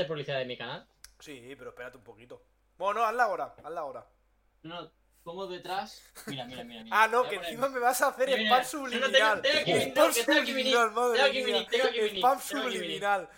[0.00, 0.86] hacer publicidad de mi canal?
[1.18, 2.42] Sí, pero espérate un poquito.
[2.76, 4.06] Bueno, no, hazla ahora, hazla ahora.
[4.62, 4.90] No,
[5.24, 6.02] pongo detrás.
[6.26, 6.84] Mira, mira, mira.
[6.84, 7.02] mira.
[7.02, 9.42] Ah, no, a que encima me vas a hacer Mira, spam subliminal.
[9.42, 11.58] tengo- Spam nick, tengo subliminal, madre tengo mía.
[11.58, 13.28] nick, tengo mi nick, Spam subliminal.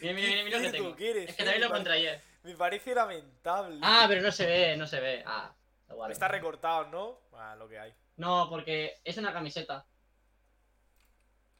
[0.00, 0.96] Mira, mira, mira, mira lo que tengo.
[0.96, 2.22] que eres, Es que también lo encontré ayer.
[2.42, 3.78] Me parece lamentable.
[3.82, 5.22] Ah, pero no se ve, no se ve.
[5.26, 5.52] Ah,
[5.88, 6.12] da igual.
[6.12, 7.20] Está recortado, ¿no?
[7.32, 7.94] Ah, lo que hay.
[8.16, 9.86] No, porque es una camiseta.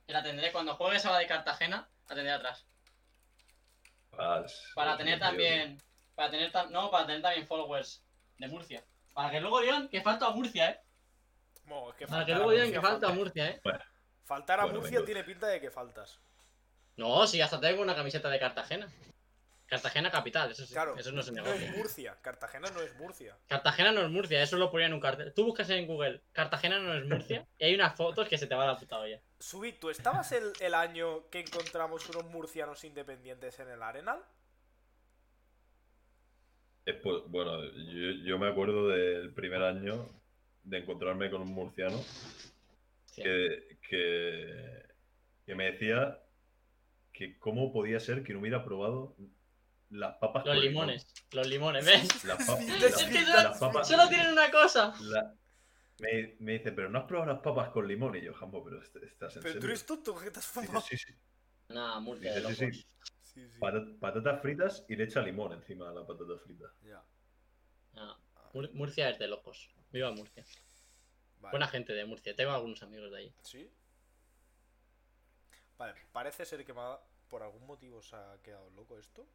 [0.06, 2.64] Que la tendré cuando juegue esa de Cartagena, la tendré atrás.
[4.16, 5.28] Vas- Para tener Dios.
[5.28, 5.82] también.
[6.14, 8.02] Para tener No, para tener también followers
[8.38, 8.84] de Murcia.
[9.14, 10.80] Para que luego digan que falta a Murcia, eh.
[11.90, 13.12] Es que Para que luego digan Murcia que falta a.
[13.12, 13.60] Murcia, eh.
[14.24, 16.18] Faltar a Bueno, Murcia tiene pinta de que faltas.
[16.96, 18.88] No, si hasta tengo una camiseta de Cartagena.
[19.66, 20.72] Cartagena capital, eso sí.
[20.74, 21.68] Claro, eso no se no negocia.
[21.70, 22.16] es Murcia.
[22.22, 23.36] Cartagena no es Murcia.
[23.48, 25.32] Cartagena no es Murcia, eso lo ponía en un cartel.
[25.34, 28.54] Tú buscas en Google, Cartagena no es Murcia, y hay unas fotos que se te
[28.54, 29.20] va la puta olla.
[29.40, 34.20] Subi, ¿tú estabas el, el año que encontramos unos murcianos independientes en el Arenal?
[36.84, 40.08] Es po- bueno, yo, yo me acuerdo del primer año
[40.62, 41.98] de encontrarme con un murciano
[43.06, 43.22] Sí.
[43.22, 44.82] que, que,
[45.46, 46.20] que me decía
[47.12, 49.16] que cómo podía ser que no hubiera probado
[49.90, 52.24] las papas Los con limones, los limones, ¿ves?
[52.24, 52.38] limón.
[52.38, 53.88] Las, pa- Sí, las- es que las solo, papas.
[53.88, 54.94] solo tienen una cosa.
[55.00, 55.34] la-
[55.98, 58.14] me, me dice, pero no has probado las papas con limón.
[58.16, 60.80] Y yo, Jambo, pero est- estás en Pero tú eres tonto, ¿qué te has Dice,
[60.88, 61.14] sí, sí.
[61.68, 62.76] Nah, Murcia Dice, sí, locos.
[62.76, 62.86] sí.
[63.22, 63.58] Sí, sí.
[63.58, 66.66] Pata- patatas fritas y le echa limón encima de la patata frita.
[66.82, 67.02] Ya.
[67.94, 68.14] Nah,
[68.52, 69.70] Mur- Murcia es de locos.
[69.90, 70.44] Viva Murcia.
[71.40, 71.50] Vale.
[71.52, 72.34] Buena gente de Murcia.
[72.34, 73.34] Tengo algunos amigos de ahí.
[73.42, 73.70] ¿Sí?
[75.78, 76.74] Vale, parece ser que
[77.28, 79.26] por algún motivo se ha quedado loco esto.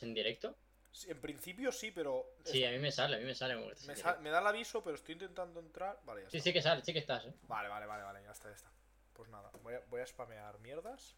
[0.00, 0.06] A ver.
[0.06, 0.54] ¿Es en directo?
[0.92, 2.34] Sí, en principio sí, pero.
[2.44, 3.54] Sí, a mí me sale, a mí me sale.
[3.54, 6.00] que me, me da el aviso, pero estoy intentando entrar.
[6.04, 6.44] Vale, ya Sí, está.
[6.48, 7.32] sí que sale, sí que estás, eh.
[7.42, 8.70] Vale, vale, vale, vale, ya está, ya está.
[9.12, 11.14] Pues nada, voy a, voy a spamear mierdas.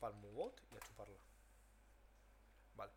[0.00, 1.16] Palmubot y a chuparla.
[2.74, 2.92] Vale.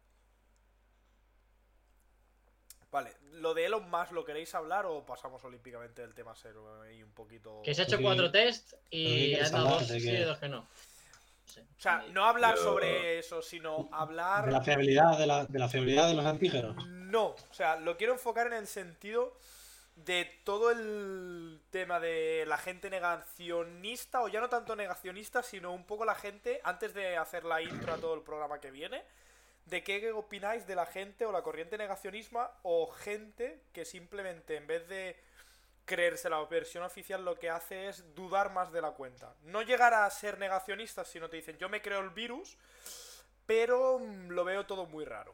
[2.92, 7.04] Vale, lo de Elon Musk, ¿lo queréis hablar o pasamos olímpicamente del tema cero y
[7.04, 7.62] un poquito.
[7.64, 8.04] Que se ha hecho Sí.
[8.04, 10.68] cuatro test Pero ¿qué y han dado dos ¿De sí y dos que no.
[11.48, 11.62] Sí.
[11.62, 14.46] O sea, no hablar sobre eso, sino hablar.
[14.46, 16.86] De la fiabilidad de la, de la fiabilidad de los antígenos.
[16.86, 19.34] No, o sea, lo quiero enfocar en el sentido
[19.96, 25.86] de todo el tema de la gente negacionista, o ya no tanto negacionista, sino un
[25.86, 29.04] poco la gente, antes de hacer la intro a todo el programa que viene,
[29.66, 34.68] de qué opináis de la gente o la corriente negacionismo o gente que simplemente en
[34.68, 35.18] vez de
[35.88, 39.34] creerse la versión oficial lo que hace es dudar más de la cuenta.
[39.42, 42.58] No llegar a ser negacionistas, sino te dicen yo me creo el virus,
[43.48, 45.32] pero mm, lo veo todo muy raro.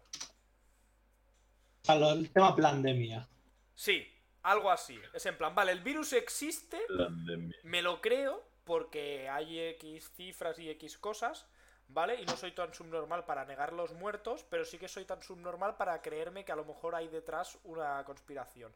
[1.81, 3.27] O sea, lo- el tema pandemia.
[3.75, 4.07] Sí,
[4.43, 4.97] algo así.
[5.13, 7.57] Es en plan, vale, el virus existe, Pandemia.
[7.63, 11.45] me lo creo, porque hay X cifras y X cosas,
[11.89, 12.21] ¿vale?
[12.21, 15.75] Y no soy tan subnormal para negar los muertos, pero sí que soy tan subnormal
[15.75, 18.71] para creerme que a lo mejor hay detrás una conspiración.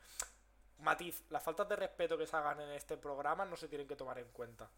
[0.80, 3.96] Matiz, las faltas de respeto que se hagan en este programa no se tienen que
[3.96, 4.70] tomar en cuenta.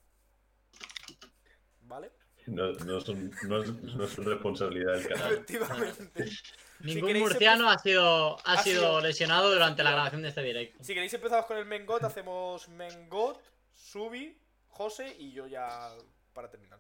[1.82, 2.12] ¿Vale?
[2.48, 5.34] No, no, son, no, es, no es responsabilidad del canal.
[5.34, 6.26] Efectivamente.
[6.80, 10.82] Ningún murciano ha sido, ha, Ha sido, sido- lesionado durante la grabación de este directo.
[10.84, 13.42] Si queréis empezamos con el Mengot, hacemos Mengot,
[13.74, 15.92] Subi, José y yo ya
[16.34, 16.80] para terminar.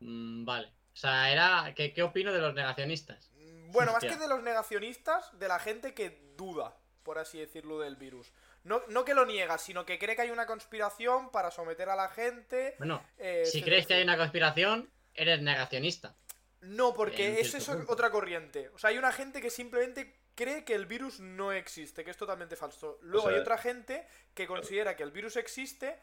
[0.00, 0.68] Mm, vale.
[0.92, 1.74] O sea, era.
[1.74, 3.30] ¿qué, ¿Qué opino de los negacionistas?
[3.70, 6.74] Bueno, más que de los negacionistas, de la gente que duda,
[7.08, 8.30] por así decirlo, del virus.
[8.64, 11.96] No, no que lo niega, sino que cree que hay una conspiración para someter a
[11.96, 12.74] la gente.
[12.76, 16.14] Bueno, eh, si crees que hay una conspiración, eres negacionista.
[16.60, 17.90] No, porque cierto es punto.
[17.94, 18.68] otra corriente.
[18.74, 22.18] O sea, hay una gente que simplemente cree que el virus no existe, que es
[22.18, 22.98] totalmente falso.
[23.00, 25.98] Luego sea- hay otra gente que considera que el virus existe,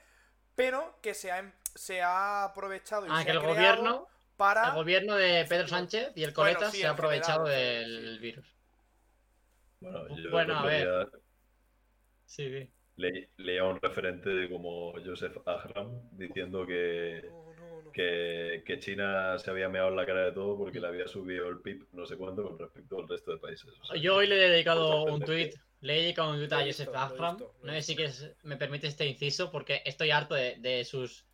[0.56, 3.56] pero que se ha, em- se ha aprovechado y Ah, se que ha el creado
[3.56, 4.70] gobierno, para...
[4.70, 8.20] el gobierno de Pedro Sánchez y el Bueno, sí, se ha general, aprovechado del sí.
[8.24, 8.48] virus.
[9.80, 11.09] Bueno, yo Bueno, a otro ver.
[12.25, 12.69] Sí, sí.
[12.97, 17.91] le- leía un referente de como Joseph Ahram diciendo que, No, no, no.
[17.91, 21.50] que, que China se había meado en la cara de todo porque le había subido
[21.50, 23.68] el PIB no sé cuánto con respecto al resto de países.
[23.81, 25.36] O sea, Yo hoy le he dedicado un tweet.
[25.38, 25.66] perspectiva.
[25.81, 27.38] Le he dedicado un tweet Lo a visto, Joseph Ahram.
[27.38, 30.56] visto, lo No sé si que es- me permite este inciso porque estoy harto de,
[30.57, 31.25] de sus,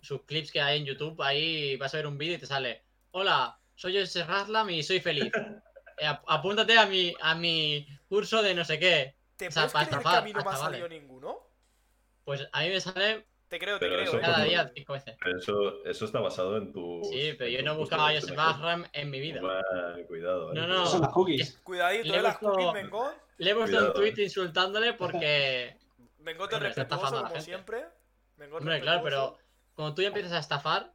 [0.00, 1.20] sus clips que hay en YouTube.
[1.22, 5.00] Ahí vas a ver un vídeo y te sale: Hola, soy Joseph Ahram y soy
[5.00, 5.32] feliz.
[6.00, 9.16] Eh, ap- apúntate a mi, a mi curso de no sé qué.
[9.36, 11.38] ¿Te o sea, puedes creer que a mí no me ha salido ninguno?
[12.24, 14.08] Pues a mí me sale Te creo, te Pero creo.
[14.08, 14.20] eso ¿eh?
[14.20, 15.16] cada día cinco veces.
[15.22, 17.00] pero eso, eso está basado en tu.
[17.10, 19.40] Sí, pero yo no he buscado a Joseph Ahram en mi vida.
[20.06, 20.54] Cuidado, eh.
[20.56, 20.74] No, no.
[20.80, 21.58] Esas son las cookies.
[21.62, 22.22] Cuidadito, Le ¿eh?
[22.22, 23.14] Las cookies Mengot.
[23.38, 24.22] Le he puesto un Cuidado, tweet eh.
[24.24, 25.76] insultándole porque.
[26.18, 27.40] Hombre, está respetuoso, como gente.
[27.40, 27.84] siempre.
[28.52, 29.38] Hombre, claro, pero
[29.74, 30.92] cuando tú ya empiezas a estafar,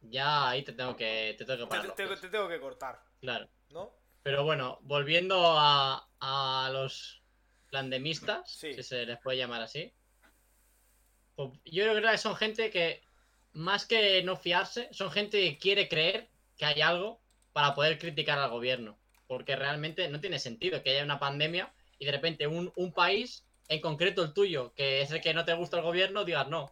[0.00, 1.94] ya ahí te tengo que, te tengo que Te, parar.
[1.94, 2.20] te- pies.
[2.20, 3.46] te tengo que cortar, Claro.
[3.70, 3.92] ¿no?
[4.28, 7.22] Pero bueno, volviendo a, a los
[7.70, 8.74] plandemistas, Sí.
[8.74, 9.94] si se les puede llamar así.
[11.34, 13.00] pues yo creo que son gente que,
[13.54, 16.28] más que no fiarse, son gente que quiere creer
[16.58, 17.22] que hay algo
[17.54, 18.98] para poder criticar al gobierno.
[19.26, 23.46] Porque realmente no tiene sentido que haya una pandemia y de repente un, un país,
[23.68, 26.70] en concreto el tuyo, que es el que no te gusta el gobierno, digas no.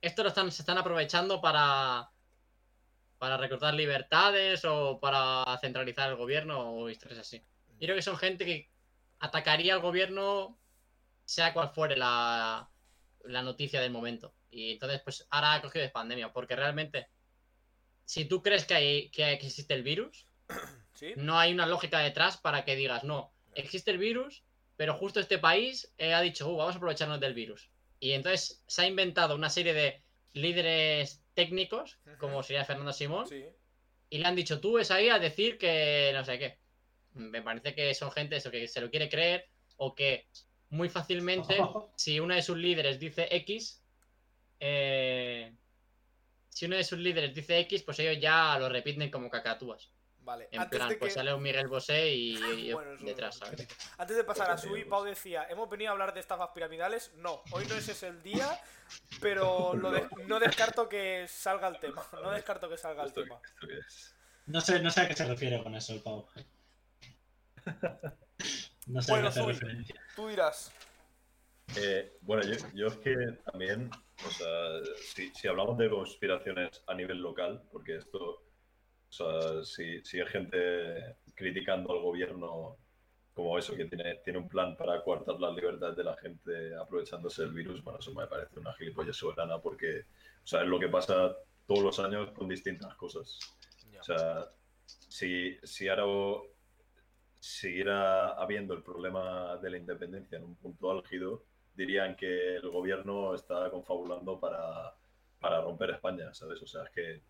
[0.00, 2.08] Esto lo están, se están aprovechando para,
[3.18, 7.38] para recortar libertades o para centralizar el gobierno o historias así.
[7.80, 8.70] Yo creo que son gente que
[9.18, 10.58] atacaría al gobierno
[11.24, 12.70] sea cual fuere la,
[13.24, 14.34] la noticia del momento.
[14.50, 17.08] Y entonces, pues ahora ha cogido de pandemia, porque realmente,
[18.04, 20.26] si tú crees que, hay, que existe el virus,
[20.94, 21.12] ¿Sí?
[21.16, 24.42] no hay una lógica detrás para que digas, no, existe el virus,
[24.76, 27.70] pero justo este país eh, ha dicho, "Uh, vamos a aprovecharnos del virus.
[28.00, 30.02] Y entonces se ha inventado una serie de
[30.38, 33.44] líderes técnicos, como sería Fernando Simón, Sí.
[34.10, 36.58] y le han dicho, tú ves ahí a decir que no sé qué.
[37.14, 39.46] Me parece que son gente eso que se lo quiere creer
[39.76, 40.26] o que
[40.70, 41.56] muy fácilmente,
[41.96, 43.82] si uno de sus líderes dice X,
[44.60, 45.52] eh,
[46.48, 49.90] si uno de sus líderes dice X, pues ellos ya lo repiten como cacatúas.
[50.28, 50.46] Vale.
[50.52, 51.18] En Antes plan, de pues que...
[51.20, 53.66] sale un Miguel Bosé y, y Bueno, detrás, ¿sabes?
[53.96, 54.90] Antes de pasar a Pues, Sui, pues.
[54.90, 57.14] Pau decía, hemos venido a hablar de estafas piramidales.
[57.14, 58.60] No, hoy no ese es el día,
[59.22, 62.06] pero lo de- no descarto que salga el tema.
[62.12, 63.40] No descarto que salga el tema.
[64.44, 66.28] No sé, no sé a qué se refiere con eso pavo.
[68.86, 69.52] No sé Bueno, a qué Sui.
[69.52, 69.94] referencia.
[70.14, 70.70] Tú dirás.
[71.76, 73.14] Eh, bueno, yo, yo es que
[73.50, 73.90] también,
[74.26, 78.42] o sea, si, si hablamos de conspiraciones a nivel local, porque esto,
[79.10, 82.76] o sea, si, si hay gente criticando al gobierno
[83.32, 87.42] como eso, que tiene, tiene un plan para coartar las libertades de la gente aprovechándose
[87.42, 90.00] del virus, bueno, eso me parece una gilipollez soberana porque,
[90.42, 93.38] o sea, es lo que pasa todos los años con distintas cosas.
[94.00, 94.48] O sea,
[94.86, 96.42] si, si ahora
[97.38, 101.44] siguiera habiendo el problema de la independencia en un punto álgido,
[101.74, 104.94] dirían que el gobierno está confabulando para,
[105.38, 106.60] para romper España, ¿sabes?
[106.62, 107.22] O sea, es que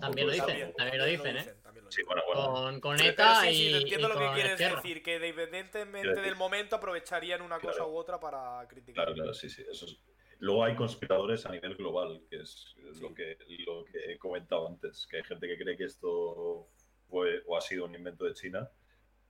[0.00, 1.54] También lo dicen, también lo dicen, ¿eh?
[1.88, 2.52] Sí, bueno, bueno.
[2.52, 4.76] Con, con ETA sí, sí, y, entiendo y lo que quieres Esquerra.
[4.76, 7.90] decir, que independientemente del momento aprovecharían una cosa Claro.
[7.90, 9.04] u otra para criticar.
[9.04, 9.62] Claro, claro, sí, sí.
[9.70, 9.98] Eso es-
[10.38, 13.00] Luego hay conspiradores a nivel global, que es Sí.
[13.00, 16.68] lo, que, lo que he comentado antes, que hay gente que cree que esto
[17.08, 18.68] fue o ha sido un invento de China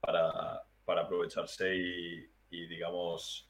[0.00, 3.47] para, para aprovecharse y, y, digamos,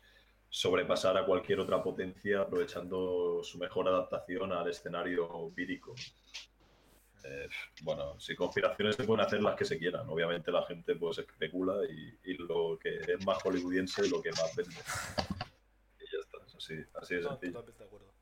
[0.49, 5.95] sobrepasar a cualquier otra potencia aprovechando su mejor adaptación al escenario vírico.
[7.25, 7.49] Eh,
[7.83, 10.09] bueno, si conspiraciones se pueden hacer las que se quieran.
[10.09, 14.55] Obviamente la gente pues especula y, y lo que es más hollywoodiense lo que más
[14.57, 14.75] vende.
[16.01, 17.53] Y ya está, es así, así de No, sencillo.
[17.53, 18.13] totalmente de acuerdo.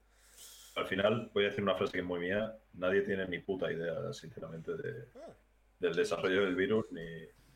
[0.76, 3.70] Al final, voy a decir una frase que es muy mía, nadie tiene ni puta
[3.72, 5.32] idea, sinceramente, de, Ah.
[5.80, 7.04] del desarrollo del virus, ni,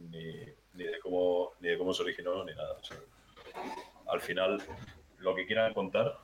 [0.00, 0.34] ni,
[0.72, 2.72] ni de cómo, ni de cómo se originó, ni nada.
[2.72, 2.96] O sea,
[4.08, 4.60] al final,
[5.18, 6.18] lo que quieran contar,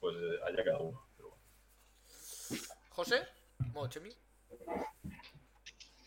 [0.00, 0.16] pues
[0.46, 1.02] haya cada uno.
[1.16, 1.42] Pero bueno.
[2.90, 3.22] ¿José?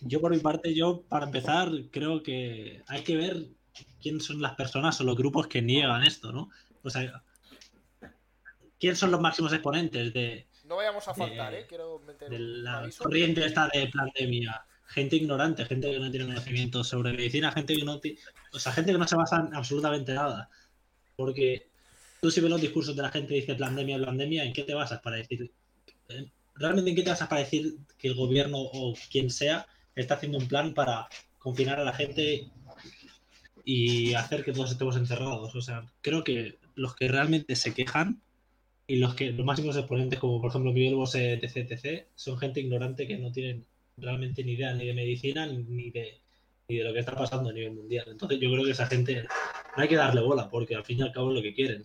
[0.01, 3.47] Yo por mi parte, yo para empezar, creo que hay que ver
[4.01, 6.49] quién son las personas o los grupos que niegan esto, ¿no?
[6.83, 7.23] O sea,
[8.79, 11.65] quién son los máximos exponentes de, No vayamos a faltar, Eh, ¿eh?
[11.67, 13.03] Quiero meter de la aviso.
[13.03, 14.65] corriente esta de pandemia.
[14.87, 18.17] Gente ignorante, gente que no tiene conocimiento sobre medicina, gente que no ti-
[18.53, 20.49] o sea, gente que no se basa en absolutamente nada.
[21.15, 21.69] Porque
[22.21, 24.73] tú si ves los discursos de la gente que dice pandemia, pandemia, ¿en qué te
[24.73, 25.51] basas para decir?
[26.59, 30.37] ¿Realmente en qué te basas para decir que el gobierno o quien sea está haciendo
[30.37, 31.07] un plan para
[31.39, 32.49] confinar a la gente
[33.63, 35.55] y hacer que todos estemos encerrados?
[35.55, 38.21] O sea, creo que los que realmente se quejan
[38.87, 42.61] y los que los máximos exponentes, como por ejemplo Miguel Bosé, etc, etc, son gente
[42.61, 43.65] ignorante que no tienen
[43.97, 46.21] realmente ni idea ni de medicina ni de,
[46.69, 48.05] ni de lo que está pasando a nivel mundial.
[48.09, 49.23] Entonces yo creo que esa gente
[49.75, 51.83] no hay que darle bola, porque al fin y al cabo es lo que quieren.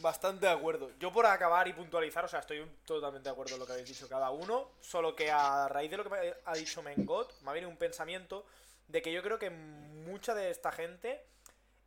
[0.00, 0.90] Bastante de acuerdo.
[0.98, 3.88] Yo por acabar y puntualizar, o sea, estoy totalmente de acuerdo en lo que habéis
[3.88, 7.50] dicho cada uno, solo que a raíz de lo que me ha dicho Mengot, me
[7.50, 8.46] ha venido un pensamiento
[8.88, 11.22] de que yo creo que mucha de esta gente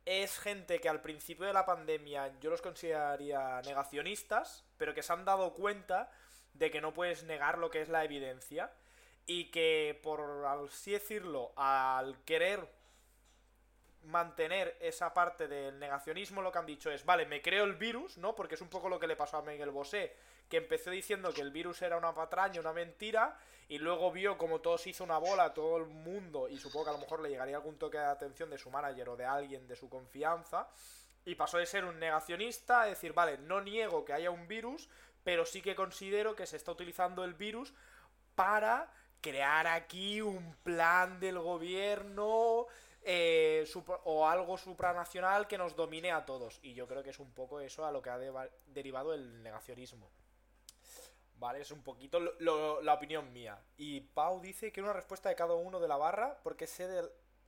[0.04, 5.12] es gente que al principio de la pandemia yo los consideraría negacionistas, pero que se
[5.12, 6.10] han dado cuenta
[6.52, 8.70] de que no puedes negar lo que es la evidencia
[9.26, 12.68] y que por así decirlo, al querer
[14.04, 18.18] mantener esa parte del negacionismo, lo que han dicho es, vale, me creo el virus,
[18.18, 18.34] ¿no?
[18.34, 20.14] Porque es un poco lo que le pasó a Miguel Bosé,
[20.48, 23.36] que empezó diciendo que el virus era una patraña, una mentira,
[23.68, 26.90] y luego vio como todo se hizo una bola, todo el mundo, y supongo que
[26.90, 29.66] a lo mejor le llegaría algún toque de atención de su manager o de alguien
[29.66, 30.68] de su confianza,
[31.26, 34.90] Y pasó de ser un negacionista a decir, vale, no niego que haya un virus,
[35.22, 37.72] pero sí que considero que se está utilizando el virus
[38.34, 38.92] para
[39.22, 42.66] crear aquí un plan del gobierno
[43.04, 43.64] eh,
[44.04, 46.58] o algo supranacional que nos domine a todos.
[46.62, 48.18] Y yo creo que es un poco eso a lo que ha
[48.66, 50.10] derivado el negacionismo.
[51.38, 53.58] Vale, es un poquito lo- lo- la opinión mía.
[53.76, 56.88] Y Pau dice que una respuesta de cada uno de la barra porque se,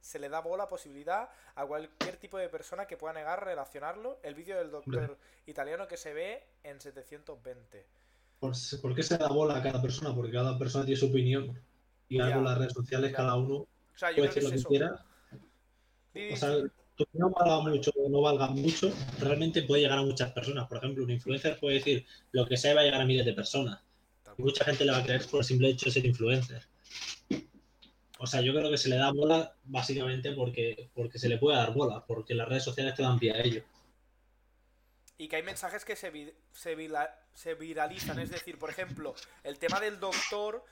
[0.00, 4.18] se le da bola posibilidad a cualquier tipo de persona que pueda negar relacionarlo.
[4.22, 7.86] El vídeo del doctor italiano que se ve en 720.
[8.40, 10.14] ¿Por, por qué se da bola a cada persona?
[10.14, 11.58] Porque cada persona tiene su opinión.
[12.08, 14.40] Y algo Ya, en las redes sociales, cada uno O sea, yo puede creo que
[14.40, 14.68] decir lo que eso.
[14.68, 15.06] quiera.
[16.32, 16.56] O sea,
[16.96, 20.66] tu opinión valga mucho o no valga mucho, realmente puede llegar a muchas personas.
[20.66, 23.26] Por ejemplo, un influencer puede decir lo que sea y va a llegar a miles
[23.26, 23.80] de personas.
[24.38, 26.62] Y mucha gente le va a creer por el simple hecho de ser influencer.
[28.18, 31.58] O sea, yo creo que se le da bola básicamente porque, porque se le puede
[31.58, 33.62] dar bola, porque las redes sociales te dan pie a ello.
[35.18, 38.18] Y que hay mensajes que se, vi- se, vila- se viralizan.
[38.18, 40.64] Es decir, por ejemplo, el tema del doctor,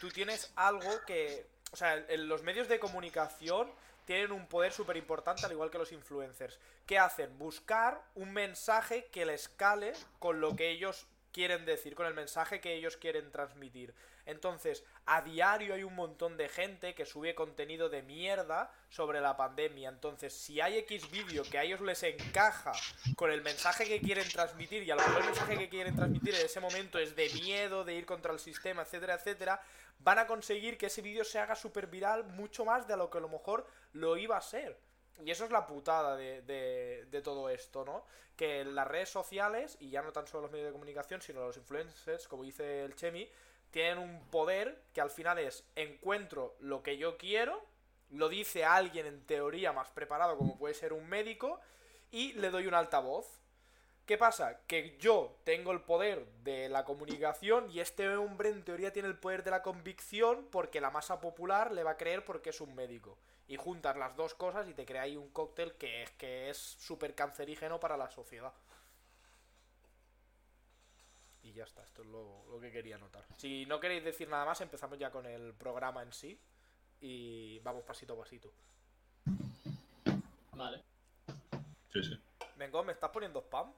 [0.00, 1.46] tú tienes algo que...
[1.72, 3.70] O sea, en los medios de comunicación
[4.10, 6.58] tienen un poder súper importante, al igual que los influencers.
[6.84, 7.38] ¿Qué hacen?
[7.38, 12.60] Buscar un mensaje que les cale con lo que ellos quieren decir, con el mensaje
[12.60, 13.94] que ellos quieren transmitir.
[14.26, 19.36] Entonces, a diario hay un montón de gente que sube contenido de mierda sobre la
[19.36, 19.88] pandemia.
[19.88, 22.72] Entonces, si hay X vídeo que a ellos les encaja
[23.14, 26.34] con el mensaje que quieren transmitir, y a lo mejor el mensaje que quieren transmitir
[26.34, 29.62] en ese momento es de miedo, de ir contra el sistema, etcétera, etcétera,
[30.00, 33.18] van a conseguir que ese vídeo se haga súper viral mucho más de lo que
[33.18, 34.78] a lo mejor lo iba a ser.
[35.24, 38.04] Y eso es la putada de, de- de todo esto, ¿no?
[38.36, 41.56] Que las redes sociales, y ya no tan solo los medios de comunicación, sino los
[41.58, 43.28] influencers, como dice el Chemi,
[43.70, 47.62] tienen un poder que al final es encuentro lo que yo quiero,
[48.10, 51.60] lo dice alguien en teoría más preparado como puede ser un médico,
[52.10, 53.39] y le doy un altavoz.
[54.10, 54.58] ¿Qué pasa?
[54.66, 59.16] Que yo tengo el poder de la comunicación y este hombre en teoría tiene el
[59.16, 62.74] poder de la convicción porque la masa popular le va a creer porque es un
[62.74, 63.16] médico.
[63.46, 66.56] Y juntas las dos cosas y te crea ahí un cóctel que es que es
[66.58, 68.52] súper cancerígeno para la sociedad.
[71.44, 73.24] Y ya está, esto es lo, lo que quería notar.
[73.36, 76.36] Si no queréis decir nada más, empezamos ya con el programa en sí.
[77.00, 78.52] Y vamos pasito a pasito.
[80.54, 80.82] Vale.
[81.92, 82.20] Sí, sí.
[82.56, 83.72] Vengo, ¿me estás poniendo spam?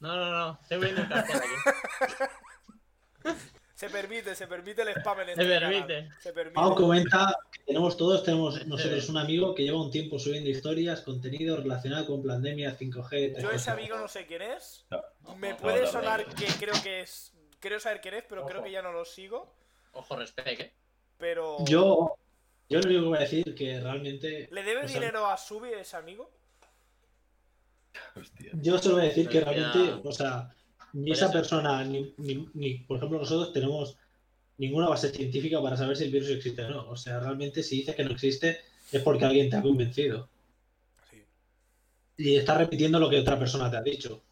[0.00, 0.58] No, no, no.
[0.62, 2.24] Estoy viendo el cartel aquí.
[3.74, 5.70] Se permite, se permite el spam en este Se canal.
[5.70, 6.08] permite.
[6.20, 6.54] Se permite.
[6.54, 11.00] Pau comenta que tenemos todos, tenemos nosotros un amigo que lleva un tiempo subiendo historias,
[11.00, 13.42] contenido relacionado con pandemia 5G.
[13.42, 14.86] Yo ese amigo no sé quién es.
[14.90, 15.36] No.
[15.36, 16.34] Me puede no, no, sonar no.
[16.34, 17.32] que creo que es.
[17.58, 19.56] Creo saber quién es, pero creo que ya no lo sigo.
[19.92, 20.72] Ojo, respect, ¿eh?
[21.18, 21.64] Pero.
[21.64, 22.16] Yo,
[22.68, 24.48] yo lo único que voy a decir que realmente.
[24.52, 26.30] ¿Le debe o sea, dinero a Subi ese amigo?
[28.16, 28.50] Hostia.
[28.54, 30.50] Yo solo voy a decir que realmente, o sea,
[30.92, 33.96] ni esa persona, ni, ni, ni, por ejemplo, nosotros tenemos
[34.58, 36.88] ninguna base científica para saber si el virus existe o no.
[36.90, 38.60] O sea, realmente si dices que no existe
[38.92, 40.28] es porque alguien te ha convencido.
[41.10, 41.24] Sí.
[42.18, 44.22] Y estás repitiendo lo que otra persona te ha dicho.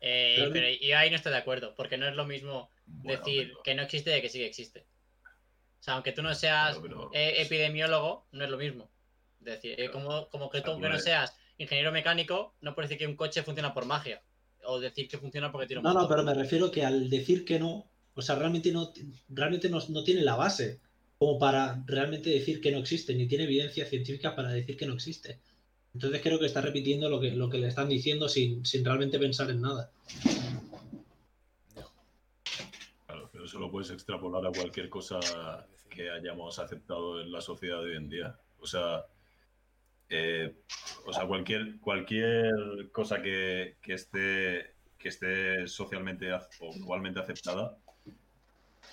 [0.00, 3.18] Eh, Pero- pero yo ahí no estoy de acuerdo, porque no es lo mismo Bueno,
[3.18, 4.86] decir pero- que no existe de que sí que existe.
[5.80, 8.88] O sea, aunque tú no seas pero- eh, epidemiólogo, no es lo mismo.
[9.40, 13.04] Es decir, eh, como, como que tú que no seas ingeniero mecánico, no puedes decir
[13.04, 14.22] que un coche funciona por magia.
[14.64, 17.44] O decir que funciona porque tiene un No, no, pero me refiero que al decir
[17.44, 18.92] que no, o sea, realmente no,
[19.28, 20.80] realmente no, no tiene la base
[21.18, 24.94] como para realmente decir que no existe, ni tiene evidencia científica para decir que no
[24.94, 25.38] existe.
[25.92, 29.18] Entonces creo que está repitiendo lo que, lo que le están diciendo sin, sin realmente
[29.18, 29.90] pensar en nada.
[33.06, 35.20] Claro, pero eso lo puedes extrapolar a cualquier cosa
[35.90, 38.38] que hayamos aceptado en la sociedad de hoy en día.
[38.60, 39.04] O sea,
[40.10, 40.52] eh,
[41.06, 47.78] o sea cualquier, cualquier cosa que, que esté, que esté socialmente o globalmente aceptada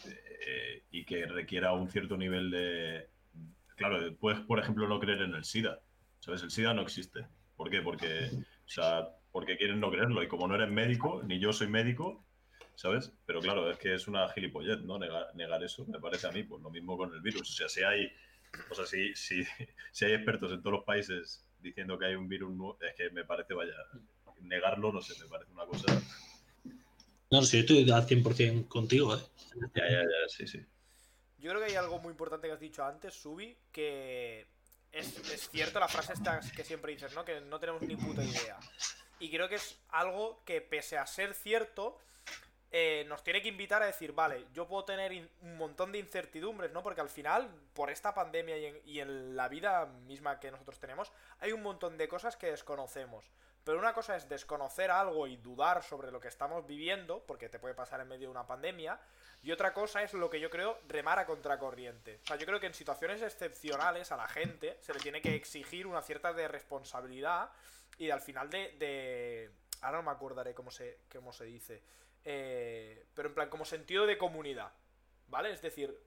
[0.05, 3.09] eh, y que requiera un cierto nivel de...
[3.75, 5.81] Claro, puedes, por ejemplo, no creer en el SIDA.
[6.19, 6.43] ¿Sabes?
[6.43, 7.27] El SIDA no existe.
[7.55, 7.81] ¿Por qué?
[7.81, 10.23] Porque, o sea, porque quieren no creerlo.
[10.23, 12.25] Y como no eres médico, ni yo soy médico,
[12.75, 13.11] ¿sabes?
[13.25, 14.99] Pero claro, es que es una gilipollez, ¿no?
[14.99, 17.41] Negar, negar eso, me parece a mí, pues lo mismo con el virus.
[17.41, 18.11] O sea, si hay,
[18.69, 19.43] o sea, si, si,
[19.91, 23.09] si hay expertos en todos los países diciendo que hay un virus nuevo, es que
[23.09, 23.73] me parece, vaya,
[24.41, 26.01] negarlo, no sé, me parece una cosa...
[27.29, 29.19] No, si yo estoy al 100% contigo, ¿eh?
[29.75, 30.65] Ya, ya, ya, sí, sí.
[31.37, 34.47] Yo creo que hay algo muy importante que has dicho antes, Subi, que
[34.91, 37.25] es, es cierto la frase esta que siempre dices, ¿no?
[37.25, 38.57] Que no tenemos ni puta idea.
[39.19, 41.99] Y creo que es algo que, pese a ser cierto,
[42.71, 46.71] eh, nos tiene que invitar a decir, vale, yo puedo tener un montón de incertidumbres,
[46.71, 46.83] ¿no?
[46.83, 50.79] Porque al final, por esta pandemia y en, y en la vida misma que nosotros
[50.79, 53.31] tenemos, hay un montón de cosas que desconocemos.
[53.67, 57.59] Pero una cosa es desconocer algo y dudar sobre lo que estamos viviendo, porque te
[57.59, 58.97] puede pasar en medio de una pandemia,
[59.43, 62.21] y otra cosa es lo que yo creo remar a contracorriente.
[62.23, 65.35] O sea, yo creo que en situaciones excepcionales a la gente se le tiene que
[65.35, 67.49] exigir una cierta de responsabilidad
[67.97, 69.51] y al final de, de...
[69.81, 71.83] Ahora no me acordaré cómo se, cómo se dice.
[72.29, 74.73] Eh, pero en plan, como sentido de comunidad.
[75.27, 75.51] ¿Vale?
[75.51, 75.97] Es decir,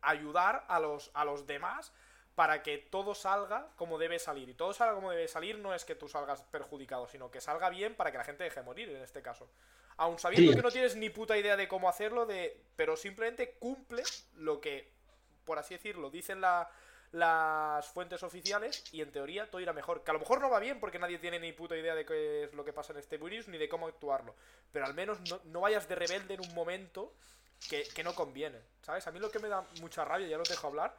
[0.00, 1.92] ayudar a los, a los demás
[2.36, 4.48] para que todo salga como debe salir.
[4.48, 7.70] Y todo salga como debe salir no es que tú salgas perjudicado, sino que salga
[7.70, 9.48] bien para que la gente deje morir, en este caso.
[9.96, 10.56] Aun sabiendo Sí.
[10.56, 14.02] que no tienes ni puta idea de cómo hacerlo, de pero simplemente cumple
[14.34, 14.92] lo que,
[15.44, 16.68] por así decirlo, dicen la-
[17.14, 20.02] las fuentes oficiales y en teoría todo irá mejor.
[20.02, 22.42] Que a lo mejor no va bien porque nadie tiene ni puta idea de qué
[22.42, 24.34] es lo que pasa en este virus ni de cómo actuarlo.
[24.72, 27.14] Pero al menos no, no vayas de rebelde en un momento
[27.70, 28.58] que, que no conviene.
[28.82, 29.06] ¿Sabes?
[29.06, 30.96] A mí lo que me da mucha rabia, ya te dejo hablar,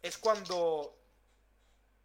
[0.00, 0.96] es cuando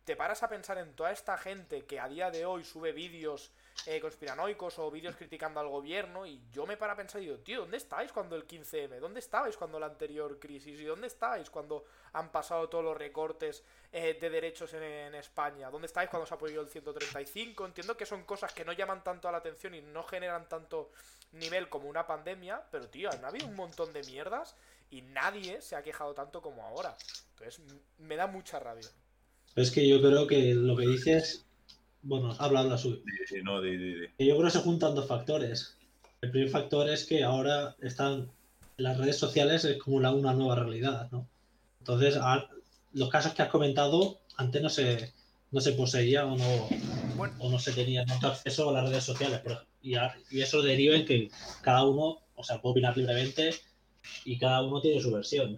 [0.03, 3.53] te paras a pensar en toda esta gente que a día de hoy sube vídeos
[3.86, 7.38] eh, conspiranoicos o vídeos criticando al gobierno y yo me paro a pensar y digo,
[7.39, 9.00] tío, ¿dónde estáis cuando el 15M?
[9.00, 10.79] ¿Dónde estabais cuando la anterior crisis?
[10.79, 15.69] ¿Y dónde estáis cuando han pasado todos los recortes eh, de derechos en, España?
[15.69, 17.65] ¿Dónde estáis cuando se ha apoyado el 135?
[17.65, 20.91] Entiendo que son cosas que no llaman tanto la atención y no generan tanto
[21.31, 24.55] nivel como una pandemia, pero tío, ha habido un montón de mierdas
[24.91, 26.95] y nadie se ha quejado tanto como ahora.
[27.31, 27.62] Entonces
[27.98, 28.88] me da mucha rabia.
[29.55, 31.45] Es que yo creo que lo que dices,
[32.01, 32.97] bueno, habla, habla, sube.
[33.05, 34.07] Sí, sí, no, di, di, di.
[34.27, 35.77] Yo creo que se juntan dos factores.
[36.21, 38.31] El primer factor es que ahora están
[38.77, 41.27] las redes sociales es como la- una nueva realidad, ¿no?
[41.79, 42.47] Entonces, a-
[42.93, 45.13] los casos que has comentado, antes no se,
[45.51, 46.69] no se poseía o no,
[47.15, 49.41] Bueno, o no se tenía tanto acceso a las redes sociales.
[49.81, 51.29] y, a- y eso deriva en que
[51.61, 53.51] cada uno, o sea, puede opinar libremente
[54.25, 55.57] y cada uno tiene su versión.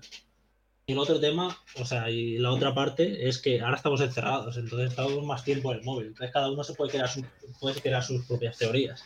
[0.91, 4.57] Y el otro tema, o sea, y la otra parte es que ahora estamos encerrados,
[4.57, 6.07] entonces estamos más tiempo en el móvil.
[6.07, 7.25] Entonces cada uno se puede crear, su-
[7.61, 9.01] puede crear sus propias teorías.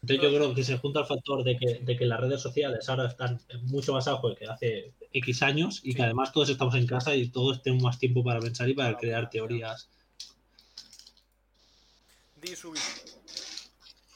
[0.00, 2.88] Entonces yo creo que se junta el factor de que, de que las redes sociales
[2.88, 6.86] ahora están mucho más abajo que hace X años y que además todos estamos en
[6.86, 9.90] casa y todos tenemos más tiempo para pensar y para crear teorías.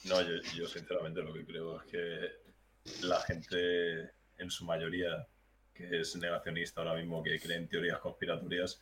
[0.04, 5.26] No, yo, yo sinceramente lo que creo es que la gente, en su mayoría,
[5.74, 8.80] que es negacionista ahora mismo, que cree en teorías conspiratorias,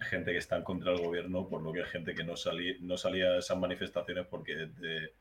[0.00, 2.76] gente que está en contra del gobierno, por lo que es gente que no, salí,
[2.80, 5.12] no salía a esas manifestaciones porque es de,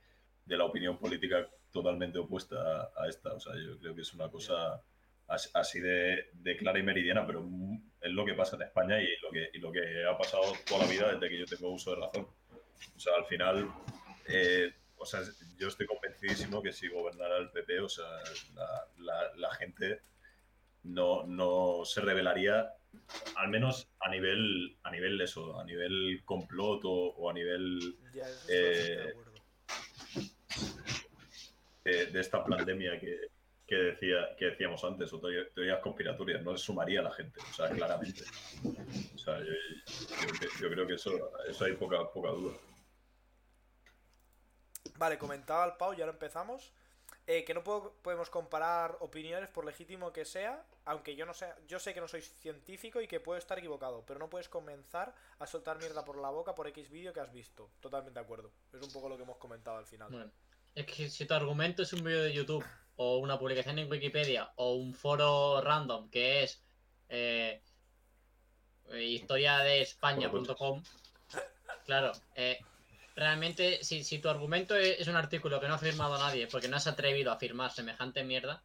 [0.45, 2.55] de la opinión política totalmente opuesta
[2.95, 3.33] a, a esta.
[3.33, 4.81] O sea, yo creo que es una cosa
[5.27, 7.47] as- así de, de clara y meridiana, pero
[8.01, 10.85] es lo que pasa en España y lo que, y lo que ha pasado toda
[10.85, 12.27] la vida desde que yo tengo uso de razón.
[12.95, 13.67] O sea, al final,
[14.27, 15.21] eh, o sea,
[15.57, 18.05] yo estoy convencidísimo que si gobernara el PP, o sea,
[18.55, 20.01] la, la- la gente
[20.87, 22.73] no, no se revelaría,
[23.35, 27.97] al menos a nivel, a nivel de eso, a nivel complot o, o a nivel
[28.13, 29.33] Ya, eso Eh, de acuerdo.
[31.83, 33.17] de, esta pandemia que,
[33.65, 37.53] que decía, que decíamos antes, o teoría- teorías conspiratorias, no se sumaría la gente, o
[37.53, 38.23] sea, claramente.
[39.15, 41.11] O sea, yo, yo- yo creo que eso,
[41.47, 42.53] eso hay poca, poca duda.
[44.97, 46.73] Vale, comentaba al Pau y ahora empezamos.
[47.29, 51.47] Eh, que no puedo- podemos comparar opiniones por legítimo que sea, aunque yo no sé,
[51.67, 55.13] yo sé que no soy científico y que puedo estar equivocado, pero no puedes comenzar
[55.39, 57.69] a soltar mierda por la boca por X vídeo que has visto.
[57.81, 58.51] Totalmente de acuerdo.
[58.71, 60.09] Es un poco lo que hemos comentado al final.
[60.09, 60.31] Bueno,
[60.73, 62.63] es que si tu argumento es un vídeo de YouTube
[62.95, 66.63] o una publicación en Wikipedia o un foro random que es
[67.09, 67.61] eh,
[68.89, 70.81] eh, historia de España.com,
[71.85, 72.57] claro, eh,
[73.17, 76.67] realmente si, si tu argumento es, es un artículo que no ha firmado nadie porque
[76.69, 78.63] no has atrevido a firmar semejante mierda,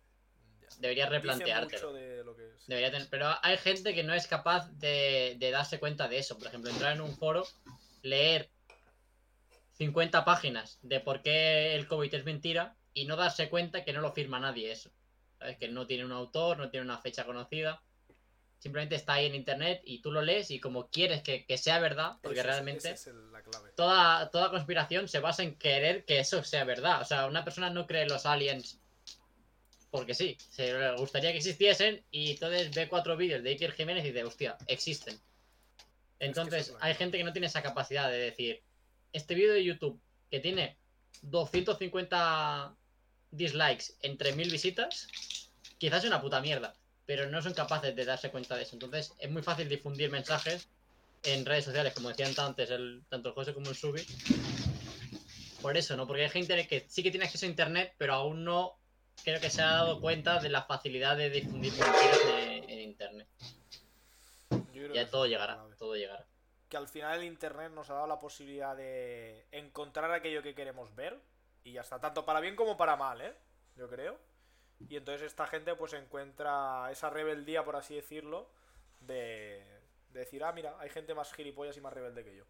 [0.78, 1.88] deberías replanteártelo.
[1.90, 2.66] mucho de lo que es.
[2.66, 6.38] Debería tener- pero hay gente que no es capaz de, de darse cuenta de eso.
[6.38, 7.46] Por ejemplo, entrar en un foro,
[8.02, 8.50] leer
[9.78, 14.00] 50 páginas de por qué el COVID es mentira y no darse cuenta que no
[14.00, 14.90] lo firma nadie eso.
[15.38, 15.56] ¿Sabes?
[15.58, 17.82] Que no tiene un autor, no tiene una fecha conocida.
[18.62, 21.80] Simplemente está ahí en internet y tú lo lees y como quieres que, que sea
[21.80, 23.72] verdad, porque Ese realmente es la clave.
[23.74, 27.00] toda, toda conspiración se basa en querer que eso sea verdad.
[27.00, 28.78] O sea, una persona no cree en los aliens
[29.90, 34.04] porque sí, se le gustaría que existiesen y entonces ve cuatro vídeos de Iker Jiménez
[34.04, 35.20] y dice, hostia, existen.
[36.20, 38.62] Entonces, es hay gente que no tiene esa capacidad de decir,
[39.12, 40.78] este vídeo de YouTube que tiene
[41.22, 42.76] 250
[43.32, 45.08] dislikes entre 1000 visitas,
[45.78, 46.74] quizás es una puta mierda,
[47.06, 48.76] pero no son capaces de darse cuenta de eso.
[48.76, 50.68] Entonces, es muy fácil difundir mensajes
[51.24, 54.04] en redes sociales, como decían antes, el, tanto el José como el Subi.
[55.60, 56.06] Por eso, ¿no?
[56.06, 58.76] Porque hay gente que sí que tiene acceso a internet, pero aún no
[59.24, 63.28] creo que se ha dado cuenta de la facilidad de difundir mentiras en, en internet.
[64.92, 66.26] Ya todo llegará, todo llegará.
[66.68, 70.94] que al final el internet nos ha dado la posibilidad de encontrar aquello que queremos
[70.94, 71.20] ver.
[71.64, 73.34] Y ya está, tanto para bien como para mal, ¿eh?
[73.76, 74.18] Yo creo.
[74.88, 78.50] Y entonces esta gente pues encuentra esa rebeldía, por así decirlo,
[79.00, 79.64] de,
[80.10, 82.44] de decir, ah, mira, hay gente más gilipollas y más rebelde que yo.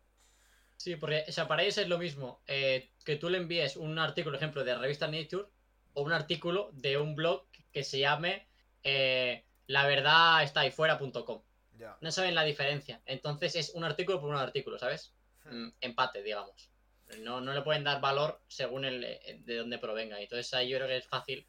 [0.76, 3.98] Sí, porque o sea, para ellos es lo mismo eh, que tú le envíes un
[3.98, 5.46] artículo, por ejemplo, de revista Nature
[5.94, 8.48] o un artículo de un blog que se llame
[8.82, 11.42] eh, la verdad está ahí fuera.com.
[11.78, 11.96] Ya.
[12.00, 13.00] No saben la diferencia.
[13.06, 15.14] Entonces es un artículo por un artículo, ¿sabes?
[15.44, 15.66] Hmm.
[15.66, 16.70] Mm, Empate, digamos.
[17.20, 20.20] No, no le pueden dar valor según el, eh, de dónde provenga.
[20.20, 21.46] Entonces ahí yo creo que es fácil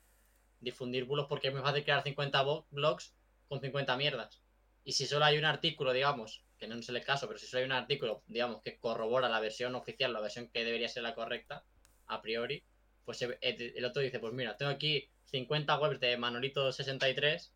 [0.63, 3.15] difundir bulos porque es muy fácil crear 50 bo- blogs
[3.47, 4.41] con 50 mierdas.
[4.84, 7.60] Y si solo hay un artículo, digamos, que no es el caso, pero si solo
[7.62, 11.15] hay un artículo, digamos, que corrobora la versión oficial, la versión que debería ser la
[11.15, 11.65] correcta,
[12.08, 12.63] a priori,
[13.06, 17.52] pues el otro dice, pues mira, tengo aquí 50 webs de Manolito63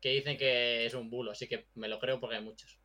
[0.00, 2.78] que dicen que es un bulo, así que me lo creo porque hay muchos.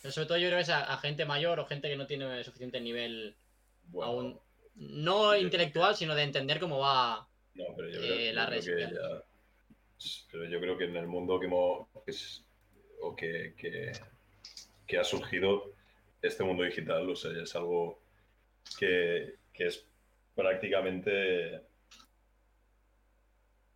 [0.00, 2.06] Pero sobre todo yo creo que es a, a gente mayor o gente que no
[2.06, 3.36] tiene suficiente nivel
[3.84, 4.40] Bueno, aún,
[4.74, 7.28] no intelectual, sino de entender cómo va.
[7.54, 9.24] No, pero yo eh, creo, yo la creo red que ya-
[10.32, 11.88] Pero yo creo que en el mundo que hemos.
[12.04, 12.44] que es-
[13.00, 13.92] o que, que,
[14.86, 15.72] que ha surgido
[16.22, 18.00] este mundo digital, o sea, es algo
[18.78, 19.84] que, que es
[20.36, 21.62] prácticamente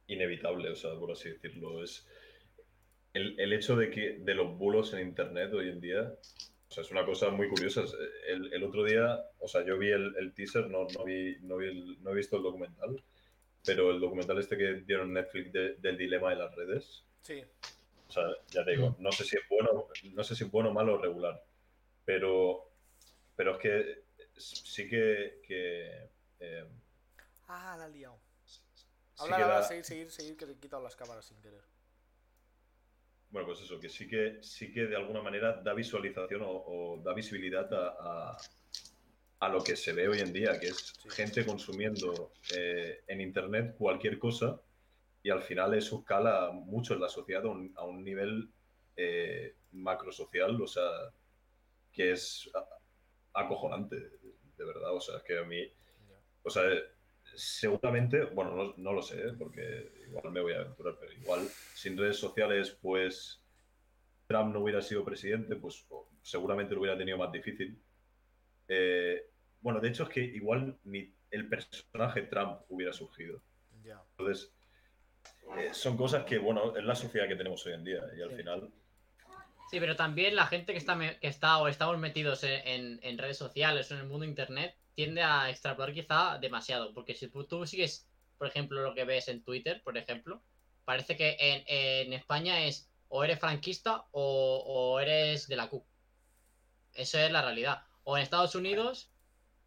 [0.06, 1.82] inevitable, o sea, por así decirlo.
[1.82, 2.06] Es
[3.14, 6.02] el, el hecho de que de los bulos en internet hoy en día,
[6.68, 7.82] o sea, es una cosa muy curiosa.
[8.28, 11.56] El, el otro día, o sea, yo vi el, el teaser, no, no, vi, no,
[11.56, 13.02] vi no he visto el documental,
[13.66, 17.44] pero el documental este que dieron Netflix de- del dilema de las redes, Sí.
[18.09, 20.72] o sea, ya te digo, no sé si es bueno, no sé si es bueno,
[20.72, 21.44] malo o regular,
[22.05, 22.70] pero,
[23.35, 24.05] pero es que
[24.37, 26.09] sí que, que,
[26.40, 26.64] eh,
[27.48, 28.18] Ah, la he liado.
[28.44, 28.61] sí
[29.18, 31.62] Habla, habla, da- seguir, seguir, seguir, que te he quitado las cámaras sin querer.
[33.31, 37.02] Bueno, pues eso, que sí que, sí que de alguna manera da visualización o, o
[37.02, 37.88] da visibilidad a,
[38.33, 38.37] a-
[39.46, 43.76] a lo que se ve hoy en día, que es gente consumiendo eh, en Internet
[43.78, 44.61] cualquier cosa
[45.22, 48.50] y al final eso cala mucho en la sociedad a un, a un nivel
[48.96, 50.90] eh, macrosocial, o sea,
[51.92, 52.50] que es
[53.35, 53.96] acojonante,
[54.56, 54.92] de verdad.
[54.94, 55.62] O sea, que a mí,
[56.42, 56.64] o sea,
[57.37, 59.32] seguramente, bueno, no, no lo sé, ¿eh?
[59.38, 63.40] porque igual me voy a aventurar, pero igual sin redes sociales, pues
[64.26, 65.87] Trump no hubiera sido presidente, pues
[66.22, 67.80] seguramente lo hubiera tenido más difícil.
[68.68, 69.30] Eh,
[69.66, 73.42] bueno, de hecho es que igual ni el personaje Trump hubiera surgido.
[74.12, 74.52] Entonces,
[75.59, 78.31] eh, son cosas que, bueno, es la sociedad que tenemos hoy en día y al
[78.31, 78.37] Sí.
[78.37, 78.70] final,
[79.68, 83.00] Sí, pero también la gente que está, me- que está o estamos metidos en, en-
[83.02, 86.94] en redes sociales o en el mundo internet tiende a extrapolar quizá demasiado.
[86.94, 90.40] Porque si tú, tú sigues, por ejemplo, lo que ves en Twitter, por ejemplo,
[90.85, 95.85] parece que en, en España es o eres franquista o, o eres de la Q.
[96.94, 97.83] Esa es la realidad.
[98.05, 99.11] O en Estados Unidos,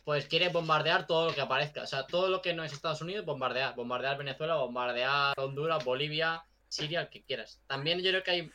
[0.09, 1.83] pues quieres bombardear todo lo que aparezca.
[1.83, 3.75] O sea, todo lo que no es Estados Unidos, bombardear.
[3.75, 7.61] Bombardear Venezuela, bombardear Honduras, Bolivia, Siria, el que quieras.
[7.67, 8.51] También yo creo que hay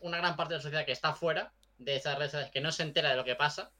[0.00, 2.72] una gran parte de la sociedad que está fuera de esas redes sociales, que no
[2.72, 3.70] se entera de lo que pasa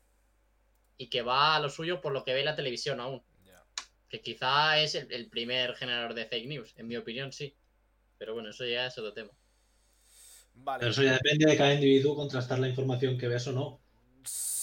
[0.98, 3.22] y que va a lo suyo por lo que ve en la televisión aún.
[3.46, 3.64] Ya.
[4.10, 7.56] Que quizá es el, el primer generador de fake news, en mi opinión sí.
[8.18, 9.30] Pero bueno, eso ya es otro tema.
[10.56, 10.80] Vale.
[10.80, 13.80] Pero eso ya depende de cada individuo contrastar la información que veas o no.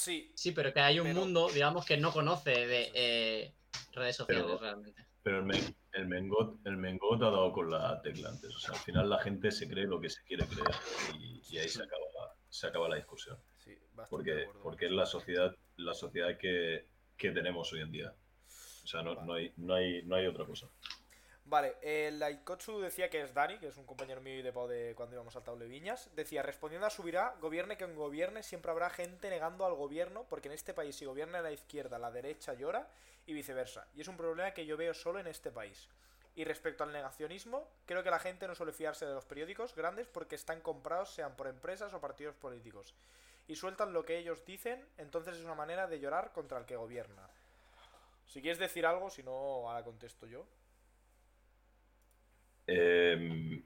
[0.02, 0.32] Sí.
[0.36, 3.54] Sí, pero que hay un Pero- mundo, digamos, que no conoce de eh,
[3.94, 5.06] redes sociales Pero- realmente.
[5.24, 8.56] pero el, Men- el Mengot, el Mengot ha dado con la tecla antes.
[8.56, 10.72] O sea, al final la gente se cree lo que se quiere creer
[11.20, 13.38] y, y ahí se acaba, la- se acaba la discusión.
[13.64, 13.78] Sí,
[14.10, 18.16] Porque, porque es la sociedad, la sociedad que, que tenemos hoy en día.
[18.84, 20.68] O sea, no, no, hay, no, hay, no hay otra cosa.
[21.46, 24.94] Vale, el Laikotsu decía que es Dani, que es un compañero mío y de de
[24.96, 26.10] cuando íbamos al Table Viñas.
[26.16, 30.54] Decía, respondiendo a Subirá, gobierne quien gobierne, siempre habrá gente negando al gobierno, porque en
[30.54, 32.88] este país si gobierna la izquierda, la derecha llora
[33.26, 33.88] y viceversa.
[33.96, 35.90] Y es un problema que yo veo solo en este país.
[36.36, 40.08] Y respecto al negacionismo, creo que la gente no suele fiarse de los periódicos grandes
[40.08, 42.94] porque están comprados sean por empresas o partidos políticos.
[43.48, 46.78] Y sueltan lo que ellos dicen, entonces es una manera de llorar contra el que
[46.78, 47.28] gobierna.
[48.28, 49.32] Si quieres decir algo, si no,
[49.68, 50.46] ahora contesto yo.
[52.68, 53.64] Eh,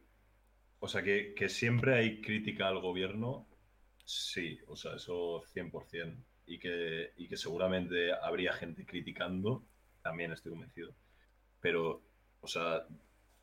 [0.79, 3.47] o sea, que, que siempre hay crítica al gobierno,
[4.03, 6.15] sí, o sea, eso 100%.
[6.47, 9.63] Y que, y que seguramente habría gente criticando,
[10.03, 10.93] también estoy convencido.
[11.59, 12.03] Pero,
[12.41, 12.85] o sea,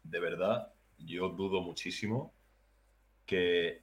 [0.04, 2.32] de verdad, yo dudo muchísimo
[3.26, 3.82] que,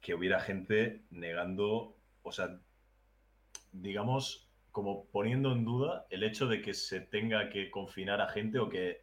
[0.00, 2.60] que hubiera gente negando, o sea,
[3.70, 8.58] digamos, como poniendo en duda el hecho de que se tenga que confinar a gente
[8.58, 9.02] o que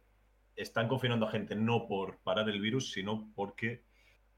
[0.58, 3.84] están confinando a gente no por parar el virus, sino porque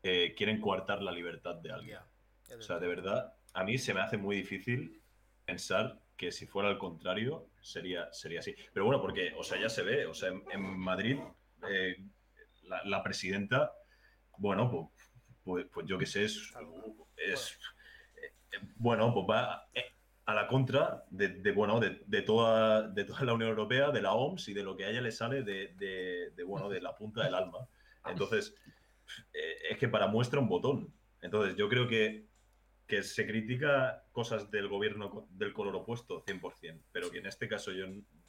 [0.02, 1.98] eh, quieren coartar la libertad de alguien.
[2.58, 5.02] O sea, de verdad, a mí se me hace muy difícil
[5.44, 8.54] pensar que si fuera al contrario sería, sería así.
[8.72, 11.18] Pero bueno, porque, o sea, ya se ve, o sea, en, en Madrid
[11.68, 11.96] eh,
[12.64, 13.72] la, la presidenta,
[14.38, 14.88] bueno, pues,
[15.42, 16.52] pues, pues yo qué sé, es,
[17.16, 17.58] es-
[18.52, 19.68] eh, bueno, pues va
[20.30, 24.48] a la contra de, bueno, de, toda, de toda la Unión Europea, de la OMS
[24.48, 27.66] y de lo que a ella le sale de, bueno, de la punta del alma.
[28.06, 28.54] Entonces,
[29.32, 30.92] eh, es que para muestra un botón.
[31.20, 32.26] Entonces, yo creo que,
[32.86, 37.72] que se critica cosas del gobierno del color opuesto 100%, pero que en este caso
[37.72, 37.86] yo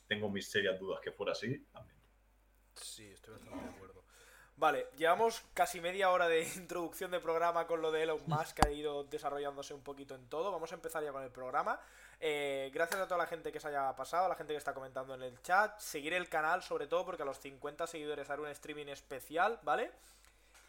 [0.08, 1.98] tengo mis serias dudas que fuera así, también.
[2.76, 3.81] Sí, estoy bastante.
[4.62, 8.68] Vale, llevamos casi media hora de introducción de programa con lo de Elon Musk que
[8.68, 10.52] ha ido desarrollándose un poquito en todo.
[10.52, 11.80] Vamos a empezar ya con el programa.
[12.20, 14.76] Eh, gracias a toda la gente que se haya pasado, a la gente que está
[14.76, 15.80] comentando en el chat.
[15.80, 19.90] Seguir el canal, sobre todo porque a los 50 seguidores haré un streaming especial, ¿vale?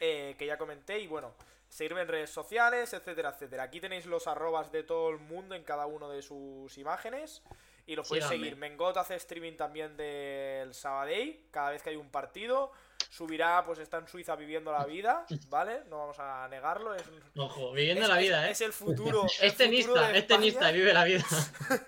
[0.00, 1.34] Eh, que ya comenté y bueno,
[1.68, 3.64] seguirme en redes sociales, etcétera, etcétera.
[3.64, 7.42] Aquí tenéis los arrobas de todo el mundo en cada uno de sus imágenes.
[7.84, 8.44] Y los podéis Síganme.
[8.44, 8.56] seguir.
[8.56, 12.72] Mengot hace streaming también del Sabadell, cada vez que hay un partido.
[13.12, 15.82] Subirá, pues está en Suiza viviendo la vida, ¿vale?
[15.90, 16.94] No vamos a negarlo.
[16.94, 17.02] Es,
[17.36, 18.52] Ojo, viviendo es- la es- vida, ¿eh?
[18.52, 19.26] es el futuro.
[19.42, 21.24] Es tenista, es tenista vive la vida.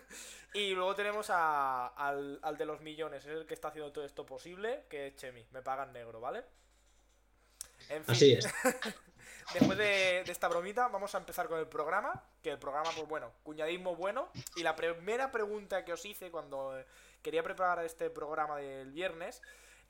[0.52, 4.04] Y luego tenemos a- al, al de los millones, es el que está haciendo todo
[4.04, 5.44] esto posible, que es Chemi.
[5.50, 6.44] Me pagan negro, ¿vale?
[7.88, 8.46] En fin, Así es.
[9.54, 12.22] después de, de esta bromita, vamos a empezar con el programa.
[12.42, 14.28] Que el programa, pues bueno, cuñadismo bueno.
[14.56, 16.72] Y la primera pregunta que os hice cuando
[17.22, 19.42] quería preparar este programa del viernes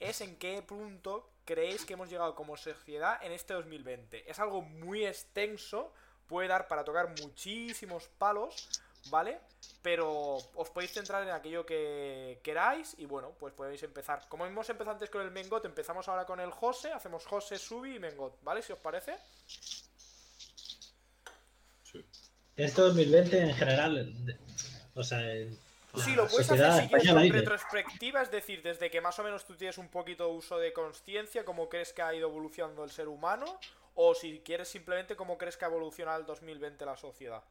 [0.05, 4.31] es en qué punto creéis que hemos llegado como sociedad en este 2020.
[4.31, 5.93] Es algo muy extenso,
[6.27, 8.69] puede dar para tocar muchísimos palos,
[9.11, 9.41] ¿vale?
[9.83, 14.29] Pero os podéis centrar en aquello que queráis y bueno, pues podéis empezar.
[14.29, 17.97] Como hemos empezado antes con el Mengot, empezamos ahora con el José, hacemos José, Subi
[17.97, 18.63] y Mengot, ¿vale?
[18.63, 19.17] Si os parece.
[21.83, 22.05] Sí.
[22.57, 24.39] Este 2020 en general,
[24.95, 25.59] o sea, en
[25.97, 27.39] Sí, lo puedes hacer si quieres dice.
[27.39, 30.73] retrospectiva, es decir, desde que más o menos tú tienes un poquito de uso de
[30.73, 33.47] conciencia, cómo crees que ha ido evolucionando el ser humano,
[33.95, 37.45] o si quieres simplemente cómo crees que ha evolucionado el 2020 la sociedad.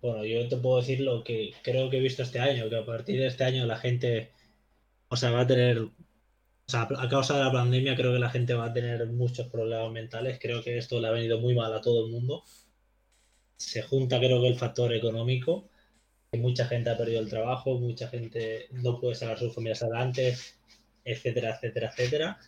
[0.00, 2.84] Bueno, yo te puedo decir lo que creo que he visto este año, que a
[2.84, 4.32] partir de este año la gente,
[5.08, 5.92] o sea, va a tener, o
[6.66, 9.90] sea, a causa de la pandemia creo que la gente va a tener muchos problemas
[9.92, 12.44] mentales, creo que esto le ha venido muy mal a todo el mundo.
[13.56, 15.70] Se junta creo que el factor económico,
[16.36, 20.36] mucha gente ha perdido el trabajo, mucha gente no puede sacar sus familias adelante,
[21.04, 22.38] etcétera, etcétera, etcétera.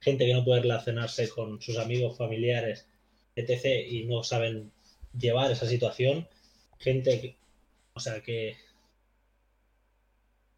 [0.00, 2.86] Gente que no puede relacionarse con sus amigos, familiares,
[3.34, 3.86] etc.
[3.88, 4.72] y no saben
[5.18, 6.28] llevar esa situación
[6.78, 7.36] gente que,
[7.94, 8.56] o sea, que,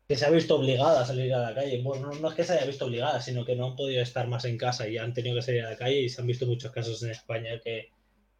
[0.09, 1.83] que se ha visto obligada a salir a la calle.
[1.83, 4.27] Bueno, no, no es que se haya visto obligada, sino que no han podido estar
[4.29, 6.47] más en casa y han tenido que salir a la calle y se han visto
[6.47, 7.91] muchos casos en España que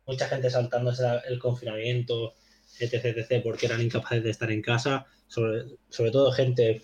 [0.07, 2.35] mucha gente saltándose el confinamiento,
[2.81, 6.83] etc, etc, porque eran incapaces de estar en casa, sobre, sobre todo gente,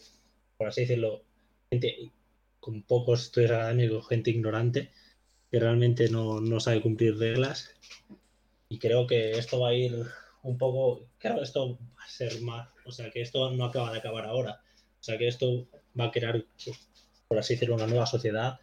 [0.57, 1.25] por así decirlo,
[1.71, 2.13] gente
[2.61, 4.91] con pocos estudios académicos, gente ignorante,
[5.51, 7.71] que realmente no, no sabe cumplir reglas.
[8.69, 9.95] Y creo que esto va a ir
[10.43, 13.99] un poco, claro, esto va a ser más, o sea, que esto no acaba de
[13.99, 14.63] acabar ahora.
[15.01, 15.67] O sea, que esto
[15.99, 16.45] va a crear,
[17.29, 18.59] por así decirlo, una nueva sociedad.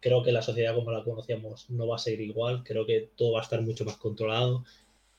[0.00, 3.32] Creo que la sociedad como la conocíamos no va a ser igual, creo que todo
[3.32, 4.64] va a estar mucho más controlado.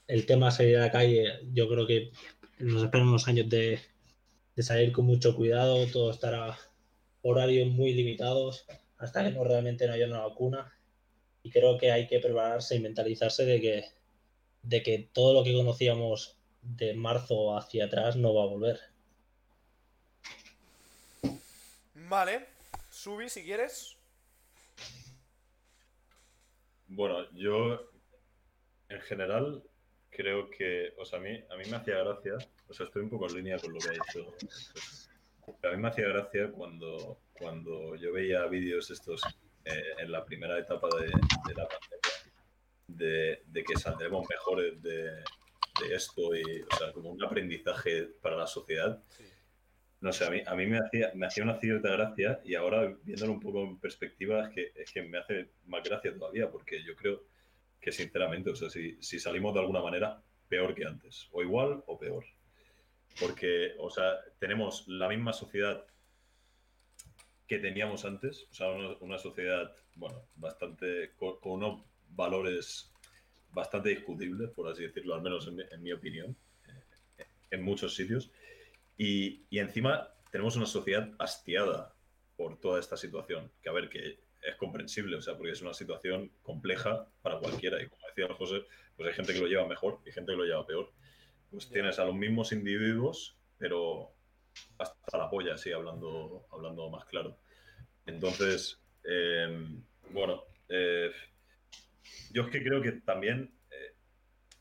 [0.09, 2.11] El tema de salir a la calle, yo creo que
[2.57, 3.79] nos esperan unos años de,
[4.55, 6.57] de salir con mucho cuidado, todo estará
[7.21, 8.65] horarios muy limitados
[8.97, 10.73] hasta que no realmente no haya una vacuna.
[11.43, 13.85] Y creo que hay que prepararse y mentalizarse de que,
[14.63, 18.79] de que todo lo que conocíamos de marzo hacia atrás no va a volver.
[21.93, 22.47] Vale,
[22.89, 23.95] Subi, si quieres.
[26.87, 27.87] Bueno, yo
[28.89, 29.68] en general
[30.09, 33.09] creo que, o sea, a mí, a mí me hacía gracia, o sea, estoy un
[33.09, 34.33] poco en línea con lo que ha dicho.
[35.63, 39.21] A mí me hacía gracia cuando, cuando yo veía vídeos estos
[39.65, 42.43] eh, en la primera etapa de, de la pandemia,
[42.87, 45.23] de, de que saldremos mejores de,
[45.79, 49.01] de esto y, o sea, como un aprendizaje para la sociedad.
[50.01, 52.95] No sé, a mí, a mí me, hacía, me hacía una cierta gracia y ahora
[53.03, 56.81] viéndolo un poco en perspectiva es que, es que me hace más gracia todavía porque
[56.83, 57.23] yo creo
[57.79, 61.83] que sinceramente, o sea, si, si salimos de alguna manera, peor que antes, o igual
[61.87, 62.25] o peor.
[63.19, 65.85] Porque, o sea, tenemos la misma sociedad
[67.47, 72.91] que teníamos antes, o sea, una, una sociedad, bueno, bastante, con, unos valores
[73.51, 76.35] bastante discutibles, por así decirlo, al menos en mi, en mi opinión,
[77.17, 78.31] eh, en muchos sitios.
[78.97, 81.95] Y, y, encima tenemos una sociedad hastiada
[82.37, 85.73] por toda esta situación, que a ver, que es comprensible, o sea, porque es una
[85.73, 87.81] situación compleja para cualquiera.
[87.81, 90.45] Y como decía José, pues hay gente que lo lleva mejor y gente que lo
[90.45, 90.91] lleva peor.
[91.51, 94.11] Pues tienes a los mismos individuos, pero
[94.77, 97.37] hasta la polla, sí, hablando, hablando más claro.
[98.05, 99.67] Entonces, eh,
[100.11, 101.11] bueno, eh,
[102.31, 103.93] yo es que creo que también eh,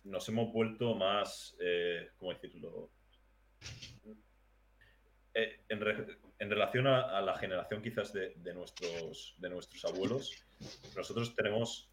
[0.04, 2.90] nos hemos vuelto más, eh, ¿cómo decirlo?
[5.34, 5.80] En,
[6.38, 10.32] en relación a, la generación quizás de, nuestros, abuelos,
[10.96, 11.90] nosotros tenemos,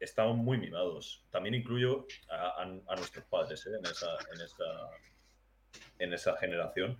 [0.00, 1.24] estamos muy mimados.
[1.30, 2.64] También incluyo a,
[2.96, 3.70] nuestros padres ¿eh?
[3.78, 4.90] en, esa, en, esa,
[5.98, 6.98] en esa generación.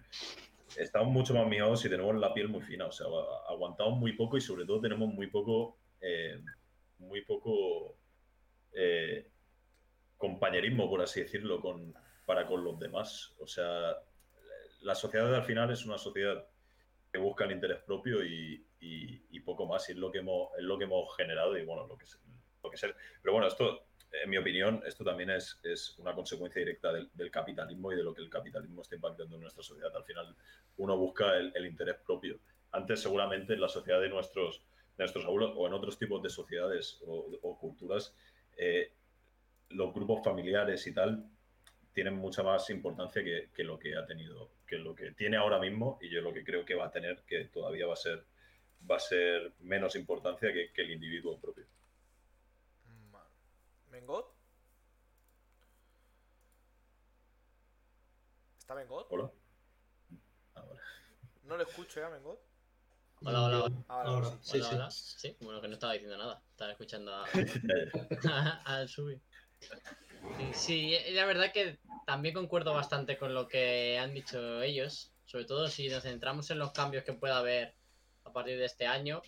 [0.77, 3.07] Estamos mucho más mimados y tenemos la piel muy fina, o sea,
[3.49, 6.41] aguantamos muy poco y sobre todo tenemos muy poco, eh,
[6.99, 7.97] muy poco
[8.73, 9.29] eh,
[10.17, 11.61] compañerismo, por así decirlo,
[12.25, 13.35] para con los demás.
[13.41, 13.97] O sea,
[14.81, 16.47] la sociedad al final es una sociedad
[17.13, 18.67] que busca el interés propio y,
[19.45, 21.99] poco más, y es lo que hemos, es lo que hemos generado y bueno, lo
[21.99, 22.21] que, es-
[22.63, 22.95] lo que ser.
[23.21, 23.87] Pero bueno, esto,
[24.23, 28.15] en mi opinión, esto también es, es una consecuencia directa del, capitalismo y de lo
[28.15, 29.95] que el capitalismo está impactando en nuestra sociedad.
[29.97, 30.37] Al final,
[30.77, 32.39] uno busca el, interés propio.
[32.71, 34.63] Antes, seguramente, en la sociedad de nuestros,
[34.97, 38.15] de nuestros abuelos o en otros tipos de sociedades o, o culturas,
[38.57, 38.93] eh,
[39.71, 41.29] los grupos familiares y tal
[41.93, 45.59] tienen mucha más importancia que, que lo que ha tenido, que lo que tiene ahora
[45.59, 48.25] mismo y yo lo que creo que va a tener, que todavía va a ser,
[48.91, 51.67] va a ser menos importancia que, que el individuo propio.
[53.91, 54.35] ¿Mengot?
[58.59, 59.07] ¿Está Mengot?
[59.11, 59.31] ¿Hola?
[60.55, 60.65] Ah.
[61.45, 62.41] No le escucho ya, Mengot.
[63.25, 63.85] Hola, hola, hola.
[63.89, 64.39] Ahora, Ahora, sí.
[64.41, 64.75] sí, Hola, sí.
[64.75, 64.91] hola.
[64.91, 66.43] Sí, bueno, que no estaba diciendo nada.
[66.51, 67.25] Estaba escuchando a,
[68.65, 69.21] al subir.
[70.53, 75.69] Sí, la verdad que también concuerdo bastante con lo que han dicho ellos, sobre todo
[75.69, 77.75] si nos centramos en los cambios que pueda haber
[78.25, 79.23] a partir de este año.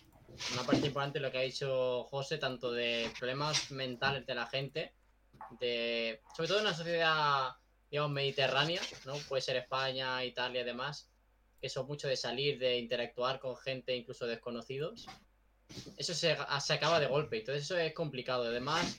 [0.53, 4.93] Una parte importante lo que ha dicho José, tanto de problemas mentales de la gente,
[5.61, 7.51] de sobre todo en una sociedad,
[7.91, 9.15] digamos, mediterránea, ¿no?
[9.29, 11.11] Puede ser España, Italia y demás,
[11.61, 15.07] que son mucho de salir, de interactuar con gente, incluso desconocidos.
[15.97, 18.45] Eso se, se acaba de golpe, entonces eso es complicado.
[18.45, 18.99] Además,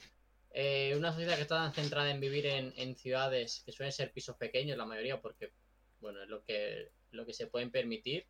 [0.58, 4.38] eh, una sociedad que está tan centrada en vivir en, ciudades que suelen ser pisos
[4.38, 5.52] pequeños, la mayoría, porque
[6.00, 8.26] bueno, es lo que, lo que se pueden permitir,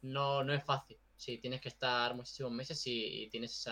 [0.00, 0.96] no, no es fácil.
[1.18, 3.68] Si tienes que estar muchísimos meses y, tienes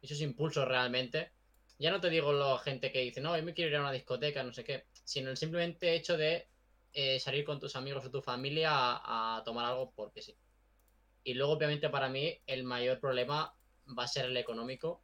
[0.00, 1.32] esos impulsos realmente.
[1.78, 3.92] Ya no te digo la gente que dice, no, yo me quiero ir a una
[3.92, 6.48] discoteca, no sé qué, sino el simplemente hecho de
[6.94, 10.34] eh, salir con tus amigos o tu familia a, a tomar algo porque sí.
[11.24, 13.54] Y luego, obviamente, para mí, el mayor problema
[13.86, 15.02] va a ser el económico,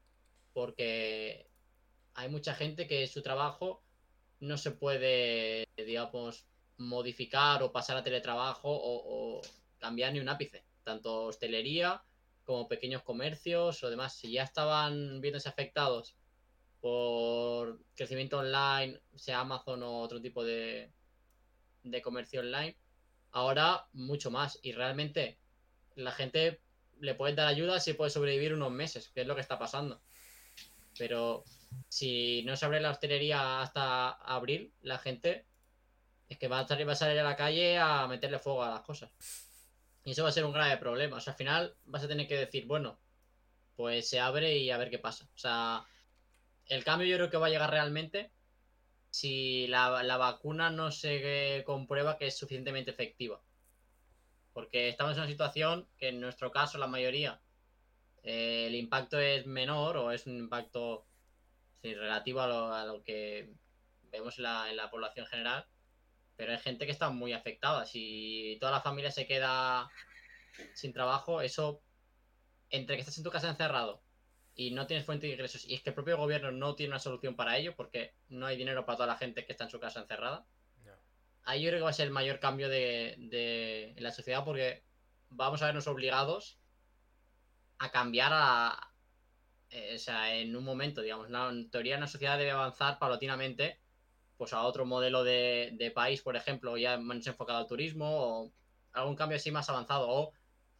[0.55, 1.52] porque
[2.15, 3.83] hay mucha gente que su trabajo
[4.41, 6.47] no se puede, digamos,
[6.77, 9.41] modificar o pasar a teletrabajo o,
[9.79, 10.65] cambiar ni un ápice.
[10.85, 12.03] Tanto hostelería
[12.45, 14.15] como pequeños comercios o demás.
[14.17, 16.17] Si ya estaban viéndose afectados
[16.81, 20.93] por crecimiento online, sea Amazon o otro tipo de,
[21.85, 22.77] de comercio online,
[23.31, 24.59] ahora mucho más.
[24.63, 25.39] Y realmente
[25.95, 26.61] la gente
[27.01, 30.01] le puede dar ayuda si puede sobrevivir unos meses, que es lo que está pasando.
[30.99, 31.45] Pero
[31.89, 35.47] si no se abre la hostelería hasta abril, la gente
[36.29, 39.11] es que va a, salir, a la calle a meterle fuego a las cosas.
[40.05, 41.19] Y eso va a ser un grave problema.
[41.19, 42.99] O sea, al final vas a tener que decir, bueno,
[43.77, 45.29] pues se abre y a ver qué pasa.
[45.35, 45.85] O sea,
[46.67, 48.33] el cambio yo creo que va a llegar realmente
[49.11, 53.43] si la, la vacuna no se comprueba que es suficientemente efectiva.
[54.53, 57.41] Porque estamos en una situación que en nuestro caso, la mayoría,
[58.23, 61.07] eh, el impacto es menor o es un impacto
[61.83, 63.53] sí, relativo a lo, a lo que
[64.11, 65.67] vemos en la, en la población general.
[66.37, 67.85] Pero hay gente que está muy afectada.
[67.85, 69.89] Si toda la familia se queda
[70.75, 71.83] sin trabajo, eso,
[72.71, 74.03] entre que estás en tu casa encerrado
[74.55, 76.99] y no tienes fuente de ingresos y es que el propio gobierno no tiene una
[76.99, 79.81] solución para ello porque no hay dinero para toda la gente que está en su
[79.81, 80.47] casa encerrada.
[81.45, 84.45] Ahí yo creo que va a ser el mayor cambio de, de- en la sociedad
[84.45, 84.85] porque
[85.31, 86.59] vamos a vernos obligados
[87.79, 88.92] a cambiar a...
[89.73, 91.29] eh, o sea, en un momento, digamos.
[91.29, 93.79] En teoría, una sociedad debe avanzar paulatinamente
[94.37, 98.53] pues a otro modelo de, de país, por ejemplo, ya más enfocado al turismo o
[98.93, 100.33] algún cambio así más avanzado o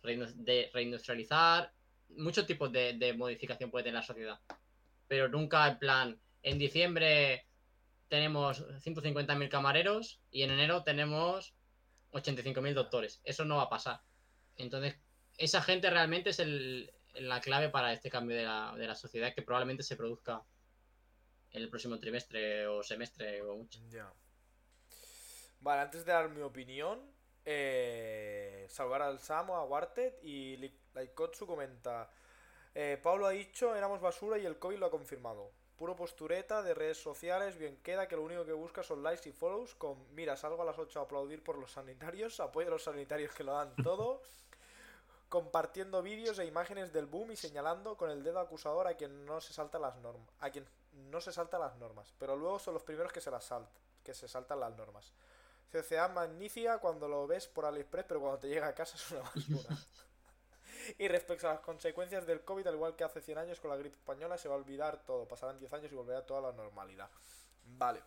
[0.03, 1.73] de reindustrializar.
[2.17, 4.41] Muchos tipos de, de modificación puede tener la sociedad.
[5.07, 7.47] Pero nunca en plan, en diciembre
[8.09, 11.55] tenemos 150.000 camareros y en enero tenemos
[12.11, 13.21] 85.000 doctores.
[13.25, 14.01] Eso no va a pasar.
[14.57, 14.97] Entonces,
[15.39, 19.35] esa gente realmente es el- la clave para este cambio de la, de la sociedad
[19.35, 20.43] que probablemente se produzca
[21.53, 23.79] en el próximo trimestre o semestre o mucho.
[23.91, 24.13] Ya.
[25.61, 27.01] Vale, antes de dar mi opinión,
[27.45, 30.57] eh, saludar al Samo, a Warted y
[30.95, 32.11] Laikotsu comenta:
[32.75, 35.53] eh, Pablo ha dicho, éramos basura y el COVID lo ha confirmado.
[35.77, 39.33] Puro postureta de redes sociales, bien queda que lo único que busca son likes y
[39.33, 42.85] follows con, mira, salgo a las 8 a aplaudir por los sanitarios, apoyo a los
[42.85, 44.23] sanitarios que lo dan todo,
[45.33, 49.41] compartiendo vídeos e imágenes del boom y señalando con el dedo acusador a quien no
[49.41, 50.67] se salta las normas, a quien
[51.11, 53.73] no se salta las normas, pero luego son los primeros que se las saltan,
[54.05, 55.11] que se saltan las normas.
[55.71, 59.23] CCA magnífica cuando lo ves por AliExpress, pero cuando te llega a casa es una
[59.23, 59.75] basura.
[60.99, 63.79] y respecto a las consecuencias del COVID, al igual que hace 100 años con la
[63.79, 65.27] gripe española, se va a olvidar todo.
[65.27, 67.09] Pasarán 10 años y volverá toda la normalidad.
[67.65, 68.03] Vale.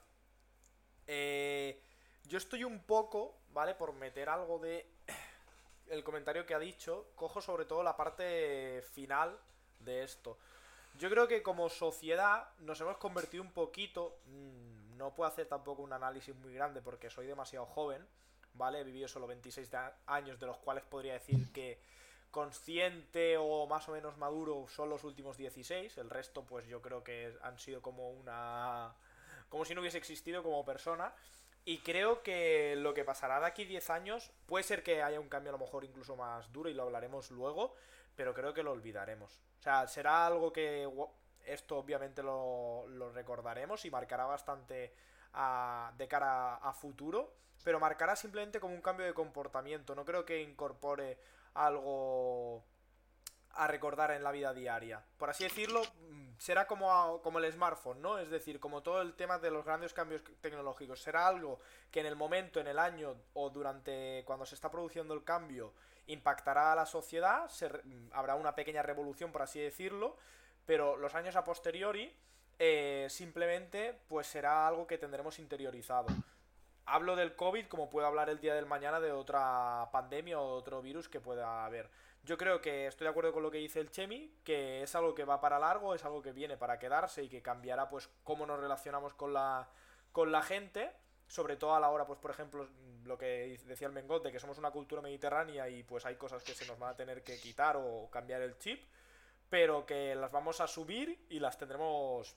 [1.07, 1.82] Eh,
[2.26, 3.73] yo estoy un poco, ¿vale?
[3.73, 4.95] Por meter algo de
[5.89, 9.38] el comentario que ha dicho, cojo sobre todo la parte final
[9.79, 10.38] de esto.
[10.97, 15.81] Yo creo que como sociedad nos hemos convertido un poquito, mm, no puedo hacer tampoco
[15.81, 18.05] un análisis muy grande porque soy demasiado joven,
[18.53, 18.79] ¿vale?
[18.79, 19.69] He vivido solo 26
[20.07, 21.79] años, de los cuales podría decir que
[22.31, 27.03] consciente o más o menos maduro son los últimos 16, el resto pues yo creo
[27.03, 28.93] que han sido como una...
[29.49, 31.13] como si no hubiese existido como persona.
[31.68, 35.30] Y creo que lo que pasará de aquí 10 años puede ser que haya un
[35.30, 37.74] cambio a lo mejor incluso más duro y lo hablaremos luego,
[38.16, 39.41] pero creo que lo olvidaremos.
[39.59, 40.88] O sea, será algo que
[41.43, 42.86] esto obviamente lo,
[43.16, 44.93] recordaremos y marcará bastante
[45.97, 49.95] de cara a futuro, pero marcará simplemente como un cambio de comportamiento.
[49.95, 51.18] No creo que incorpore
[51.55, 52.63] algo
[53.56, 55.03] a recordar en la vida diaria.
[55.18, 58.20] Por así decirlo, mm, será como, como el smartphone, ¿no?
[58.20, 61.01] Es decir, como todo el tema de los grandes cambios tecnológicos.
[61.01, 61.60] Será algo
[61.91, 65.74] que en el momento, en el año o durante cuando se está produciendo el cambio
[66.08, 70.18] impactará a la sociedad, se, mm, habrá una pequeña revolución, por así decirlo,
[70.66, 72.14] pero los años a posteriori
[72.58, 76.08] eh, simplemente pues será algo que tendremos interiorizado.
[76.86, 80.82] Hablo del COVID como puedo hablar el día del mañana de otra pandemia o otro
[80.82, 81.89] virus que pueda haber.
[82.26, 85.13] Yo creo que estoy de acuerdo con lo que dice el Chemi, que es algo
[85.13, 88.47] que va para largo, es algo que viene para quedarse y que cambiará pues cómo
[88.47, 89.69] nos relacionamos con la,
[90.11, 90.91] con la gente,
[91.28, 92.67] sobre todo a la hora, pues por ejemplo,
[93.03, 96.41] lo que decía el Mengot, de que somos una cultura mediterránea y pues hay cosas
[96.41, 98.84] que se nos van a tener que quitar o cambiar el chip,
[99.47, 102.36] pero que las vamos a subir y las tendremos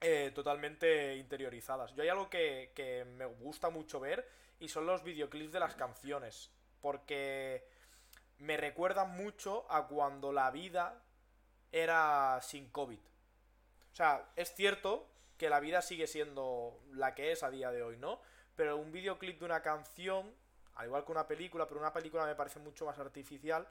[0.00, 1.94] eh, totalmente interiorizadas.
[1.94, 5.76] Yo hay algo que, que me gusta mucho ver y son los videoclips de las
[5.76, 6.50] canciones,
[6.80, 7.73] porque
[8.38, 11.02] me recuerdan mucho a cuando la vida
[11.72, 12.98] era sin COVID.
[12.98, 17.82] O sea, es cierto que la vida sigue siendo la que es a día de
[17.82, 18.20] hoy, ¿no?
[18.56, 20.32] Pero un videoclip de una canción,
[20.74, 23.66] al igual que una película, pero una película me parece mucho más artificial,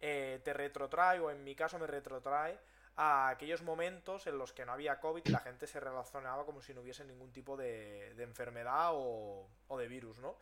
[0.00, 2.58] eh, te retrotrae, o en mi caso me retrotrae,
[2.96, 6.62] a aquellos momentos en los que no había COVID y la gente se relacionaba como
[6.62, 9.48] si no hubiese ningún tipo de, enfermedad o
[9.78, 10.36] de virus, ¿no?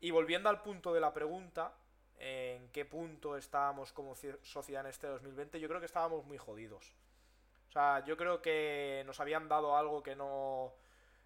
[0.00, 1.74] Y volviendo al punto de la pregunta,
[2.20, 6.92] en qué punto estábamos como sociedad en este 2020, yo creo que estábamos muy jodidos.
[7.70, 10.74] O sea, yo creo que nos habían dado algo que no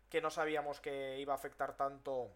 [0.09, 2.31] que no sabíamos que iba a afectar tanto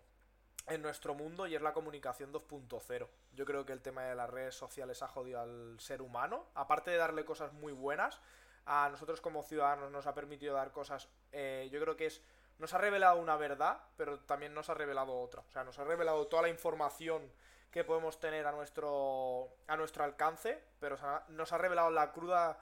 [0.67, 3.09] en nuestro mundo y es la comunicación 2.0.
[3.33, 6.91] Yo creo que el tema de las redes sociales ha jodido al ser humano, aparte
[6.91, 8.21] de darle cosas muy buenas,
[8.67, 12.21] a nosotros como ciudadanos nos ha permitido dar cosas, eh, yo creo que es,
[12.59, 15.43] nos ha revelado una verdad, pero también nos ha revelado otra.
[15.43, 17.31] O sea, nos ha revelado toda la información
[17.71, 20.97] que podemos tener a nuestro, a nuestro alcance, pero
[21.29, 22.59] nos ha revelado la cruda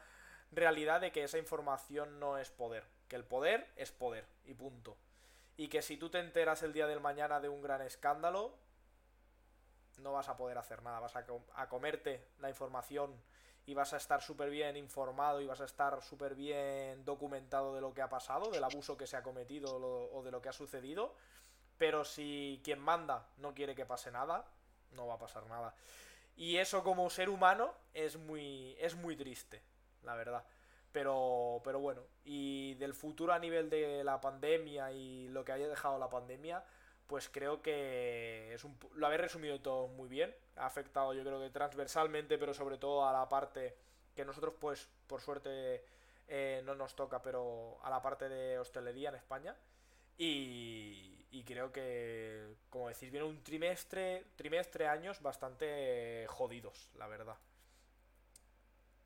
[0.50, 4.96] realidad de que esa información no es poder, que el poder es poder y punto.
[5.56, 8.54] Y que si tú te enteras el día del mañana de un gran escándalo,
[9.98, 13.14] no vas a poder hacer nada, vas a, a comerte la información
[13.64, 17.80] y vas a estar súper bien informado y vas a estar súper bien documentado de
[17.80, 19.76] lo que ha pasado, del abuso que se ha cometido
[20.12, 21.14] o de lo que ha sucedido.
[21.78, 24.44] Pero si quien manda no quiere que pase nada,
[24.96, 25.74] no va a pasar nada.
[26.36, 29.62] Y eso como ser humano es muy, es muy triste,
[30.02, 30.44] la verdad.
[30.92, 35.68] Pero, pero bueno, y del futuro a nivel de la pandemia y lo que haya
[35.68, 36.64] dejado la pandemia,
[37.06, 40.34] pues creo que es un, lo habéis resumido todo muy bien.
[40.56, 43.76] Ha afectado yo creo que transversalmente, pero sobre todo a la parte
[44.14, 45.84] que nosotros pues por suerte
[46.28, 49.54] eh, no nos toca, pero a la parte de hostelería en España.
[50.18, 57.36] Y, creo que, como decís, viene un trimestre, trimestre, años bastante jodidos, la verdad.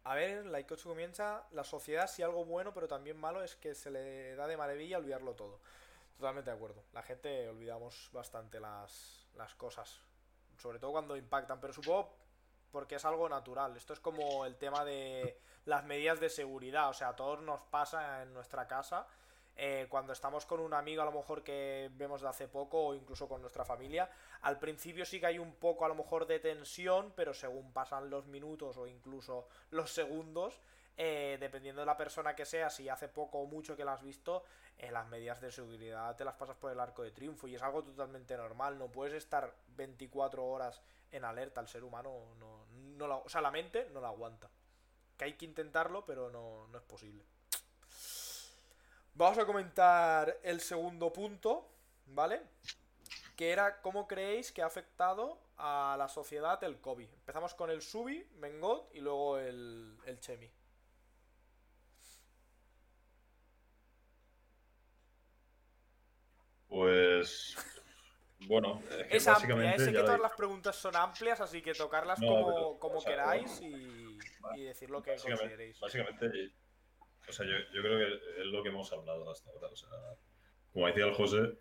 [0.04, 1.46] A ver, la 8 comienza.
[1.50, 4.98] La sociedad, si algo bueno, pero también malo, es que se le da de maravilla
[4.98, 5.60] olvidarlo todo.
[6.16, 6.82] Totalmente de acuerdo.
[6.92, 10.00] La gente olvidamos bastante las, las cosas.
[10.56, 11.60] Sobre todo cuando impactan.
[11.60, 12.14] Pero supongo
[12.70, 13.76] porque es algo natural.
[13.76, 16.88] Esto es como el tema de las medidas de seguridad.
[16.88, 19.06] O sea, a todos nos pasa en nuestra casa
[19.56, 22.94] eh, cuando estamos con un amigo a lo mejor que vemos de hace poco o
[22.94, 24.10] incluso con nuestra familia,
[24.42, 28.10] al principio sí que hay un poco a lo mejor de tensión, pero según pasan
[28.10, 30.60] los minutos o incluso los segundos,
[30.96, 34.02] eh, dependiendo de la persona que sea, si hace poco o mucho que la has
[34.02, 34.44] visto,
[34.78, 37.62] eh, las medidas de seguridad te las pasas por el arco de triunfo y es
[37.62, 38.78] algo totalmente normal.
[38.78, 41.60] No puedes estar 24 horas en alerta.
[41.60, 44.50] El ser humano no, no la, o sea, la mente no la aguanta.
[45.16, 47.24] Que hay que intentarlo, pero no, no es posible.
[49.20, 51.68] Vamos a comentar el segundo punto,
[52.06, 52.40] ¿vale?
[53.36, 57.06] Que era cómo creéis que ha afectado a la sociedad el COVID.
[57.06, 60.50] Empezamos con el Subi, Mengot y luego el, el Chemi.
[66.66, 67.56] Pues.
[68.46, 72.18] Bueno, es que Es amplia, sé que todas las preguntas son amplias, así que tocarlas
[72.20, 75.78] No, como, queráis y decir lo que básicamente, consideréis.
[75.78, 76.52] básicamente,
[77.28, 79.68] o sea, yo, creo que es lo que hemos hablado hasta ahora.
[79.68, 79.88] O sea,
[80.72, 81.58] como decía el José,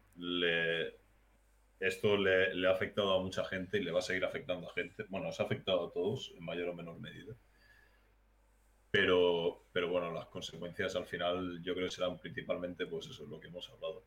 [1.80, 5.06] esto le, ha afectado a mucha gente y le va a seguir afectando a gente.
[5.10, 7.36] Bueno, nos ha afectado a todos en mayor o menor medida.
[8.92, 13.30] Pero, pero bueno, las consecuencias al final yo creo que serán principalmente, pues eso es
[13.30, 14.04] lo que hemos hablado.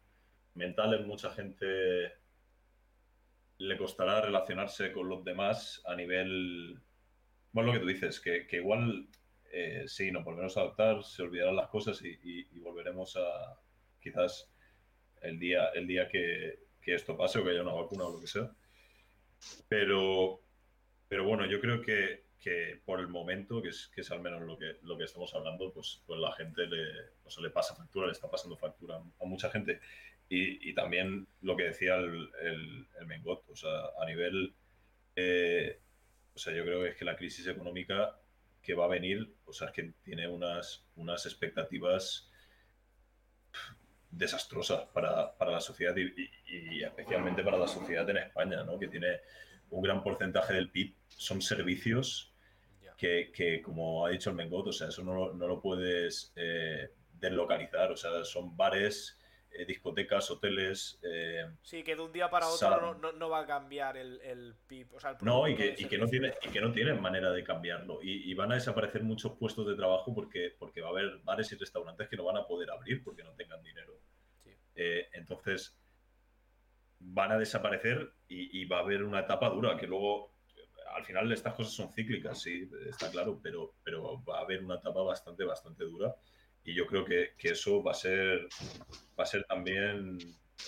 [0.54, 2.12] Mentales, mucha gente
[3.58, 6.80] le costará relacionarse con los demás a nivel.
[7.52, 9.08] Bueno, lo que tú dices, que, que igual
[9.52, 13.60] eh, sí, nos volveremos a adaptar, se olvidarán las cosas y, y- y volveremos a
[14.00, 14.50] quizás
[15.22, 18.20] el día, el día que, que esto pase o que haya una vacuna o lo
[18.20, 18.50] que sea.
[19.68, 20.40] Pero,
[21.08, 24.42] pero bueno, yo creo que, que por el momento, que es, que es al menos
[24.42, 27.74] lo que, lo que estamos hablando, pues, pues la gente le, o sea, le pasa
[27.74, 29.80] factura, le está pasando factura a mucha gente.
[30.28, 34.54] Y, y también lo que decía el, el, el Mengot, o sea, a nivel,
[35.16, 35.80] eh,
[36.34, 38.18] o sea, yo creo que es que la crisis económica
[38.62, 42.30] que va a venir, o sea, que tiene unas, unas expectativas
[44.10, 46.02] desastrosas para, para la sociedad y,
[46.46, 48.78] y- y especialmente para la sociedad en España, ¿no?
[48.78, 49.20] Que tiene
[49.70, 52.34] un gran porcentaje del PIB, son servicios
[52.96, 56.32] que, que, como ha dicho el Mengot, o sea, eso no, lo- no lo puedes
[56.36, 59.18] eh, deslocalizar, o sea, son bares,
[59.54, 63.40] eh, discotecas, hoteles, eh, Sí, que de un día para otro no, no- no va
[63.40, 64.94] a cambiar el, el PIB.
[64.94, 67.30] O sea, el No, y que, y que no tiene, y que no tienen manera
[67.30, 68.00] de cambiarlo.
[68.02, 71.50] Y, y van a desaparecer muchos puestos de trabajo porque, porque va a haber bares
[71.52, 73.92] y restaurantes que no van a poder abrir porque no tengan dinero.
[74.42, 74.50] Sí.
[74.74, 75.78] Eh, entonces,
[77.00, 80.34] van a desaparecer y, y va a haber una etapa dura que luego,
[80.94, 84.76] al final estas cosas son cíclicas, sí, está claro, pero, pero va a haber una
[84.76, 86.14] etapa bastante, bastante dura.
[86.64, 88.48] Y yo creo que, que eso va a ser,
[89.18, 90.18] va a ser también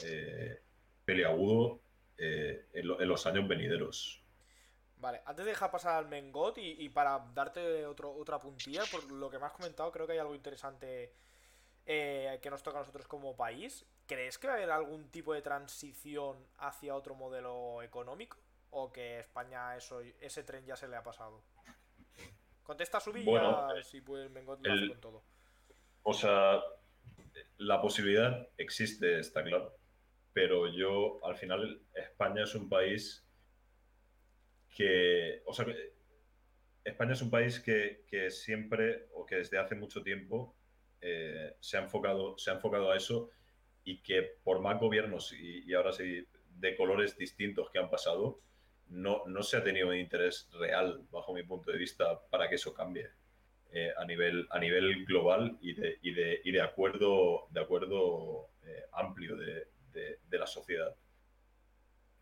[0.05, 0.61] eh,
[1.05, 1.81] peliagudo
[2.19, 4.21] eh, en, lo- en los años venideros.
[4.97, 9.05] Vale, antes de dejar pasar al Mengot y, y para darte otro, otra puntilla, por
[9.13, 11.13] lo que me has comentado, creo que hay algo interesante
[11.87, 13.85] eh, que nos toca a nosotros como país.
[14.07, 18.39] ¿Crees que va a haber algún tipo de transición hacia otro modelo económico?
[18.71, 21.43] ¿O que España eso, ese tren ya se le ha pasado?
[22.65, 25.23] Contesta Bueno, ya, si puede el Mengot lo el- hace con todo.
[26.05, 26.63] O sea,
[27.57, 29.75] la posibilidad existe, está claro.
[30.35, 33.27] Pero yo, al final, España es un país
[34.77, 35.43] que.
[35.47, 35.67] O sea,
[36.85, 40.55] España es un país que, que siempre, o que desde hace mucho tiempo,
[41.01, 43.31] eh, se, ha enfocado, se ha enfocado a eso
[43.83, 46.27] y que por más gobiernos y, y ahora sí
[46.57, 48.41] de colores distintos que han pasado,
[48.89, 52.57] no, no se ha tenido un interés real, bajo mi punto de vista, para que
[52.57, 53.11] eso cambie
[53.75, 58.51] eh, a, nivel, a nivel global y de, y de, y de acuerdo, de acuerdo
[58.63, 60.95] eh, amplio de, de- de la sociedad.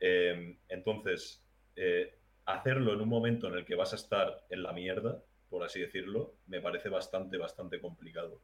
[0.01, 1.45] Eh, entonces,
[1.77, 5.63] eh, hacerlo en un momento en el que vas a estar en la mierda, por
[5.65, 8.41] así decirlo, me parece bastante, bastante complicado.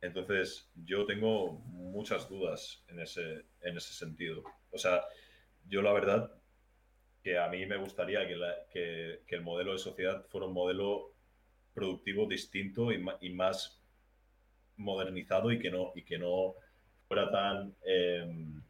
[0.00, 4.42] Entonces, yo tengo muchas dudas en ese, en ese sentido.
[4.70, 5.04] O sea,
[5.66, 6.32] yo la verdad
[7.22, 10.54] que a mí me gustaría que, la- que- que el modelo de sociedad fuera un
[10.54, 11.09] modelo
[11.80, 12.98] productivo distinto y,
[13.32, 13.80] más
[14.76, 16.54] modernizado y que no, y que no
[17.08, 18.62] fuera tan em,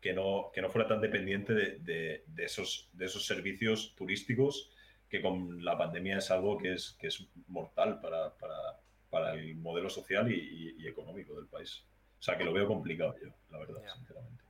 [0.00, 4.70] que no, que no fuera tan dependiente de, de- de esos, de esos servicios turísticos
[5.10, 8.78] que con la pandemia es algo que es, que es mortal para, para-
[9.10, 11.82] para el modelo social y, y- y económico del país.
[12.20, 13.94] O sea, que lo veo complicado yo, la verdad, Ya.
[13.94, 14.42] sinceramente.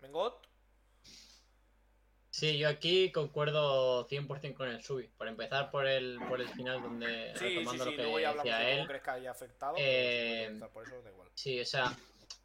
[0.00, 0.45] Mengot,
[2.36, 5.08] Sí, yo aquí concuerdo 100% con el Subi.
[5.08, 8.44] Por empezar por el, por el final, donde sí, sí, retomando sí, lo que hablamos
[8.44, 8.86] decía él.
[8.86, 9.74] crees que haya afectado.
[9.78, 11.30] Eh, si por eso da igual.
[11.32, 11.96] Sí, o sea,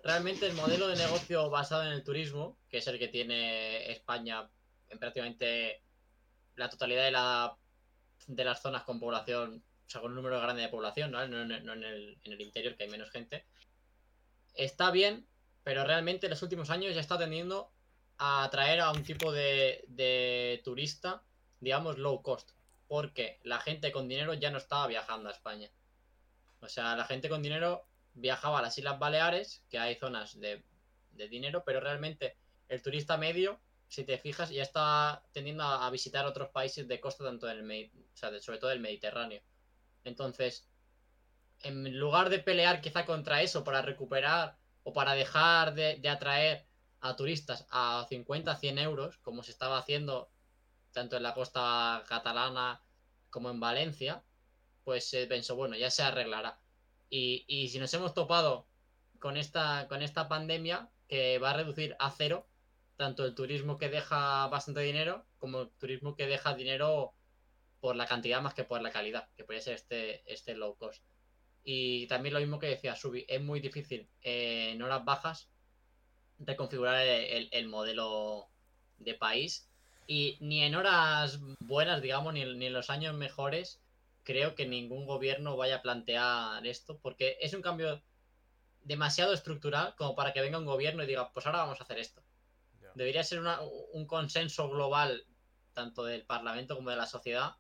[0.02, 4.50] realmente el modelo de negocio basado en el turismo, que es el que tiene España
[4.88, 5.84] en prácticamente
[6.56, 7.58] la totalidad de, la,
[8.28, 11.28] de las zonas con población, o sea, con un número grande de población, ¿no?
[11.28, 13.46] No, no en, el, en el interior, que hay menos gente,
[14.54, 15.28] está bien,
[15.66, 17.74] pero realmente en los últimos años ya está tendiendo
[18.24, 21.24] a atraer a un tipo de, de turista,
[21.60, 22.52] digamos, low cost.
[22.88, 25.70] porque la gente con dinero ya no estaba viajando a España.
[26.62, 30.64] O sea, la gente con dinero viajaba a las Islas Baleares, que hay zonas de,
[31.12, 32.36] de dinero, pero realmente
[32.70, 37.24] el turista medio, si te fijas, ya está tendiendo a, visitar otros países de costa,
[37.24, 39.42] tanto en el Medi- o sea, de- sobre todo el Mediterráneo.
[40.04, 40.68] Entonces,
[41.64, 46.66] en lugar de pelear quizá contra eso para recuperar o para dejar de, de atraer
[47.02, 50.30] a turistas a 50, 100 euros, como se estaba haciendo
[50.92, 52.82] tanto en la costa catalana
[53.30, 54.24] como en Valencia,
[54.84, 56.60] pues se pensó, bueno, ya se arreglará.
[57.10, 58.68] Y, y si nos hemos topado
[59.20, 62.48] con esta, con esta pandemia que va a reducir a cero
[62.98, 67.16] tanto el turismo que deja bastante dinero como el turismo que deja dinero
[67.80, 71.04] por la cantidad más que por la calidad, que podría ser este, este low cost.
[71.64, 75.50] Y también lo mismo que decía Subi, es muy difícil en horas bajas
[76.46, 78.50] reconfigurar el, el- el modelo
[78.98, 79.70] de país.
[80.08, 83.82] Y ni en horas buenas, digamos, ni, ni en los años mejores,
[84.24, 88.02] creo que ningún gobierno vaya a plantear esto, porque es un cambio
[88.84, 92.00] demasiado estructural como para que venga un gobierno y diga, pues ahora vamos a hacer
[92.00, 92.24] esto.
[92.96, 93.62] Debería ser una-
[93.94, 95.26] un consenso global,
[95.74, 97.56] tanto del Parlamento como de la sociedad,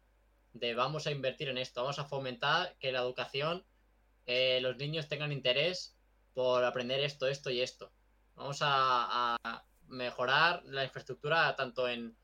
[0.54, 3.66] de vamos a invertir en esto, vamos a fomentar que la educación,
[4.26, 5.96] eh, los niños tengan interés
[6.34, 7.92] por aprender esto, esto y esto.
[8.42, 9.38] Vamos a,
[9.88, 12.18] mejorar la infraestructura tanto en,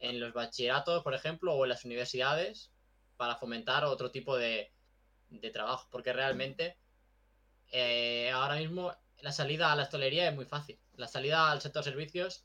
[0.00, 2.72] en los bachilleratos, por ejemplo, o en las universidades,
[3.16, 4.72] para fomentar otro tipo de,
[5.28, 6.76] de trabajo, porque realmente
[7.70, 10.80] eh, ahora mismo la salida a la hostelería es muy fácil.
[10.96, 12.44] La salida al sector servicios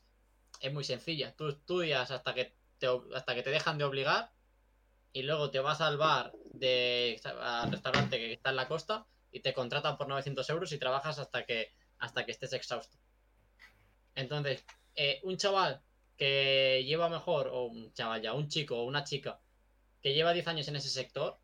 [0.60, 1.34] es muy sencilla.
[1.34, 4.30] Tú estudias hasta que te, hasta que te dejan de obligar
[5.12, 9.40] y luego te vas al bar de, al restaurante que está en la costa y
[9.40, 12.98] te contratan por 900 euros y trabajas hasta que, hasta que estés exhausto.
[14.16, 14.64] Entonces,
[14.96, 15.82] eh, un chaval
[16.16, 19.40] que lleva mejor, o un chaval ya, un chico o una chica
[20.02, 21.38] que lleva 10 años en ese sector,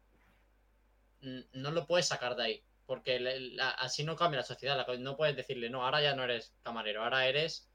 [1.52, 2.64] no lo puedes sacar de ahí.
[2.86, 4.76] Porque le- la- así no cambia la sociedad.
[4.76, 7.68] la no puedes decirle, no, ahora ya no eres camarero, ahora eres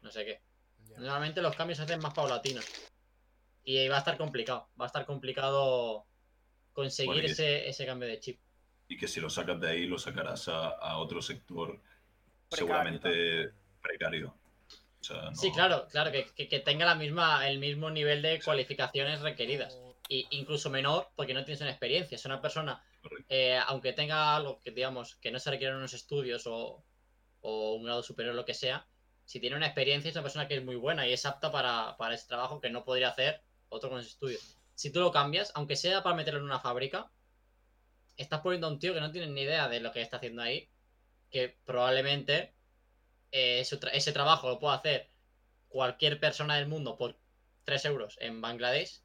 [0.00, 0.42] no sé qué.
[0.88, 0.98] Ya.
[0.98, 2.64] Normalmente los cambios se hacen más paulatinos.
[3.64, 4.68] Y va a estar complicado.
[4.78, 6.06] Va a estar complicado
[6.72, 8.40] conseguir Bueno, ese, ese cambio de chip.
[8.88, 11.80] Y que si lo sacas de ahí, lo sacarás a, a otro sector
[12.50, 14.36] Precario seguramente precario.
[15.10, 18.22] O sea, no- Sí, claro, claro, que, que- que tenga la misma, el mismo nivel
[18.22, 19.78] de cualificaciones requeridas.
[20.08, 22.16] Y incluso menor, porque no tienes una experiencia.
[22.16, 22.82] Es una persona,
[23.28, 26.84] eh, aunque tenga algo que, digamos, que no se requieran unos estudios o,
[27.40, 28.86] o un grado superior, lo que sea,
[29.24, 31.96] si tiene una experiencia, es una persona que es muy buena y es apta para,
[31.96, 34.38] para ese trabajo que no podría hacer otro con ese estudio.
[34.74, 37.10] Si tú lo cambias, aunque sea para meterlo en una fábrica,
[38.16, 40.42] estás poniendo a un tío que no tiene ni idea de lo que está haciendo
[40.42, 40.68] ahí,
[41.30, 42.53] que probablemente
[43.34, 45.10] eh, tra- ese trabajo lo puede hacer
[45.68, 47.18] cualquier persona del mundo por
[47.64, 49.02] 3 euros en Bangladesh.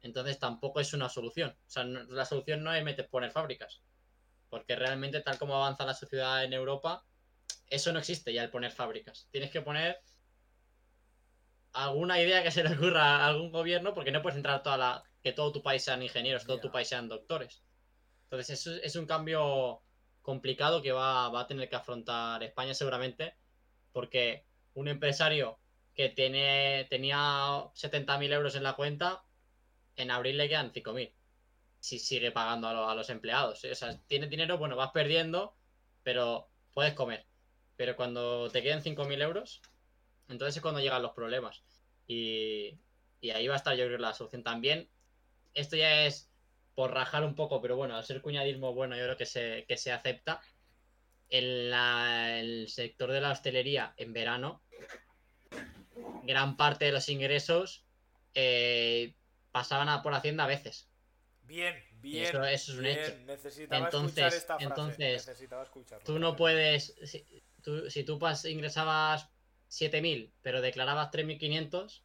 [0.00, 1.50] Entonces tampoco es una solución.
[1.50, 3.82] O sea, no- la solución no es meter, poner fábricas.
[4.48, 7.04] Porque realmente, tal como avanza la sociedad en Europa,
[7.68, 9.28] eso no existe ya el poner fábricas.
[9.32, 10.00] Tienes que poner
[11.72, 15.02] alguna idea que se le ocurra a algún gobierno, porque no puedes entrar toda la.
[15.22, 17.62] que todo tu país sean ingenieros, todo tu país sean doctores.
[18.24, 19.82] Entonces, eso es un cambio
[20.22, 23.34] complicado que va, va a tener que afrontar España seguramente,
[23.98, 24.44] porque
[24.74, 25.58] un empresario
[25.96, 29.24] que tiene, tenía 70.000 euros en la cuenta,
[29.96, 31.12] en abril le quedan 5.000.
[31.80, 33.64] Si sigue pagando a, lo- a los empleados.
[33.64, 33.72] ¿eh?
[33.72, 35.56] O sea, tienes dinero, bueno, vas perdiendo,
[36.04, 37.26] pero puedes comer.
[37.76, 39.60] Pero cuando te queden 5.000 euros,
[40.28, 41.64] entonces es cuando llegan los problemas.
[42.06, 42.78] Y,
[43.20, 44.88] y ahí va a estar yo creo la solución también.
[45.54, 46.30] Esto ya es
[46.74, 49.76] por rajar un poco, pero bueno, al ser cuñadismo, bueno, yo creo que se, que
[49.76, 50.40] se acepta.
[51.30, 54.62] En la- el sector de la hostelería en verano,
[56.24, 57.84] gran parte de los ingresos
[58.34, 59.14] eh,
[59.50, 60.88] pasaban a por Hacienda a veces.
[61.42, 62.24] Bien, bien.
[62.26, 62.98] eso- eso es un bien.
[62.98, 63.14] hecho.
[63.26, 64.64] Necesitaba Entonces- escuchar esta frase.
[64.68, 66.04] entonces, Necesitaba escucharlo.
[66.04, 66.94] Tú no puedes.
[67.04, 67.24] Si
[67.62, 69.28] tú, si tú pas- ingresabas
[69.66, 72.04] 7.000, pero declarabas 3.500,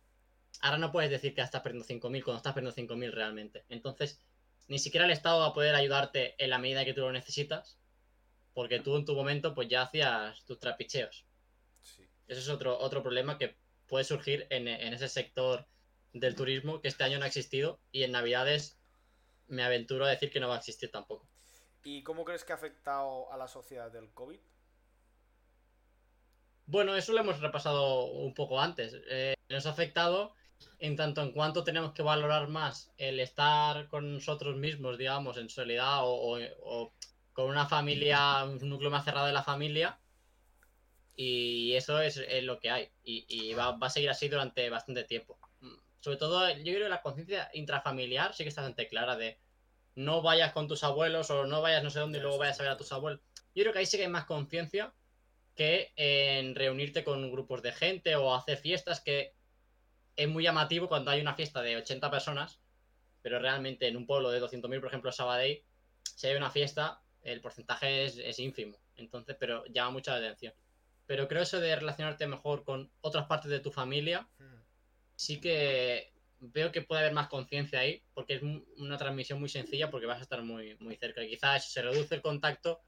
[0.61, 3.63] ahora no puedes decir que estás perdiendo 5.000 cuando estás perdiendo 5.000 realmente.
[3.69, 4.19] Entonces,
[4.67, 7.77] ni siquiera el Estado va a poder ayudarte en la medida que tú lo necesitas,
[8.53, 11.25] porque tú en tu momento pues ya hacías tus trapicheos.
[11.81, 12.07] Sí.
[12.27, 13.55] Eso es otro, otro problema que
[13.87, 15.67] puede surgir en, en ese sector
[16.13, 18.79] del turismo que este año no ha existido y en Navidades
[19.47, 21.27] me aventuro a decir que no va a existir tampoco.
[21.83, 24.39] ¿Y cómo crees que ha afectado a la sociedad del COVID?
[26.65, 28.95] Bueno, eso lo hemos repasado un poco antes.
[29.09, 30.33] Eh, nos ha afectado
[30.79, 35.49] en tanto en cuanto tenemos que valorar más el estar con nosotros mismos, digamos, en
[35.49, 36.93] soledad o, o- o
[37.33, 39.99] con una familia, un núcleo más cerrado de la familia.
[41.15, 42.89] Y eso es, es lo que hay.
[43.03, 45.37] Y, va, va a seguir así durante bastante tiempo.
[45.99, 49.39] Sobre todo, yo creo que la conciencia intrafamiliar sí que está bastante clara de
[49.95, 52.63] no vayas con tus abuelos o no vayas no sé dónde y luego vayas a
[52.63, 53.21] ver a tus abuelos.
[53.55, 54.93] Yo creo que ahí sí que hay más conciencia
[55.55, 59.35] que en reunirte con grupos de gente o hacer fiestas que
[60.15, 62.59] es muy llamativo cuando hay una fiesta de 80 personas,
[63.21, 65.63] pero realmente en un pueblo de 200.000, por ejemplo, Sabadell,
[66.03, 68.77] si hay una fiesta, el porcentaje es, es ínfimo.
[68.95, 70.53] Entonces, pero llama mucha atención.
[71.05, 74.27] Pero creo eso de relacionarte mejor con otras partes de tu familia,
[75.15, 78.41] sí que veo que puede haber más conciencia ahí, porque es
[78.77, 81.25] una transmisión muy sencilla, porque vas a estar muy, muy cerca.
[81.25, 82.81] Quizás se reduce el contacto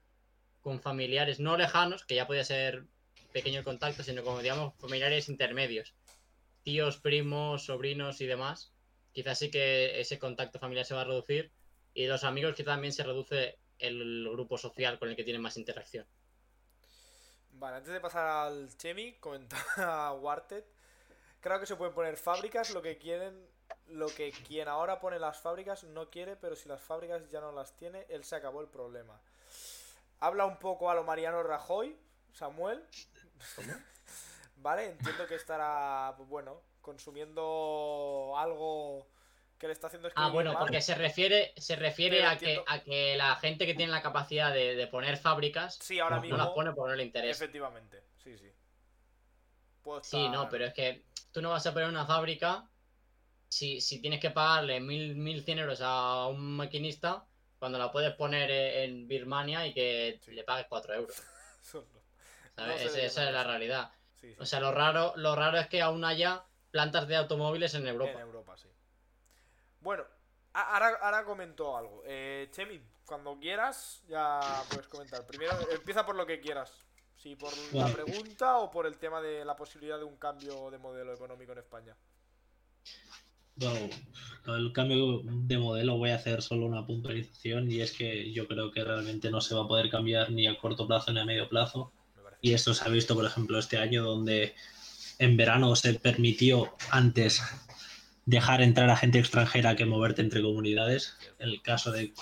[0.60, 2.84] con familiares no lejanos, que ya puede ser
[3.32, 5.94] pequeño el contacto, sino como digamos familiares intermedios.
[6.62, 8.72] Tíos, primos, sobrinos y demás.
[9.12, 11.52] Quizás sí que ese contacto familiar se va a reducir.
[11.94, 15.56] Y los amigos que también se reduce el grupo social con el que tienen más
[15.56, 16.06] interacción.
[17.58, 20.64] Vale, antes de pasar al Chemi, comentaba Warted.
[21.40, 23.48] Creo que se pueden poner fábricas, lo que quieren,
[23.88, 27.52] lo que quien ahora pone las fábricas no quiere, pero si las fábricas ya no
[27.52, 29.18] las tiene, él se acabó el problema.
[30.20, 31.96] Habla un poco a lo Mariano Rajoy,
[32.32, 32.84] Samuel.
[34.56, 39.06] vale, entiendo que estará, pues bueno, consumiendo algo
[39.58, 40.60] que le está haciendo Ah, escribir bueno, mal.
[40.60, 44.52] porque se refiere, se refiere a que, a que la gente que tiene la capacidad
[44.52, 46.36] de, de poner fábricas Sí, ahora no, mismo.
[46.36, 47.44] las pone porque no le interesa.
[47.44, 48.50] Efectivamente, sí, sí.
[49.82, 52.68] Puedo Sí, no, pero es que tú no vas a poner una fábrica
[53.48, 57.24] si, si tienes que pagarle mil, mil cien euros a un maquinista
[57.58, 60.32] cuando la puedes poner e- en Birmania y que Sí.
[60.32, 61.16] le pagues 4 euros.
[62.56, 63.90] No esa es la realidad.
[64.18, 64.34] sí.
[64.38, 68.12] O sea, lo raro, lo raro es que aún haya plantas de automóviles en Europa.
[68.12, 68.68] En Europa, sí.
[69.86, 70.02] Bueno,
[70.52, 72.02] ahora, ahora comentó algo.
[72.04, 75.24] Eh, Chemi, cuando quieras, ya puedes comentar.
[75.24, 76.72] Primero, empieza por lo que quieras.
[77.14, 80.78] Si por la pregunta o por el tema de la posibilidad de un cambio de
[80.78, 81.96] modelo económico en España.
[83.54, 83.88] Bueno,
[84.44, 88.48] con el cambio de modelo voy a hacer solo una puntualización y es que yo
[88.48, 91.24] creo que realmente no se va a poder cambiar ni a corto plazo ni a
[91.24, 91.92] medio plazo.
[92.40, 94.56] Y esto se ha visto, por ejemplo, este año donde
[95.20, 97.40] en verano se permitió antes
[98.26, 101.16] dejar entrar a gente extranjera que moverte entre comunidades.
[101.38, 102.12] El caso de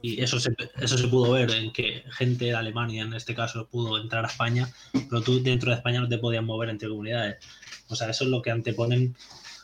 [0.00, 3.68] y eso se, eso se pudo ver en que gente de Alemania, en este caso,
[3.68, 7.44] pudo entrar a España, pero tú dentro de España no te podías mover entre comunidades.
[7.88, 9.16] O sea, eso es lo que anteponen,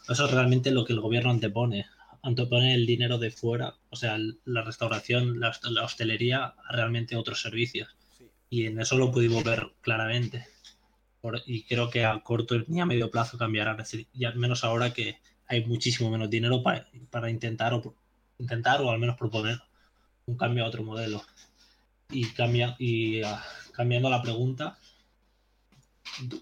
[0.08, 1.86] eso es realmente lo que el gobierno antepone.
[2.22, 7.40] Antepone el dinero de fuera, o sea, la restauración, la, la hostelería, a realmente otros
[7.40, 7.88] servicios.
[8.50, 10.46] Y en eso lo pudimos ver claramente.
[11.20, 13.76] Por- y creo que a corto ni a medio plazo cambiará,
[14.34, 15.18] menos ahora que
[15.52, 17.94] hay muchísimo menos dinero para, para intentar, o,
[18.38, 19.60] intentar o al menos proponer
[20.26, 21.22] un cambio a otro modelo.
[22.10, 23.42] Y, cambia, y ah,
[23.72, 24.78] cambiando la pregunta,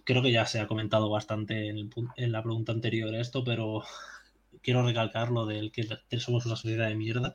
[0.05, 3.83] creo que ya se ha comentado bastante en, el en la pregunta anterior esto, pero
[4.63, 5.89] quiero recalcar lo del que
[6.21, 7.35] somos una sociedad de mierda,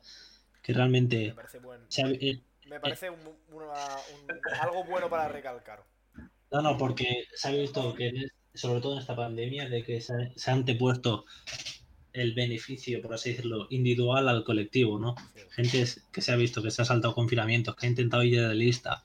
[0.62, 3.18] que Me realmente parece, buen, eh, me parece un-
[3.52, 5.84] una- un- algo bueno para recalcar.
[6.50, 10.00] No, no, porque se ha visto que, en sobre todo en esta pandemia, de que
[10.00, 11.24] se ha, se ha antepuesto
[12.12, 15.14] el beneficio, por así decirlo, individual al colectivo, ¿no?
[15.50, 18.54] Gente que se ha visto que se ha saltado confinamientos, que ha intentado ir de
[18.54, 19.04] lista.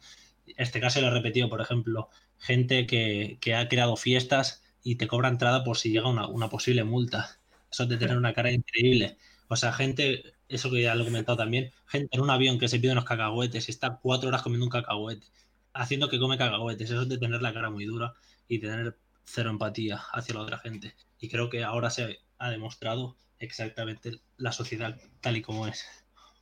[0.58, 5.08] Este caso lo he repetido, por ejemplo, gente que, que ha creado fiestas y te
[5.08, 7.38] cobra entrada por si llega una, una posible multa.
[7.72, 9.18] Eso es de tener una cara increíble.
[9.48, 12.70] O sea, gente, eso que ya lo he comentado también, gente en un avión que
[12.70, 15.28] se pide unos cacahuetes y está cuatro horas comiendo un cacahuete,
[15.74, 16.90] haciendo que come cacahuetes.
[16.90, 18.14] Eso es de tener la cara muy dura
[18.48, 20.96] y tener cero empatía hacia la otra gente.
[21.20, 25.86] Y creo que ahora se ha demostrado exactamente la sociedad tal y como es.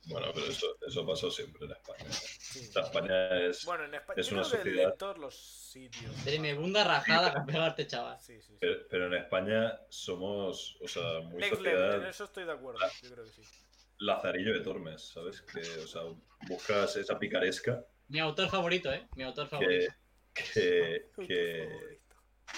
[0.06, 2.10] Bueno, pero eso, eso pasó siempre en España.
[2.10, 2.66] Sí.
[2.68, 3.64] O sea, España es.
[3.66, 4.20] Bueno, en España.
[4.20, 6.14] es una sociedad- en todos los sitios.
[6.24, 8.18] Tremenda rajada con pegarte, chaval.
[8.18, 8.56] Sí, sí, sí.
[8.60, 12.52] Pero, pero en España somos, o sea, muy Next level, en sociedad eso estoy de
[12.52, 12.80] acuerdo.
[13.02, 13.42] Yo creo que sí.
[13.98, 15.42] lazarillo de Tormes, ¿sabes?
[15.42, 16.02] Que, o sea,
[16.48, 19.06] buscas esa picaresca Mi autor favorito, ¿eh?
[19.16, 19.92] Mi autor que, favorito.
[20.34, 21.99] que, que-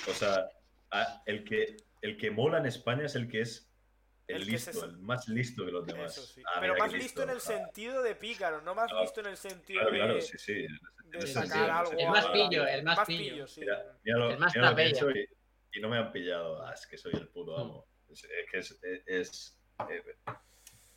[0.09, 0.49] o sea,
[0.91, 3.69] a- el que, el que mola en España es el que es
[4.29, 6.17] el, listo, se- el más listo que los demás.
[6.17, 6.43] Eso sí.
[6.47, 9.03] Ah, Pero mira más listo en el Ah, sentido de pícaro, no más Claro.
[9.03, 10.67] listo en el sentido Claro, de, claro, sí, sí.
[11.07, 11.93] de sacar sentido, algo.
[11.99, 13.47] El más pillo, el más pillo.
[13.47, 13.61] sí.
[13.61, 15.11] Mira, mira lo, El más mira lo que he trapella.
[15.13, 15.19] hecho
[15.73, 16.65] y, y no me han pillado.
[16.65, 17.87] Ah, es que soy el puto amo.
[18.09, 19.59] Es, es que es, es, es,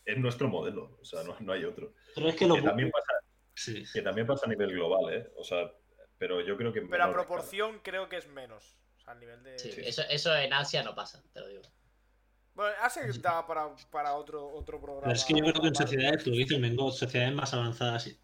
[0.05, 1.93] es nuestro modelo, o sea, no, no hay otro.
[2.13, 3.13] Pero es que lo Que también, pasa,
[3.53, 3.83] Sí.
[3.91, 5.31] que también pasa a nivel global, ¿eh?
[5.37, 5.71] O sea,
[6.17, 6.81] pero yo creo que...
[6.81, 8.77] Pero a proporción creo que es menos.
[9.05, 9.59] O sea, a nivel de.
[9.59, 9.81] Sí, sí.
[9.85, 11.61] Eso, eso en Asia no pasa, te lo digo.
[12.53, 15.03] Bueno, Asia da para, para otro, otro programa.
[15.07, 17.53] Pero es que yo creo que en sociedades, lo que dice el Mengo, sociedades más
[17.53, 18.17] avanzadas, en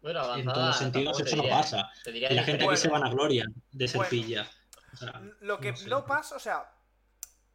[0.00, 0.66] Bueno, todos avanzada.
[0.68, 1.90] los sentidos, eso no pasa.
[2.06, 2.76] Y la gente aquí Bueno.
[2.78, 4.10] se vanagloria de ser Bueno.
[4.10, 4.50] pilla.
[4.92, 5.88] O sea, Lo que no sé.
[5.88, 6.68] no pasa, o sea,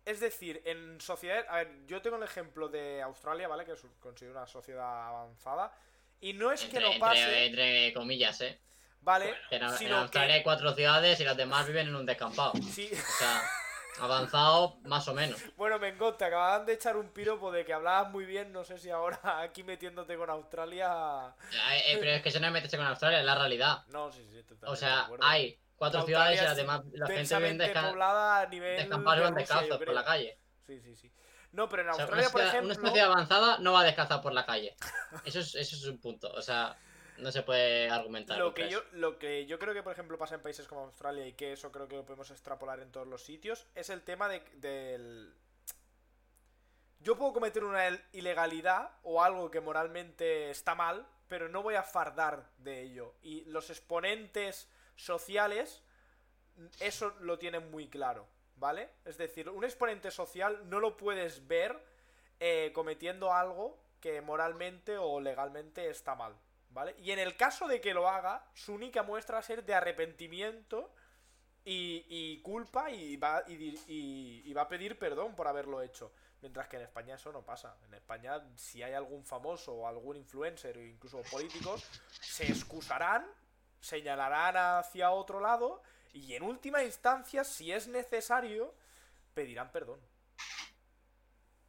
[0.06, 1.45] Es decir, en sociedades.
[1.50, 3.66] A ver, yo tengo el ejemplo de Australia, ¿vale?
[3.66, 5.78] Que es considero una sociedad avanzada.
[6.22, 7.20] Y no es que no pase.
[7.48, 8.58] entre- entre comillas, ¿eh?
[9.02, 9.34] ¿Vale?
[9.52, 12.52] En, en Australia que- hay cuatro ciudades y las demás viven en un descampado.
[12.74, 12.89] Sí.
[12.91, 13.41] O sea,
[14.00, 15.39] avanzado más o menos.
[15.58, 18.52] Bueno, Mengot, te acababan de echar un piropo de que hablabas muy bien.
[18.52, 21.34] No sé si ahora aquí metiéndote con Australia.
[21.52, 23.84] Eh, eh, pero es que eso no es meterse con Australia, es la realidad.
[23.88, 27.14] No, sí, sí, totalmente O sea, hay cuatro Australia ciudades y las demás, la gente
[27.14, 27.18] vive en
[27.58, 28.78] densamente desca poblada a nivel.
[28.78, 30.38] descampados de descalzos por la calle.
[30.66, 31.12] Sí, sí, sí.
[31.54, 32.76] No, pero en O sea, Australia, por ejemplo.
[32.76, 34.76] una sociedad avanzada no va descalza por la calle.
[35.24, 36.30] Eso es, eso es un punto.
[36.34, 36.76] O sea,
[37.20, 38.38] no se puede argumentar.
[38.38, 41.26] Lo que, yo, lo que yo creo que, por ejemplo, pasa en países como Australia
[41.28, 44.28] y que eso creo que lo podemos extrapolar en todos los sitios, es el tema
[44.30, 45.34] de, del...
[46.99, 51.76] Yo puedo cometer una il- ilegalidad o algo que moralmente está mal, pero no voy
[51.76, 53.13] a fardar de ello.
[53.22, 55.84] Y los exponentes sociales
[56.80, 58.89] eso lo tienen muy claro, ¿vale?
[59.05, 61.80] Es decir, un exponente social no lo puedes ver
[62.39, 66.36] eh, cometiendo algo que moralmente o legalmente está mal,
[66.99, 69.73] Y en el caso de que lo haga, su única muestra va a ser de
[69.73, 70.93] arrepentimiento
[71.63, 76.11] y, culpa y va, y va a pedir perdón por haberlo hecho.
[76.41, 77.75] Mientras que en España eso no pasa.
[77.88, 81.84] En España, si hay algún famoso o algún influencer o incluso políticos,
[82.21, 83.25] se excusarán,
[83.80, 85.82] señalarán hacia otro lado
[86.13, 88.73] y en última instancia, si es necesario,
[89.34, 89.99] pedirán perdón.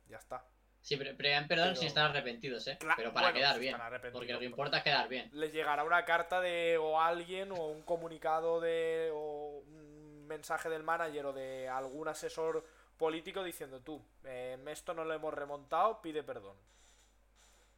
[0.06, 0.44] Ya está.
[0.89, 2.78] Sí, pero, perdón Pero- sin estar arrepentidos, ¿eh?
[2.97, 3.74] Pero para bueno, quedar si bien.
[3.74, 5.28] están Porque lo que importa es quedar bien.
[5.34, 10.82] les llegará una carta de o alguien o un comunicado de o un mensaje del
[10.84, 12.64] manager o de algún asesor
[12.97, 16.57] político diciendo tú eh, esto no lo hemos remontado pide perdón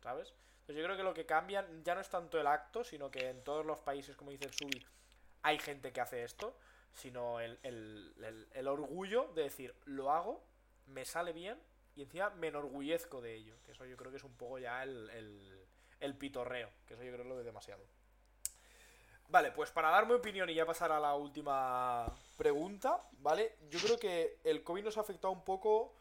[0.02, 0.32] ¿sabes?
[0.60, 3.28] Entonces yo creo que lo que cambia ya no es tanto el acto sino que
[3.28, 4.86] en todos los países como dice el Subi
[5.42, 6.56] hay gente que hace esto
[6.92, 10.44] sino el, el- el- el orgullo de decir lo hago
[10.86, 11.60] me sale bien
[12.00, 14.82] y encima me enorgullezco de ello que eso yo creo que es un poco ya
[14.82, 15.66] el, el,
[16.00, 17.84] el pitorreo que eso yo creo que lo es demasiado
[19.28, 22.04] Vale, pues para dar mi opinión y ya pasar a la última
[22.36, 23.58] pregunta, ¿vale?
[23.68, 25.94] Yo creo que el COVID nos ha afectado un poco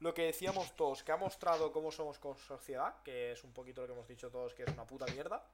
[0.00, 3.82] lo que decíamos todos, que ha mostrado cómo somos como sociedad, que es un poquito
[3.82, 5.46] lo que hemos dicho todos, que es una puta mierda,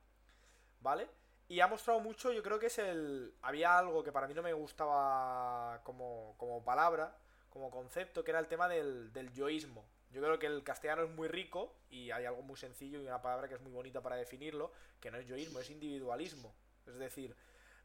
[0.81, 1.07] ¿vale?
[1.49, 3.35] Y ha mostrado mucho, yo creo que es el...
[3.43, 7.15] Había algo que para mí no me gustaba como, como palabra,
[7.51, 9.85] como concepto, que era el tema del, del yoísmo.
[10.11, 13.21] Yo creo que el castellano es muy rico y hay algo muy sencillo y una
[13.21, 16.55] palabra que es muy bonita para definirlo, que no es yoísmo, es individualismo.
[16.87, 17.37] Es decir,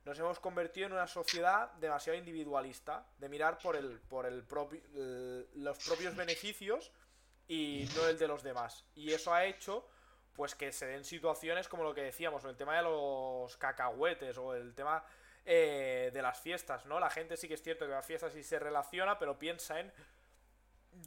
[0.05, 4.81] nos hemos convertido en una sociedad demasiado individualista, de mirar por el, por el propio,
[5.55, 6.91] los propios beneficios
[7.47, 8.85] y no el de los demás.
[8.95, 9.87] Y eso ha hecho
[10.33, 14.55] pues que se den situaciones como lo que decíamos, el tema de los cacahuetes, o
[14.55, 15.03] el tema
[15.45, 16.99] eh, de las fiestas, ¿no?
[16.99, 19.91] La gente sí que es cierto que las fiestas sí se relaciona, pero piensa en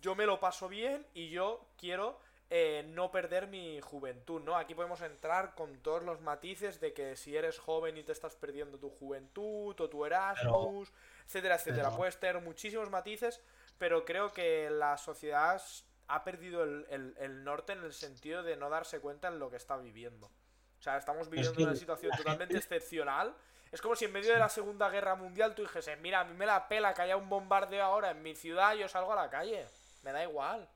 [0.01, 2.19] yo me lo paso bien y yo quiero
[2.51, 4.57] eh, no perder mi juventud, ¿no?
[4.57, 8.37] Aquí podemos entrar con todos los matices de que si eres joven y te estás
[8.37, 10.93] perdiendo tu juventud o tu Erasmus,
[11.27, 11.85] etcétera, etcétera.
[11.89, 13.41] pero- Puedes tener muchísimos matices,
[13.79, 15.61] pero creo que la sociedad
[16.09, 19.51] ha perdido el, el- el norte en el sentido de no darse cuenta en lo
[19.51, 20.27] que está viviendo.
[20.27, 23.35] O sea, estamos viviendo que una situación totalmente gente- excepcional.
[23.77, 26.33] Es como si en medio de la Segunda Guerra Mundial tú dijese, mira, a mí
[26.33, 29.29] me la pela que haya un bombardeo ahora en mi ciudad, yo salgo a la
[29.29, 29.67] calle.
[30.03, 30.67] Me da igual.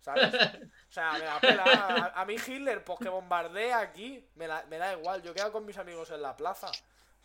[0.00, 0.32] ¿Sabes?
[0.90, 1.62] O sea, me la pela.
[1.62, 5.22] A, a mí Hitler, pues que bombardee aquí, me, la- me da igual.
[5.22, 6.72] Yo quedo con mis amigos en la plaza.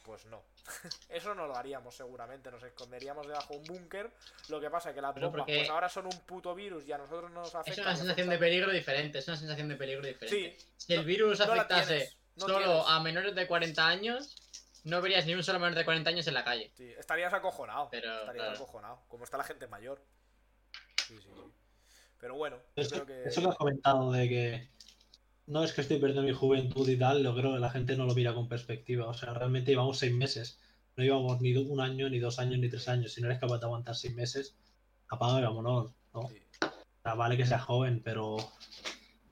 [0.06, 0.44] Pues no.
[1.10, 2.52] Eso no lo haríamos seguramente.
[2.52, 4.12] Nos esconderíamos debajo de un búnker.
[4.50, 6.86] Lo que pasa es que las Pero bombas porque- pues ahora son un puto virus
[6.88, 7.82] y a nosotros no nos afecta.
[7.82, 10.60] Es una sensación de peligro diferente, es una sensación de peligro diferente.
[10.60, 10.68] Sí.
[10.78, 12.84] Si el virus no afectase tienes, no solo tienes.
[12.88, 14.36] a menores de 40 años,
[14.88, 16.72] no verías ni un solo menor de 40 años en la calle.
[16.76, 17.90] Sí, estarías acojonado.
[17.92, 18.56] Pero, estarías claro.
[18.56, 19.02] acojonado.
[19.08, 20.02] Como está la gente mayor.
[21.06, 21.42] Sí, sí, sí.
[22.20, 23.24] Pero bueno, yo Eso, creo que.
[23.26, 24.70] eso que has comentado de que
[25.46, 28.06] no es que estoy perdiendo mi juventud y tal, yo creo que la gente no
[28.06, 29.08] lo mira con perspectiva.
[29.08, 30.60] O sea, realmente llevamos seis meses.
[30.96, 33.14] No llevamos ni un año, ni dos años, ni tres años.
[33.14, 34.56] Si no eres capaz de aguantar seis meses,
[35.10, 35.92] apaga y vámonos.
[36.14, 36.28] ¿no?
[36.30, 36.42] Sí.
[36.62, 38.38] O sea, vale que seas joven, pero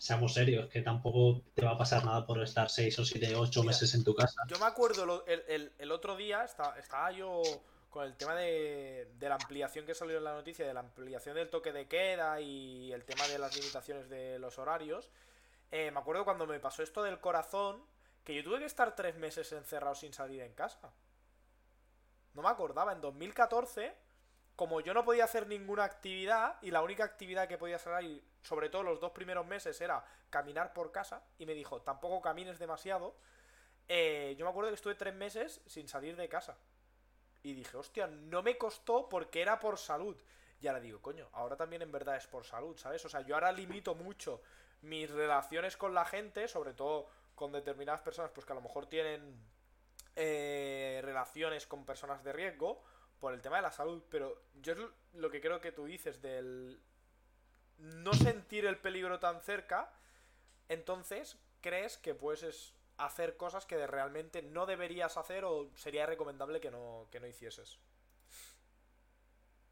[0.05, 3.61] seamos serios, que tampoco te va a pasar nada por estar seis o siete, ocho
[3.61, 4.39] Mira, meses en tu casa.
[4.47, 7.41] Yo me acuerdo el- el otro día, estaba, estaba yo
[7.89, 11.33] con el tema de, de la ampliación que salió en la noticia, de la ampliación
[11.35, 15.09] del toque de queda y el tema de las limitaciones de los horarios.
[15.71, 17.81] Eh, me acuerdo cuando me pasó esto del corazón,
[18.23, 20.91] que yo tuve que estar tres meses encerrado sin salir en casa.
[22.35, 23.95] No me acordaba, en 2014,
[24.55, 28.23] como yo no podía hacer ninguna actividad y la única actividad que podía hacer ahí,
[28.41, 32.59] sobre todo los dos primeros meses, era caminar por casa, y me dijo, tampoco camines
[32.59, 33.15] demasiado,
[33.87, 36.57] eh, yo me acuerdo que estuve tres meses sin salir de casa.
[37.43, 40.17] Y dije, hostia, no me costó porque era por salud.
[40.61, 43.03] Y ahora digo, coño, ahora también en verdad es por salud, ¿sabes?
[43.05, 44.41] O sea, yo ahora limito mucho
[44.81, 48.87] mis relaciones con la gente, sobre todo con determinadas personas, pues que a lo mejor
[48.87, 49.39] tienen
[50.15, 52.83] eh, relaciones con personas de riesgo
[53.25, 54.79] por el tema de la salud, pero yo es
[55.15, 56.79] lo que creo que tú dices del
[57.79, 59.91] no sentir el peligro tan cerca,
[60.69, 66.69] entonces crees que puedes hacer cosas que realmente no deberías hacer o sería recomendable que
[66.69, 67.79] no, que no hicieses.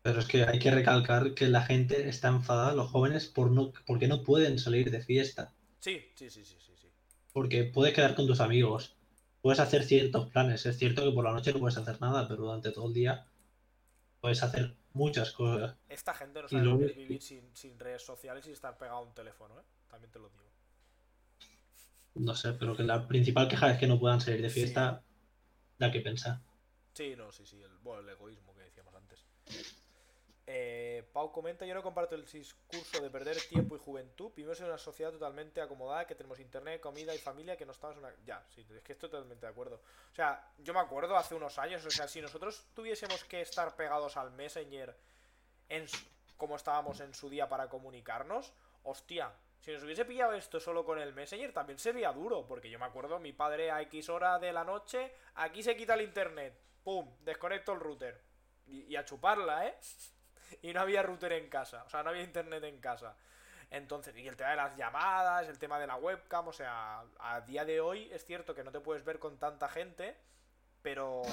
[0.01, 3.72] Pero es que hay que recalcar que la gente está enfadada, los jóvenes, por no,
[3.86, 5.54] porque no pueden salir de fiesta.
[5.80, 6.74] Sí, sí, sí, sí, sí.
[6.76, 6.88] sí.
[7.32, 8.95] Porque puedes quedar con tus amigos,
[9.43, 10.66] puedes hacer ciertos planes.
[10.66, 13.28] Es cierto que por la noche no puedes hacer nada, pero durante todo el día
[14.24, 15.76] puedes hacer muchas cosas.
[15.89, 19.59] Esta gente no sabe vivir sin, sin, redes sociales y estar pegado a un teléfono,
[19.59, 19.63] ¿eh?
[19.89, 20.45] También te lo digo.
[22.15, 25.03] No sé, pero que la principal queja es que no puedan salir de fiesta,
[25.78, 26.39] da que pensar.
[26.93, 29.26] Sí, no, sí, sí, el, bueno, el egoísmo que decíamos antes.
[30.46, 34.32] Eh, Pau comenta, yo no comparto el discurso de perder tiempo y juventud.
[34.36, 37.96] Vivimos en una sociedad totalmente acomodada, que tenemos internet, comida y familia, que no estamos
[37.96, 38.14] en una...
[38.26, 39.82] Ya, sí, es que estoy totalmente de acuerdo.
[40.12, 43.76] O sea, yo me acuerdo hace unos años, o sea, si nosotros tuviésemos que estar
[43.76, 44.96] pegados al Messenger
[45.70, 45.86] en
[46.36, 48.52] como estábamos en su día para comunicarnos,
[48.84, 49.32] hostia,
[49.62, 52.86] si nos hubiese pillado esto solo con el Messenger, también sería duro, porque yo me
[52.86, 57.10] acuerdo, mi padre a X hora de la noche, aquí se quita el internet, pum,
[57.22, 58.22] desconecto el router.
[58.66, 59.78] y a chuparla, ¿eh?
[60.62, 63.16] y no había router en casa, o sea, no había internet en casa.
[63.70, 67.41] Entonces, y el tema de las llamadas, el tema de la webcam, o sea, a
[67.41, 70.16] día de hoy es cierto que no te puedes ver con tanta gente,
[70.84, 71.24] pero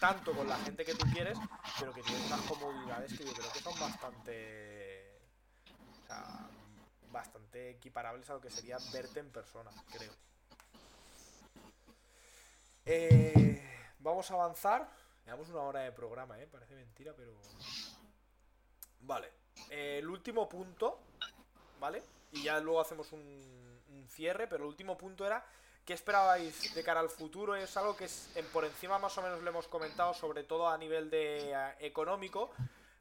[0.00, 1.38] tanto con la gente que tú quieres,
[1.78, 5.20] pero que tienes unas comodidades que yo creo que son bastante,
[6.02, 6.48] o sea,
[7.12, 10.12] bastante equiparables a lo que sería verte en persona, creo.
[12.86, 13.62] Eh,
[14.00, 14.90] vamos a avanzar.
[15.24, 16.46] Llevamos una hora de programa, ¿eh?
[16.46, 17.32] Parece mentira, pero
[19.06, 19.30] Vale.
[19.70, 20.98] Eh, el último punto,
[21.78, 22.02] ¿vale?
[22.32, 23.54] Y ya luego hacemos un,
[24.08, 25.44] cierre, pero el último punto era
[25.84, 27.54] ¿Qué esperabais de cara al futuro?
[27.54, 30.66] Es algo que es, en, por encima más o menos lo hemos comentado, sobre todo
[30.66, 32.52] a nivel de eh, económico.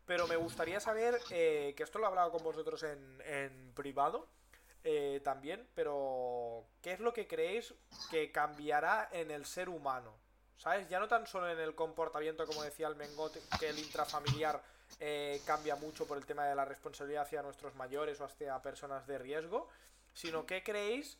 [0.05, 4.27] Pero me gustaría saber, eh, que esto lo he hablado con vosotros en, privado
[5.23, 7.73] también, pero ¿qué es lo que creéis
[8.11, 10.13] que cambiará en el ser humano?
[10.57, 10.89] ¿Sabes?
[10.89, 14.61] Ya no tan solo en el comportamiento, como decía el Mengot, que el intrafamiliar
[14.99, 19.07] eh, cambia mucho por el tema de la responsabilidad hacia nuestros mayores o hacia personas
[19.07, 19.69] de riesgo,
[20.13, 21.17] sino qué creéis,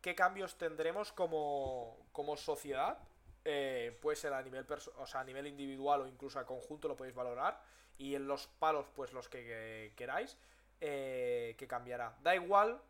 [0.00, 2.98] qué cambios tendremos como, como sociedad,
[3.44, 4.66] eh, puede ser a nivel,
[4.98, 7.60] o sea, a nivel individual o incluso a conjunto lo podéis valorar,
[7.98, 10.36] y en los palos pues los que, queráis,
[10.80, 12.16] eh, que cambiará.
[12.22, 12.80] Da igual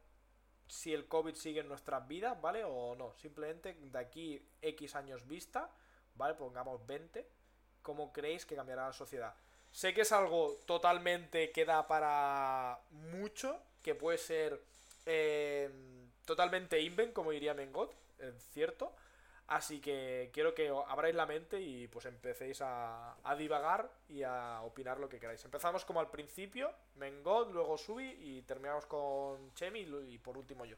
[0.66, 2.64] si el COVID sigue en nuestras vidas, ¿vale?
[2.64, 5.70] O no, simplemente de aquí X años vista,
[6.14, 6.34] ¿vale?
[6.34, 7.28] Pongamos 20,
[7.82, 9.34] ¿cómo creéis que cambiará la sociedad?
[9.74, 14.62] Sé que es algo totalmente que da para mucho, que puede ser
[15.04, 15.68] eh,
[16.24, 18.94] totalmente invent, como diría Mengot, es cierto.
[19.48, 25.00] Así que quiero que abráis la mente y pues empecéis a, divagar y a opinar
[25.00, 25.44] lo que queráis.
[25.44, 30.76] Empezamos como al principio, Mengot, luego Subi y terminamos con Chemi y por último yo.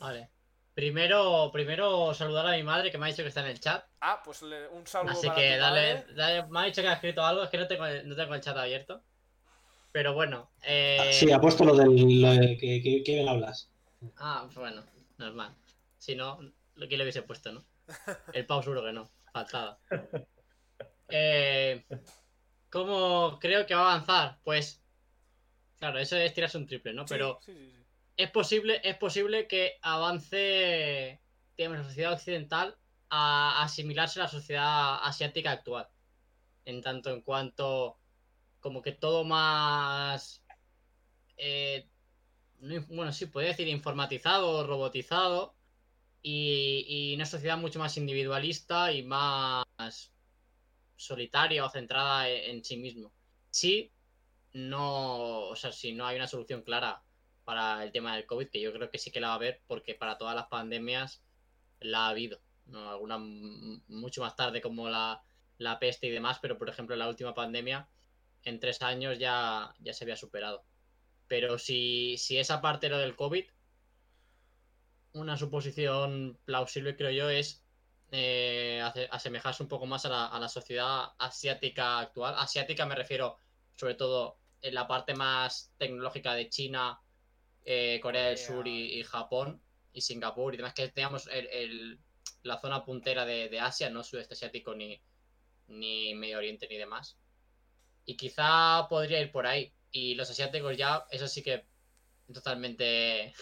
[0.00, 0.28] Vale.
[0.74, 3.84] Primero, primero saludar a mi madre que me ha dicho que está en el chat.
[4.00, 5.12] Ah, pues un saludo.
[5.12, 6.04] Así que dale,
[6.48, 8.56] me ha dicho que ha escrito algo, es que no tengo, no tengo el chat
[8.56, 9.00] abierto.
[9.92, 10.50] Pero bueno.
[10.62, 11.10] Eh...
[11.12, 13.70] Sí, ha puesto lo del lo que, que, hablas.
[14.16, 14.82] Ah, bueno,
[15.18, 15.54] normal.
[15.96, 16.40] Si no,
[16.74, 17.64] lo que le hubiese puesto, ¿no?
[18.32, 19.78] El pau seguro que no, faltaba.
[21.10, 21.84] Eh,
[22.70, 24.38] ¿Cómo creo que va a avanzar?
[24.42, 24.82] Pues,
[25.78, 27.04] claro, eso es tirarse un triple, ¿no?
[27.04, 27.83] Pero sí, sí, sí
[28.16, 31.20] es posible, es posible que avance
[31.56, 32.76] la sociedad occidental
[33.10, 35.88] a asimilarse a la sociedad asiática actual.
[36.64, 37.98] En tanto en cuanto
[38.60, 40.42] como que todo más
[41.36, 41.88] eh,
[42.88, 45.54] bueno, sí, podría decir informatizado, robotizado
[46.22, 49.64] y, y, una sociedad mucho más individualista y más
[50.96, 53.12] solitaria o centrada en, en sí mismo.
[53.50, 53.92] Sí,
[54.54, 57.03] no, o sea, si no hay una solución clara
[57.44, 59.62] para el tema del COVID, que yo creo que sí que la va a haber,
[59.66, 61.22] porque para todas las pandemias
[61.80, 62.40] la ha habido.
[62.66, 62.90] ¿no?
[62.90, 65.22] Alguna mucho más tarde como la,
[65.58, 67.88] la peste y demás, pero por ejemplo la última pandemia
[68.42, 70.64] en tres años ya, ya se había superado.
[71.28, 73.44] Pero si, si esa parte lo del COVID,
[75.12, 77.64] una suposición plausible creo yo es
[78.10, 82.34] eh, asemejarse un poco más a la, a la sociedad asiática actual.
[82.38, 83.38] Asiática me refiero
[83.72, 87.00] sobre todo en la parte más tecnológica de China,
[87.64, 89.62] eh, Corea del Sur y, Japón
[89.92, 91.98] y Singapur y demás, que teníamos el,
[92.42, 95.00] la zona puntera de, Asia, no sudeste asiático ni,
[95.68, 97.16] ni Medio Oriente ni demás.
[98.04, 99.72] Y quizá podría ir por ahí.
[99.90, 101.64] Y los asiáticos ya, eso sí que
[102.32, 103.32] totalmente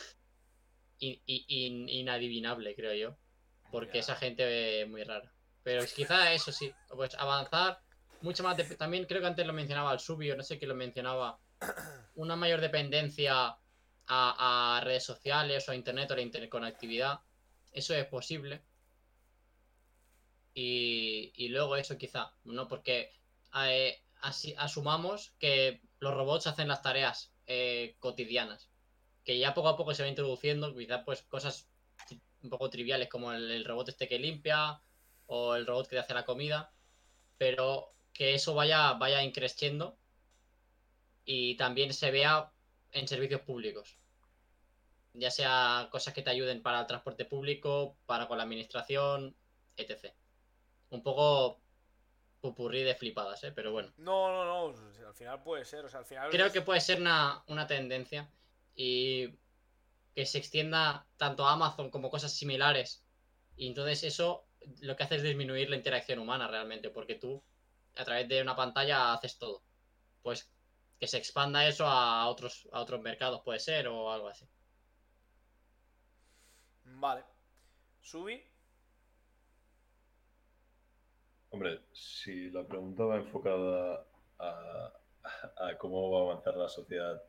[1.00, 3.16] in- in- in- inadivinable, creo yo.
[3.70, 5.32] Porque esa gente es muy rara.
[5.62, 7.80] Pero es quizá eso sí, pues avanzar
[8.20, 8.56] mucho más.
[8.56, 11.40] de- también creo que antes lo mencionaba el Subio, no sé quién lo mencionaba.
[12.14, 13.56] Una mayor dependencia
[14.12, 17.20] a, redes sociales o a internet o a la interconectividad.
[17.72, 18.62] Eso es posible.
[20.54, 22.68] Y, luego eso quizá, ¿no?
[22.68, 23.12] Porque
[23.66, 28.68] eh, así, asumamos que los robots hacen las tareas eh, cotidianas.
[29.24, 31.68] Que ya poco a poco se va introduciendo, quizás pues cosas
[32.42, 34.82] un poco triviales como el, el robot este que limpia
[35.26, 36.72] o el robot que te hace la comida.
[37.38, 39.96] Pero que eso vaya, vaya increciendo
[41.24, 42.52] y también se vea
[42.92, 44.01] en servicios públicos.
[45.14, 49.36] Ya sea cosas que te ayuden para el transporte público, para con la administración,
[49.76, 50.12] etc.
[50.90, 51.60] Un poco
[52.40, 53.52] pupurrí de flipadas, ¿eh?
[53.52, 53.92] Pero bueno.
[53.98, 54.78] No, no, no.
[55.06, 55.84] Al final puede ser.
[55.84, 56.30] O sea, al final.
[56.30, 58.28] Creo es- que puede ser una, una tendencia
[58.74, 59.28] y
[60.14, 63.04] que se extienda tanto a Amazon como cosas similares.
[63.56, 64.46] Y entonces eso
[64.80, 67.42] lo que hace es disminuir la interacción humana realmente, porque tú
[67.96, 69.62] a través de una pantalla haces todo.
[70.22, 70.50] Pues
[70.98, 74.46] que se expanda eso a otros, a otros mercados, puede ser, o algo así.
[76.94, 77.24] Vale.
[78.00, 78.42] Subi.
[81.50, 84.04] Hombre, si la pregunta va enfocada
[84.38, 84.92] a,
[85.58, 87.22] a cómo va a avanzar la sociedad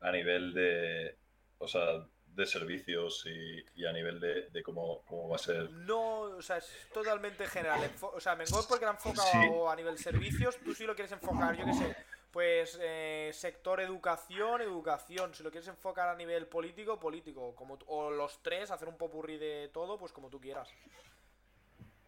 [0.00, 1.18] a nivel de,
[1.58, 5.70] o sea, de servicios y, y a nivel de, de cómo, cómo va a ser.
[5.70, 7.80] No, o sea, es totalmente general.
[7.82, 9.38] Enfo- o sea, Mengor porque lo ha enfocado Sí.
[9.70, 11.96] a nivel servicios, tú sí lo quieres enfocar, yo qué sé,
[12.32, 15.34] pues eh, sector educación, educación.
[15.34, 17.54] Si lo quieres enfocar a nivel político, político.
[17.54, 20.68] Como o los tres, hacer un popurrí de todo, pues como tú quieras.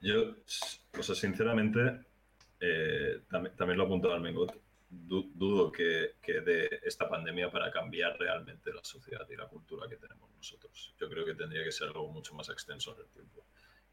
[0.01, 0.35] Yo,
[0.99, 2.07] o sea, sinceramente,
[2.61, 4.55] eh, también, también lo apuntaba al Mengot,
[4.89, 9.89] du- dudo que, que de esta pandemia para cambiar realmente la sociedad y la cultura
[9.89, 10.95] que tenemos nosotros.
[10.99, 13.45] Yo creo que tendría que ser algo mucho más extenso en el tiempo.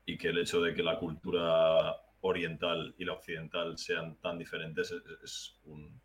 [0.05, 4.91] Y que el hecho de que la cultura oriental y la occidental sean tan diferentes
[4.91, 5.99] es, es un,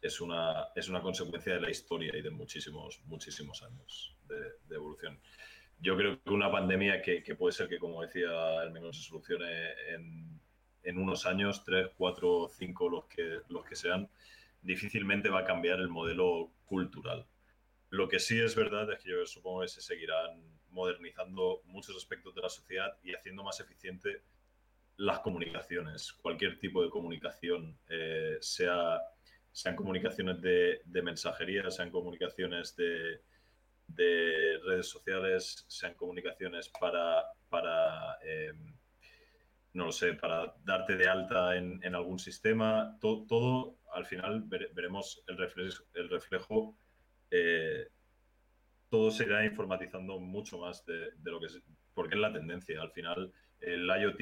[0.00, 5.18] es, una, es una consecuencia de la historia y de muchísimos, muchísimos años de, evolución
[5.80, 9.70] yo creo que una pandemia que, puede ser que, como decía el menor, se solucione
[9.94, 10.40] en,
[10.82, 14.08] en unos años, tres, cuatro, cinco, los que, los que sean,
[14.62, 17.26] difícilmente va a cambiar el modelo cultural.
[17.90, 22.34] Lo que sí es verdad es que yo supongo que se seguirán modernizando muchos aspectos
[22.34, 24.22] de la sociedad y haciendo más eficiente
[24.96, 29.00] las comunicaciones, cualquier tipo de comunicación, eh, sea,
[29.58, 33.22] sean comunicaciones de, de mensajería, sean comunicaciones de,
[33.88, 38.52] de redes sociales, sean comunicaciones para, para eh,
[39.72, 44.44] no lo sé, para darte de alta en, en algún sistema, to- todo al final
[44.44, 46.76] vere- veremos el reflejo, el reflejo
[47.32, 47.88] eh,
[48.90, 51.60] todo se irá informatizando mucho más de, de lo que es,
[51.94, 52.80] porque es la tendencia.
[52.80, 54.20] Al final, el IoT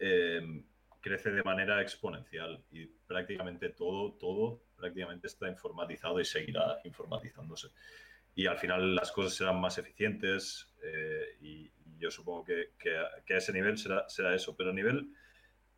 [0.00, 0.64] eh,
[1.02, 7.68] crece de manera exponencial y prácticamente todo, todo prácticamente está informatizado y seguirá informatizándose.
[8.34, 12.96] Y al final las cosas serán más eficientes eh, y, y yo supongo que, que
[12.96, 14.56] a, que a ese nivel será, será eso.
[14.56, 15.12] Pero a nivel,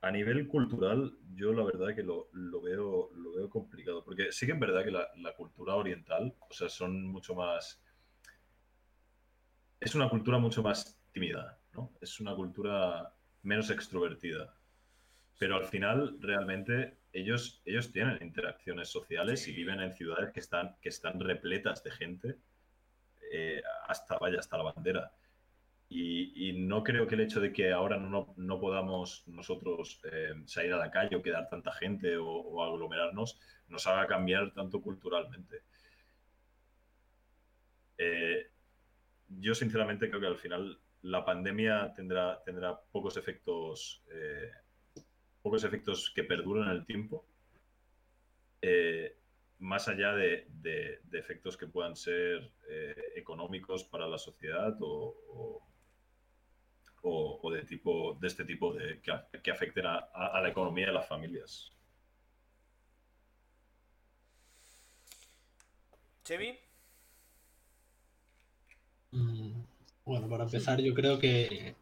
[0.03, 4.05] a nivel cultural, yo la verdad que lo, lo veo, lo veo complicado.
[4.05, 7.83] Porque sí que es verdad que la, la cultura oriental, o sea, son mucho más...
[9.81, 11.93] Es una cultura mucho más tímida, ¿no?
[12.01, 14.55] Es una cultura menos extrovertida.
[15.39, 20.77] Pero al final, realmente, ellos, ellos tienen interacciones sociales y viven en ciudades que están,
[20.81, 22.37] que están repletas de gente,
[23.33, 25.13] eh, hasta, vaya, hasta la bandera.
[25.89, 30.35] Y, y no creo que el hecho de que ahora no, no podamos nosotros eh,
[30.47, 33.39] salir a la calle o quedar tanta gente o, o aglomerarnos
[33.69, 35.63] nos haga cambiar tanto culturalmente.
[37.99, 38.51] Eh,
[39.29, 44.51] yo sinceramente creo que al final la pandemia tendrá, tendrá pocos efectos eh,
[45.45, 47.23] pocos efectos que perduran en el tiempo,
[48.63, 49.15] eh,
[49.59, 55.15] más allá de, de, de, efectos que puedan ser eh, económicos para la sociedad o,
[57.03, 59.13] o, o, de tipo de este tipo de que,
[59.43, 61.71] que afecten a, a, la economía de las familias.
[66.25, 66.59] Chevy.
[69.11, 69.61] Mm,
[70.07, 71.75] Bueno, para empezar, yo creo que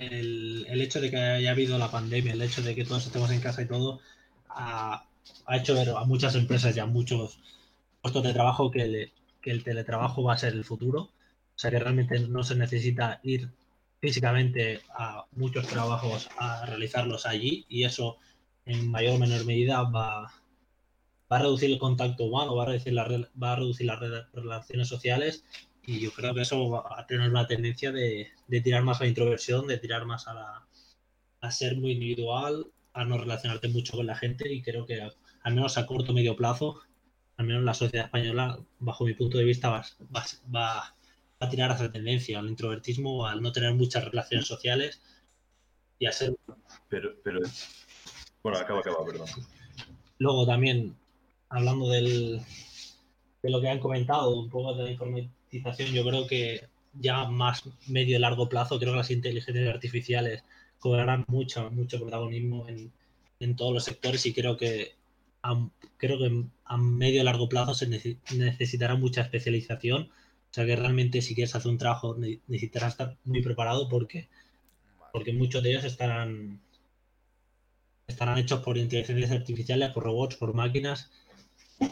[0.00, 3.40] el, hecho de que haya habido la pandemia, el hecho de que todos estemos en
[3.40, 4.00] casa y todo,
[4.48, 5.04] ha,
[5.46, 7.38] ha hecho ver a muchas empresas y a muchos
[8.00, 9.12] puestos de trabajo que,
[9.42, 11.00] el teletrabajo va a ser el futuro.
[11.00, 13.50] O sea que realmente no se necesita ir
[14.00, 18.16] físicamente a muchos trabajos a realizarlos allí y eso
[18.64, 20.32] en mayor o menor medida va,
[21.30, 23.06] va a reducir el contacto humano, va a reducir, la,
[23.42, 24.00] va a reducir las
[24.32, 25.44] relaciones sociales
[25.84, 29.04] y yo creo que eso va a tener una tendencia de, de tirar más a
[29.04, 30.66] la introversión, de tirar más a, la,
[31.40, 35.00] a ser muy individual, a no relacionarte mucho con la gente y creo que
[35.42, 36.80] al menos a corto o medio plazo,
[37.36, 39.84] al menos la sociedad española, bajo mi punto de vista, va,
[40.14, 40.24] va,
[40.54, 45.00] va a tirar a esa tendencia, al introvertismo, al no tener muchas relaciones sociales
[45.98, 46.36] y a ser...
[46.88, 47.40] Pero, pero...
[48.42, 49.28] Bueno, acaba, acaba, perdón.
[50.18, 50.96] Luego también,
[51.48, 52.40] hablando del,
[53.42, 54.90] de lo que han comentado, un poco de la
[55.50, 60.44] yo creo que ya más medio y largo plazo, creo que las inteligencias artificiales
[60.78, 62.92] cobrarán mucho, mucho protagonismo en,
[63.40, 64.92] en todos los sectores y creo que
[65.42, 70.02] a, creo que a medio y largo plazo se necesitará mucha especialización.
[70.02, 74.28] O sea que realmente si quieres hacer un trabajo necesitarás estar muy preparado porque,
[75.12, 76.60] porque muchos de ellos estarán,
[78.06, 81.10] estarán hechos por inteligencias artificiales, por robots, por máquinas.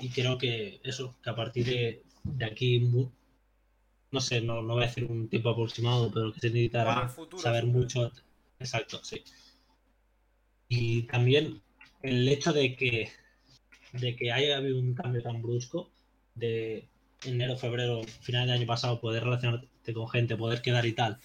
[0.03, 2.81] Y creo que eso, que a partir de aquí,
[4.11, 7.43] no sé, no, no voy a decir un tiempo aproximado, pero que se necesitará futuro,
[7.43, 8.11] saber mucho.
[8.59, 9.23] Exacto, sí.
[10.69, 11.63] Y también
[12.03, 13.11] el hecho de que,
[13.93, 15.91] de que haya habido un cambio tan brusco
[16.35, 16.89] de
[17.25, 21.19] enero, febrero, final del año pasado, poder relacionarte con gente, poder quedar y tal,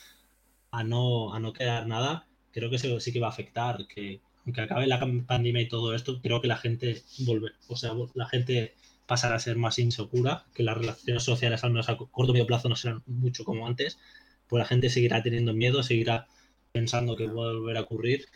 [0.72, 4.22] a no, a no quedar nada, creo que eso sí que va a afectar, que
[4.45, 8.27] aunque acabe la pandemia y todo esto, creo que la gente vuelve, o sea, la
[8.27, 8.73] gente
[9.07, 12.47] pasará a ser más insegura, que las relaciones sociales al menos a corto o medio
[12.47, 13.99] plazo no serán mucho como antes,
[14.47, 16.27] pues la gente seguirá teniendo miedo, seguirá
[16.71, 18.27] pensando que va a volver a ocurrir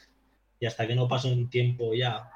[0.60, 2.30] y hasta que no pase un tiempo ya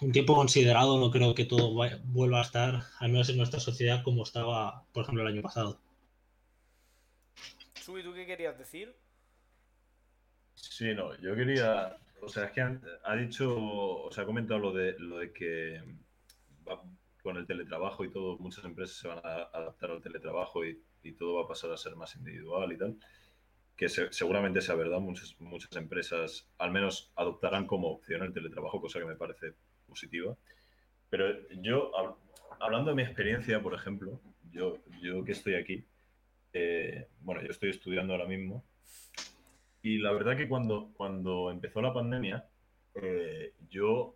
[0.00, 1.72] un tiempo considerado no creo que todo
[2.04, 5.78] vuelva a estar al menos en nuestra sociedad como estaba por ejemplo el año pasado
[7.82, 8.94] Subi, ¿tú qué querías decir?
[10.54, 14.72] Sí, no, yo quería, o sea, es que ha dicho, o sea, ha comentado lo
[14.72, 15.82] de, lo de que
[17.22, 21.12] con el teletrabajo y todo, muchas empresas se van a adaptar al teletrabajo y, y
[21.12, 22.96] todo va a pasar a ser más individual y tal
[23.76, 29.00] que seguramente sea verdad, muchas, muchas empresas al menos adoptarán como opción el teletrabajo, cosa
[29.00, 29.54] que me parece
[29.88, 30.36] positiva.
[31.10, 31.90] Pero yo,
[32.60, 34.20] hablando de mi experiencia, por ejemplo,
[34.52, 35.84] yo, yo que estoy aquí,
[36.52, 38.64] eh, bueno, yo estoy estudiando ahora mismo,
[39.82, 42.46] y la verdad que cuando, cuando empezó la pandemia,
[42.94, 44.14] eh, yo,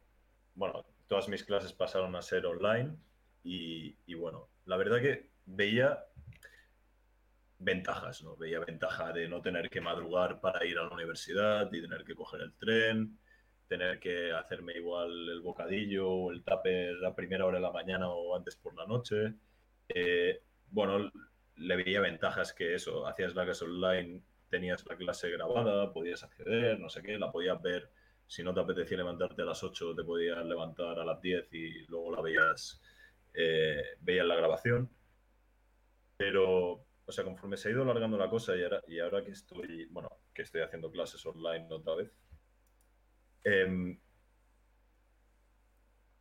[0.54, 2.96] bueno, todas mis clases pasaron a ser online
[3.42, 6.04] y, bueno, la verdad que veía
[7.58, 8.36] ventajas, ¿no?
[8.36, 12.14] Veía ventaja de no tener que madrugar para ir a la universidad y tener que
[12.14, 13.18] coger el tren,
[13.68, 18.08] tener que hacerme igual el bocadillo o el tupper a primera hora de la mañana
[18.08, 19.34] o antes por la noche.
[19.88, 21.10] Eh, bueno,
[21.54, 26.78] le veía ventajas que eso, hacías la clase online, tenías la clase grabada, podías acceder,
[26.78, 27.90] no sé qué, la podías ver.
[28.26, 31.86] Si no te apetecía levantarte a las 8, te podías levantar a las 10 y
[31.86, 32.80] luego la veías,
[33.34, 34.90] eh, veías la grabación.
[36.16, 39.30] Pero, o sea, conforme se ha ido alargando la cosa y ahora, y ahora que
[39.32, 42.10] estoy, bueno, que estoy haciendo clases online otra vez,
[43.44, 43.98] em,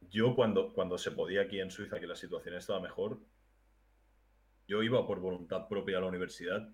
[0.01, 3.19] yo cuando, cuando se podía aquí en Suiza, que la situación estaba mejor,
[4.67, 6.69] yo iba por voluntad propia a la universidad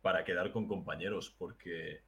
[0.00, 2.02] para quedar con compañeros, porque,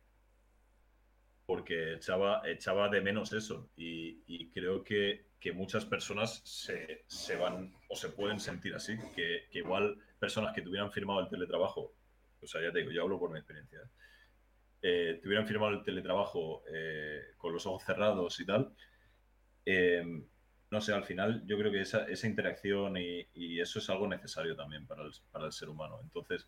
[1.46, 3.70] porque echaba, echaba de menos eso.
[3.76, 9.46] Y, creo que, que muchas personas se, se, van o se pueden sentir así, que,
[9.50, 11.94] que igual personas que tuvieran firmado el teletrabajo,
[12.40, 13.80] o sea, ya te digo, yo hablo por mi experiencia,
[14.86, 18.72] eh, tuvieran firmado el teletrabajo eh, con los ojos cerrados y tal,
[19.64, 20.26] em,
[20.70, 23.26] no sé, al final yo creo que esa, esa interacción y,
[23.60, 26.00] eso es algo necesario también para el, para el ser humano.
[26.02, 26.46] Entonces,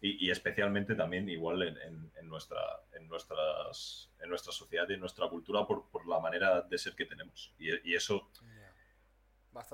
[0.00, 2.60] y, especialmente también igual en, en, nuestra,
[2.92, 6.94] en, nuestras, en nuestra sociedad y en nuestra cultura por, por la manera de ser
[6.94, 7.54] que tenemos.
[7.58, 8.30] Y, eso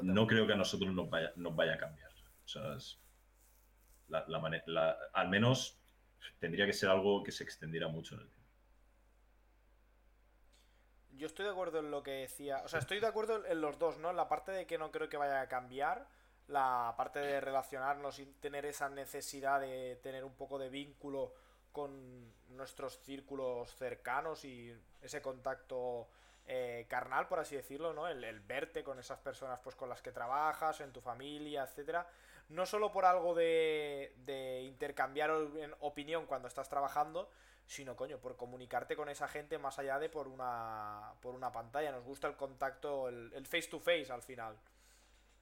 [0.02, 2.10] no creo que a nosotros nos vaya, nos vaya a cambiar.
[2.44, 2.76] O sea,
[4.08, 5.78] la, al menos
[6.38, 8.42] tendría que ser algo que se extendiera mucho en el tiempo.
[11.14, 12.62] Yo estoy de acuerdo en lo que decía.
[12.64, 14.10] O sea, estoy de acuerdo en los dos, ¿no?
[14.10, 16.08] En la parte de que no creo que vaya a cambiar.
[16.48, 21.32] La parte de relacionarnos y tener esa necesidad de tener un poco de vínculo
[21.70, 26.08] con nuestros círculos cercanos y ese contacto
[26.46, 28.08] eh, carnal, por así decirlo, ¿no?
[28.08, 32.06] El, el, verte con esas personas pues con las que trabajas, en tu familia, etcétera
[32.52, 35.30] no solo por algo de, de intercambiar
[35.80, 37.30] opinión cuando estás trabajando,
[37.66, 41.92] sino, coño, por comunicarte con esa gente más allá de por una, por una pantalla.
[41.92, 44.56] Nos gusta el contacto, el, face to face al final.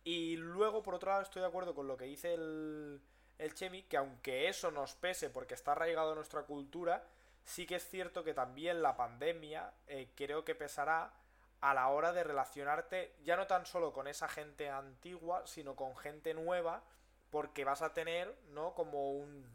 [0.04, 3.00] Y luego, por otro lado, estoy de acuerdo con lo que dice el,
[3.38, 7.04] el Chemi, que aunque eso nos pese porque está arraigado en nuestra cultura,
[7.44, 11.12] sí que es cierto que también la pandemia eh, creo que pesará
[11.60, 15.94] a la hora de relacionarte ya no tan solo con esa gente antigua, sino con
[15.96, 16.82] gente nueva,
[17.30, 18.74] porque vas a tener, ¿no?
[18.74, 19.46] Como un,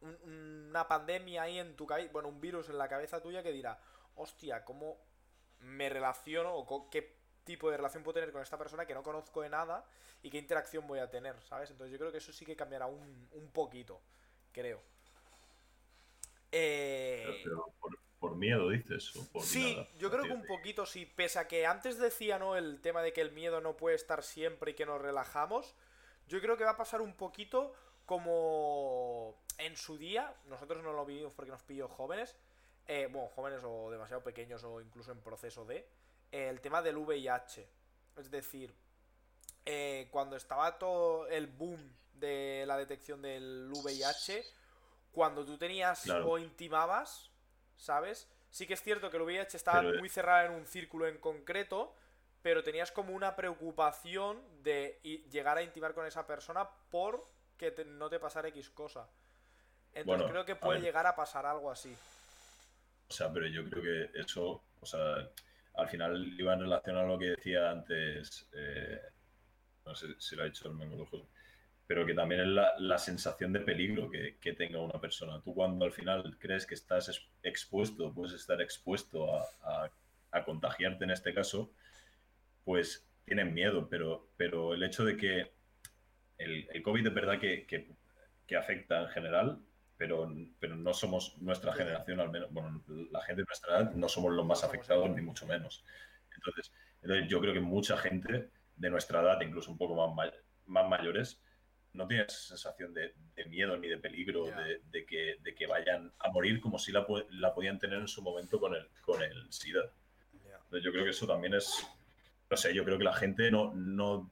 [0.00, 3.52] un- una pandemia ahí en tu cabeza, bueno, un virus en la cabeza tuya que
[3.52, 3.78] dirá,
[4.16, 4.98] hostia, ¿cómo
[5.60, 7.15] me relaciono o qué
[7.46, 9.86] tipo de relación puedo tener con esta persona que no conozco de nada
[10.22, 11.70] y qué interacción voy a tener, ¿sabes?
[11.70, 14.02] Entonces yo creo que eso sí que cambiará un, un poquito,
[14.52, 14.82] creo.
[16.52, 17.22] Eh...
[17.24, 19.88] Pero, pero por, por miedo dices, o por Sí, nada?
[19.98, 22.56] yo creo que un poquito sí, pese a que antes decía, ¿no?
[22.56, 25.74] El tema de que el miedo no puede estar siempre y que nos relajamos,
[26.26, 27.72] yo creo que va a pasar un poquito
[28.04, 32.36] como en su día, nosotros no lo vivimos porque nos pilló jóvenes,
[32.86, 35.88] eh, bueno, jóvenes o demasiado pequeños o incluso en proceso de,
[36.36, 37.66] el tema del VIH.
[38.16, 38.74] Es decir,
[39.64, 41.80] eh, cuando estaba todo el boom
[42.14, 44.44] de la detección del VIH,
[45.12, 46.30] cuando tú tenías Claro.
[46.30, 47.30] o intimabas,
[47.76, 48.28] ¿sabes?
[48.50, 51.18] Sí que es cierto que el VIH estaba Pero- muy cerrado en un círculo en
[51.18, 51.94] concreto,
[52.42, 55.00] pero tenías como una preocupación de
[55.30, 57.26] llegar a intimar con esa persona por
[57.58, 59.08] que te- no te pasara X cosa.
[59.92, 61.94] Entonces Bueno, creo que puede llegar a pasar algo así.
[63.08, 65.28] O sea, pero yo creo que eso, o sea,
[65.76, 69.00] al final iba en relación a lo que decía antes, eh,
[69.84, 71.28] no sé si lo ha dicho el mengulojo,
[71.86, 75.40] pero que también es la, sensación de peligro que, que tenga una persona.
[75.42, 79.90] Tú cuando al final crees que estás ex- expuesto, puedes estar expuesto a,
[80.44, 81.72] contagiarte en este caso,
[82.64, 85.50] pues tienen miedo, pero, pero el hecho de que
[86.36, 87.66] el, COVID es verdad que-
[88.46, 89.58] que afecta en general,
[89.96, 94.08] pero, pero no somos nuestra generación, al menos, bueno, la gente de nuestra edad no
[94.08, 95.84] somos los más afectados, ni mucho menos.
[96.34, 100.32] Entonces, entonces, yo creo que mucha gente de nuestra edad, incluso un poco más,
[100.66, 101.40] más mayores,
[101.92, 104.60] no tiene esa sensación de, de miedo ni de peligro, Ya.
[104.60, 108.08] de, de que, de que vayan a morir como si la, la podían tener en
[108.08, 109.90] su momento con el, con el SIDA.
[110.64, 111.86] Entonces, yo creo que eso también es,
[112.50, 114.30] no sé, yo creo que la gente no, no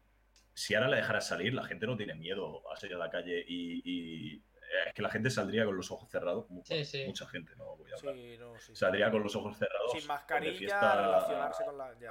[0.53, 3.45] si ahora la dejara salir, la gente no tiene miedo a salir a la calle
[3.47, 4.43] y, y-
[4.87, 7.05] es que la gente saldría con los ojos cerrados, mu- Sí, sí.
[7.07, 8.15] mucha gente, no voy a hablar.
[8.15, 8.75] Sí, no, sí.
[8.77, 9.93] Saldría con los ojos cerrados.
[9.93, 11.99] Sin mascarilla, fiesta- relacionarse con la.
[12.01, 12.11] Ya.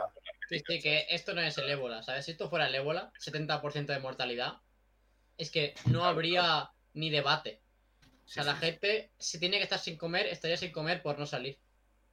[0.50, 2.26] Sí, sí, que esto no es el ébola, ¿sabes?
[2.26, 4.62] Si esto fuera el ébola, 70% de mortalidad,
[5.38, 7.62] es que no habría ni debate.
[8.26, 11.20] O sea, Sí, la gente, si tiene que estar sin comer, estaría sin comer por
[11.20, 11.60] no salir.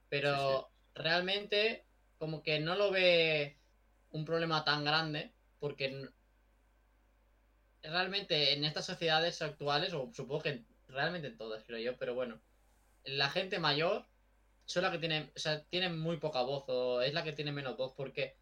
[0.09, 1.85] Pero realmente,
[2.19, 3.59] como que no lo ve
[4.11, 6.09] un problema tan grande, porque
[7.83, 12.41] realmente en estas sociedades actuales, o supongo que realmente en todas, creo yo, pero bueno,
[13.05, 14.07] la gente mayor
[14.67, 17.53] son la que tiene, o sea, tienen muy poca voz, o es la que tiene
[17.53, 18.37] menos voz, porque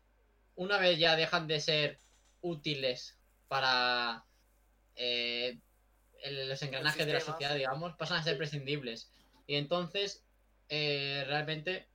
[0.56, 1.98] una vez ya dejan de ser
[2.40, 4.24] útiles para
[4.97, 5.59] eh,
[6.23, 9.12] el- los engranajes de la sociedad, digamos, pasan a ser prescindibles.
[9.47, 10.24] Y entonces,
[10.69, 11.86] eh, realmente,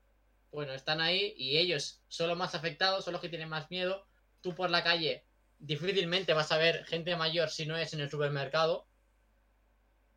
[0.52, 4.08] bueno, están ahí y ellos son los más afectados, son los que tienen más miedo.
[4.42, 5.26] Tú por la calle
[5.64, 8.86] difícilmente vas a ver gente mayor si no es en el supermercado.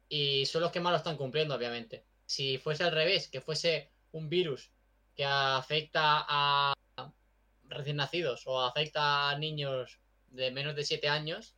[0.09, 2.05] Y son los que más lo están cumpliendo, obviamente.
[2.27, 4.71] Si fuese al revés, que fuese un virus
[5.15, 6.75] que afecta a
[7.65, 11.57] recién nacidos o afecta a niños de menos de 7 años,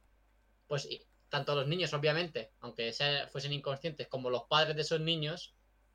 [0.67, 0.89] pues
[1.29, 2.93] tanto los niños, obviamente, aunque
[3.31, 5.55] fuesen inconscientes, como los padres de esos niños,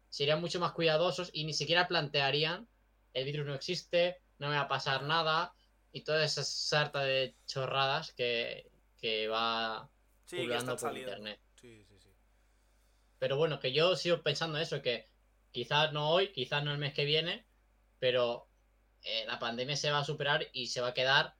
[0.09, 2.67] serían mucho más cuidadosos y ni siquiera plantearían
[3.13, 5.53] el virus no existe, no me va a pasar nada
[5.93, 9.89] y toda esa sarta de chorradas que, que va
[10.25, 10.37] Sí,
[10.79, 11.39] por internet.
[11.55, 12.09] Sí, sí, sí.
[13.19, 15.07] Pero bueno, que yo sigo pensando eso, que
[15.51, 17.45] quizás no hoy, quizás no el mes que viene,
[17.99, 18.47] pero
[19.03, 21.35] eh, la pandemia se va a superar y se va a quedar,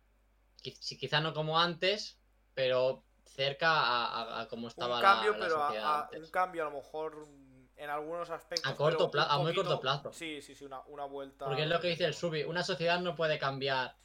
[0.61, 2.19] quizás no como antes,
[2.53, 6.23] pero cerca a, a- a como estaba Un cambio, la, pero a- sociedad a, antes.
[6.23, 8.71] un cambio a lo mejor mm, en algunos aspectos.
[8.71, 10.13] A corto pero un pla- a muy corto plazo.
[10.13, 11.45] Sí, sí, sí, una, una vuelta.
[11.45, 13.95] Porque es lo que dice el Subi, una sociedad no puede cambiar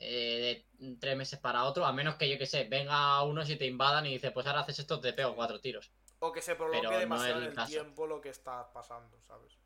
[0.00, 3.56] eh, de tres meses para otro, a menos que yo que sé, venga unos y
[3.56, 5.90] te invadan y dice, pues ahora haces esto, te pego cuatro tiros.
[6.20, 9.20] O que se prolongue pero no demasiado en el el tiempo lo que está pasando,
[9.22, 9.58] ¿sabes?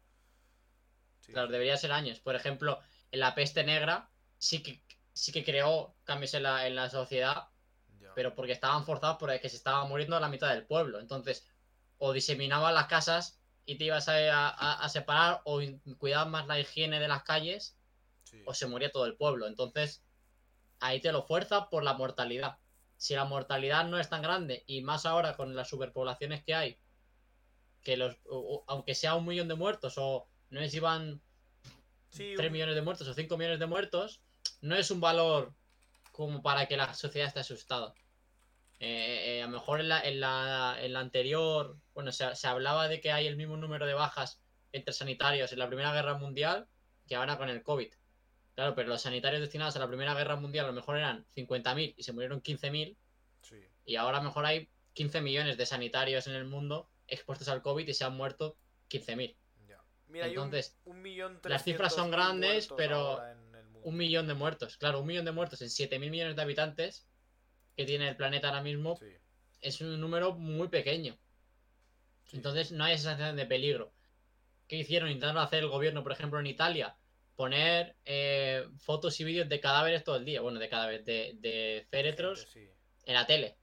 [1.20, 2.20] Sí, Claro, debería ser años.
[2.20, 2.80] Por ejemplo,
[3.10, 4.82] en la peste negra sí que,
[5.12, 7.48] sí que creó cambios en la, en la sociedad,
[8.00, 8.12] Ya.
[8.14, 10.98] pero porque estaban forzados porque se estaba muriendo la mitad del pueblo.
[10.98, 11.46] Entonces,
[11.98, 15.60] o diseminaban las casas y te ibas a, a- a separar, o
[15.98, 17.76] cuidaban más la higiene de las calles,
[18.24, 18.42] Sí.
[18.46, 19.46] o se moría todo el pueblo.
[19.46, 20.02] Entonces,
[20.82, 22.59] ahí te lo fuerza por la mortalidad.
[22.96, 26.78] Si la mortalidad no es tan grande, y más ahora con las superpoblaciones que hay,
[27.82, 31.20] que los, o- o- aunque sea un millón de muertos, o no es si van
[32.10, 34.20] Sí, 3 un- millones de muertos o 5 millones de muertos,
[34.60, 35.54] no es un valor
[36.12, 37.94] como para que la sociedad esté asustada.
[38.78, 42.46] Eh, eh, a lo mejor en la, en la, en la anterior, bueno, se, se
[42.48, 44.40] hablaba de que hay el mismo número de bajas
[44.72, 46.68] entre sanitarios en la Primera Guerra Mundial
[47.06, 47.92] que ahora con el COVID.
[48.55, 51.95] Claro, pero los sanitarios destinados a la Primera Guerra Mundial a lo mejor eran 50.000
[51.97, 52.97] y se murieron 15.000.
[53.43, 53.57] Sí.
[53.87, 57.62] Y ahora a lo mejor hay 15 millones de sanitarios en el mundo expuestos al
[57.62, 58.57] COVID y se han muerto
[58.91, 59.37] 15.000.
[59.66, 59.83] Ya.
[60.09, 63.20] Mira, Entonces, un, un millón las cifras son 300.000 grandes, pero.
[63.85, 64.77] Un millón de muertos.
[64.77, 67.09] Claro, un millón de muertos en 7.000 millones de habitantes
[67.77, 69.07] que tiene el planeta ahora mismo Sí.
[69.61, 71.19] es un número muy pequeño.
[72.27, 72.37] Sí.
[72.37, 73.93] Entonces no hay esa sensación de peligro.
[74.69, 75.09] ¿Qué hicieron?
[75.11, 76.97] Intentaron hacer el gobierno, por ejemplo, en Italia,
[77.36, 80.40] poner eh, fotos y vídeos de cadáveres todo el día.
[80.40, 82.70] Bueno, de cadáveres, de, de féretros Gente, sí.
[83.06, 83.56] en la tele.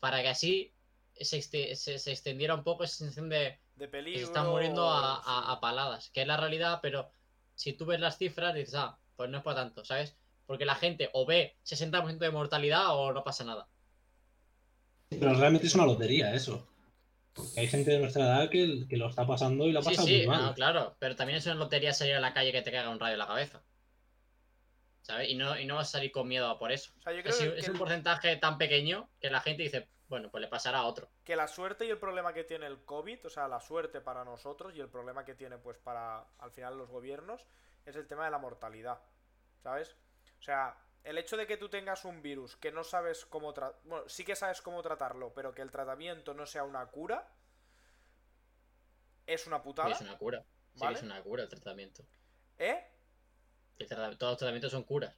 [0.00, 0.74] Para que así
[1.14, 4.18] se, se- se extendiera un poco esa sensación de De que peligro.
[4.20, 6.10] se están muriendo a, a paladas.
[6.10, 7.10] Que es la realidad, pero
[7.54, 10.16] si tú ves las cifras, dices, ah, pues no es para tanto, ¿sabes?
[10.46, 13.68] Porque la gente o ve 60% de mortalidad o no pasa nada.
[15.08, 16.66] Pero realmente es una lotería eso.
[17.34, 20.02] Porque hay gente de nuestra edad que, que lo está pasando y la Sí, pasa
[20.02, 20.42] sí, muy mal.
[20.42, 23.00] no, claro, pero también es una lotería salir a la calle que te caiga un
[23.00, 23.62] rayo en la cabeza.
[25.02, 25.28] ¿Sabes?
[25.30, 26.92] Y no, y no vas a salir con miedo a por eso.
[26.98, 29.40] O sea, yo creo Es, que, es que un el- porcentaje tan pequeño que la
[29.40, 31.10] gente dice, bueno, pues le pasará a otro.
[31.24, 34.24] que la suerte y el problema que tiene el COVID, o sea, la suerte para
[34.24, 37.46] nosotros y el problema que tiene pues para al final los gobiernos
[37.86, 39.00] es el tema de la mortalidad,
[39.62, 39.96] ¿sabes?
[40.38, 43.80] O sea, el hecho de que tú tengas un virus que no sabes cómo tratar,
[43.84, 47.28] bueno, sí que sabes cómo tratarlo, pero que el tratamiento no sea una cura,
[49.26, 50.44] es una putada, es una cura.
[50.74, 52.02] Sí, es una cura el tratamiento.
[52.58, 52.84] ¿eh?
[53.78, 55.14] El todos los tratamientos son curas.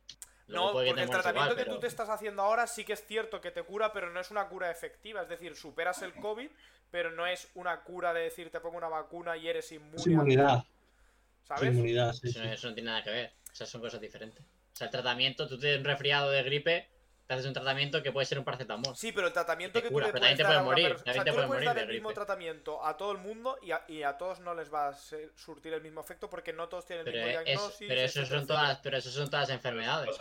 [0.47, 2.93] Luego No, porque el tratamiento igual, que tú pero- te estás haciendo ahora sí que
[2.95, 5.23] es cierto que te cura, pero no es una cura efectiva.
[5.23, 6.51] Es decir, superas el COVID,
[6.91, 9.97] pero no es una cura de decir te pongo una vacuna y eres inmune.
[9.97, 10.59] Es a- inmunidad.
[10.59, 11.73] Es ¿Sabes?
[11.73, 13.33] inmunidad, sí, Eso, no- eso no tiene nada que ver.
[13.51, 14.45] O sea, son cosas diferentes.
[14.75, 16.91] O sea, el tratamiento, tú tienes un resfriado de gripe,
[17.29, 18.97] te haces un tratamiento que puede ser un paracetamol.
[18.97, 20.65] Sí, pero el tratamiento Te que tú cura, le pero puedes también te dar a
[20.65, 21.11] puedes una morir, persona.
[21.11, 23.71] O sea, te tú le puedes dar el mismo tratamiento a todo el mundo y
[23.71, 26.69] a, y a todos no les va a ser- surtir el mismo efecto porque no
[26.69, 27.89] todos tienen el Pero, mismo es, diagnóstico.
[27.89, 30.17] pero, eso son todas, pero eso son todas enfermedades.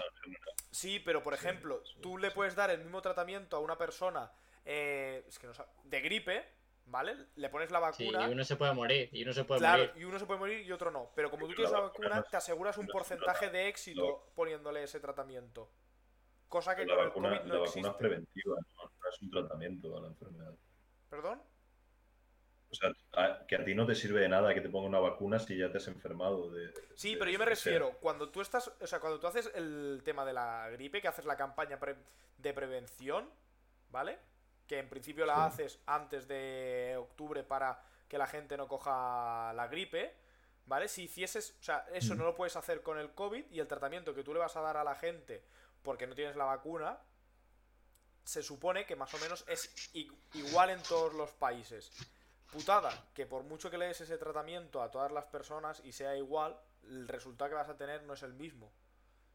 [0.70, 4.32] Sí, pero por ejemplo, tú le puedes dar el mismo tratamiento a una persona
[4.66, 5.54] eh, es que no
[5.84, 6.46] de gripe,
[6.86, 7.16] ¿vale?
[7.36, 8.28] Le pones la Sí, vacuna.
[8.30, 10.02] y uno se puede morir, y uno se puede Claro, morir.
[10.02, 11.12] y uno se puede morir y otro no.
[11.16, 15.70] Pero como tú tienes la vacuna te aseguras un porcentaje de éxito poniéndole ese tratamiento.
[16.48, 17.98] Cosa que La con vacuna, el COVID no la vacuna es existe.
[18.00, 20.54] preventiva, no, no es un tratamiento a la enfermedad.
[21.10, 21.42] ¿Perdón?
[22.70, 25.00] O sea, a- que a ti no te sirve de nada que te ponga una
[25.00, 26.74] vacuna si ya te has enfermado de.
[26.96, 27.54] Sí, de pero yo me sea.
[27.74, 31.08] refiero, cuando tú estás, o sea, cuando tú haces el tema de la gripe, que
[31.08, 31.98] haces la campaña pre-
[32.38, 33.30] de prevención,
[33.90, 34.18] ¿vale?
[34.68, 39.68] Que en principio la haces antes de octubre para que la gente no coja la
[39.68, 40.16] gripe,
[40.66, 40.88] ¿vale?
[40.88, 42.18] Si hicieses, o sea, eso Mm.
[42.20, 44.62] no lo puedes hacer con el COVID y el tratamiento que tú le vas a
[44.62, 45.44] dar a la gente
[45.82, 46.98] porque no tienes la vacuna,
[48.24, 49.92] se supone que más o menos es
[50.34, 51.92] igual en todos los países.
[52.52, 56.16] Putada, que por mucho que le des ese tratamiento a todas las personas y sea
[56.16, 58.72] igual, el resultado que vas a tener no es el mismo.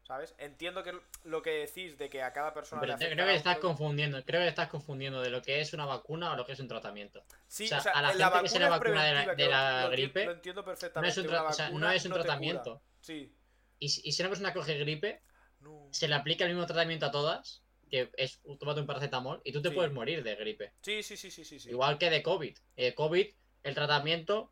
[0.09, 0.33] ¿Sabes?
[0.39, 0.91] Entiendo que
[1.25, 4.41] lo que decís de que a cada persona Pero le creo que estás confundiendo, creo
[4.41, 7.23] que estás confundiendo de lo que es una vacuna o lo que es un tratamiento.
[7.47, 9.35] Sí, o sea, o sea, a la la gente que se le vacuna de la-
[9.35, 11.11] de la lo gripe, Lo entiendo No perfectamente.
[11.11, 12.81] es un, una tra- o sea, no es un tratamiento.
[13.01, 13.31] Sí.
[13.77, 15.21] Y, si- y si una persona coge gripe,
[15.59, 15.87] No.
[15.91, 17.61] se le aplica el mismo tratamiento a todas,
[17.91, 19.75] que es tómate un paracetamol, y tú te Sí.
[19.75, 20.73] puedes morir de gripe.
[20.81, 21.69] Sí, sí, sí, sí, sí, sí.
[21.69, 22.57] Igual que de COVID.
[22.77, 23.27] Eh, COVID,
[23.61, 24.51] el tratamiento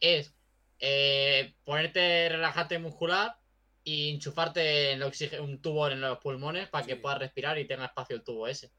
[0.00, 0.32] es
[0.80, 3.38] eh, ponerte relajante muscular
[3.88, 7.84] y enchufarte el oxígeno- un tubo en los pulmones para que puedas respirar y tenga
[7.84, 8.72] espacio el tubo ese.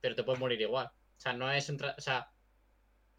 [0.00, 0.86] Pero te puedes morir igual.
[0.86, 2.28] O sea, no es un tra- o sea,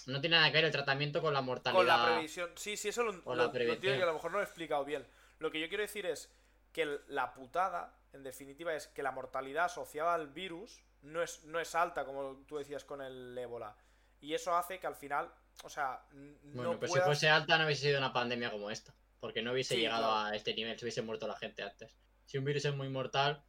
[0.07, 1.79] no tiene nada que ver el tratamiento con la mortalidad.
[1.79, 2.51] Con la previsión.
[2.57, 4.83] Sí, sí, eso lo, lo- lo entiendo que a lo mejor no lo he explicado
[4.83, 5.07] bien.
[5.39, 6.29] Lo que yo quiero decir es
[6.73, 11.57] que la putada, en definitiva, es que la mortalidad asociada al virus no es, no
[11.61, 13.77] es alta, como tú decías con el ébola.
[14.19, 15.31] Y eso hace que al final,
[15.63, 17.05] o sea, n- Bueno, no pues puedas...
[17.05, 18.93] si fuese alta no hubiese sido una pandemia como esta.
[19.23, 20.27] Porque no hubiese Sí, llegado claro.
[20.27, 21.95] a este nivel, se hubiese muerto la gente antes.
[22.25, 23.41] Si un virus es muy mortal,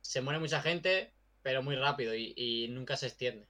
[0.00, 3.46] se muere mucha gente, pero muy rápido y, y nunca se extiende.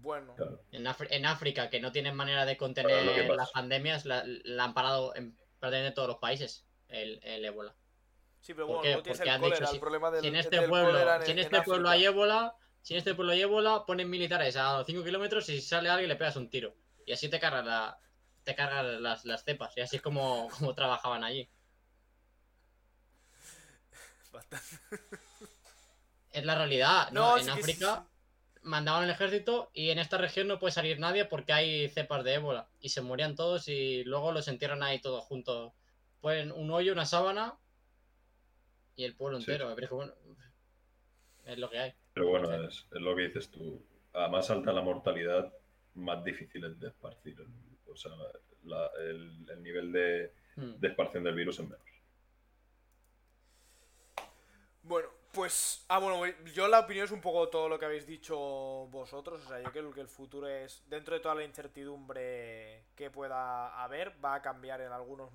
[0.00, 0.34] Bueno.
[0.70, 5.36] En, África, que no tienen manera de contener las pandemias, la, la han parado en
[5.60, 7.76] prácticamente todos los países, el, el ébola.
[8.40, 8.88] sí, pero ¿por bueno, qué?
[8.88, 10.70] luego tienes Porque el han dicho, cólera, si- el problema del, Si en este del
[10.70, 13.42] pueblo, cólera en- si en en este pueblo hay ébola, si en este pueblo hay
[13.42, 16.74] ébola, ponen militares a 5 kilómetros y si sale alguien le pegas un tiro.
[17.04, 17.98] Y así te cargas la,
[18.44, 19.76] te cargas las, las cepas.
[19.76, 21.48] Y así es como, como trabajaban allí.
[24.32, 24.66] Bastante.
[26.32, 27.10] Es la realidad.
[27.12, 27.32] ¿no?
[27.32, 28.06] No, en sí que sí, África
[28.62, 32.34] mandaban el ejército y en esta región no puede salir nadie porque hay cepas de
[32.34, 32.68] ébola.
[32.80, 35.72] Y se morían todos y luego los entierran ahí todos juntos.
[36.20, 37.58] Ponen un hoyo, una sábana
[38.96, 39.50] y el pueblo Sí.
[39.50, 39.74] entero.
[39.74, 40.12] Pero es que, bueno,
[41.44, 41.94] es lo que hay.
[42.14, 42.66] Pero bueno, Sí.
[42.68, 43.84] es, es lo que dices tú.
[44.14, 45.52] A más alta la mortalidad,
[45.94, 47.38] más difícil es de esparcir.
[47.40, 48.12] el- O sea,
[48.64, 50.72] la- el, el nivel de, Hmm.
[50.80, 51.80] de esparción del virus es menor.
[55.32, 58.36] Pues, ah, bueno, yo la opinión es un poco todo lo que habéis dicho
[58.90, 59.40] vosotros.
[59.42, 63.82] O sea, yo creo que el futuro es, dentro de toda la incertidumbre que pueda
[63.82, 65.30] haber, va a cambiar en algunos,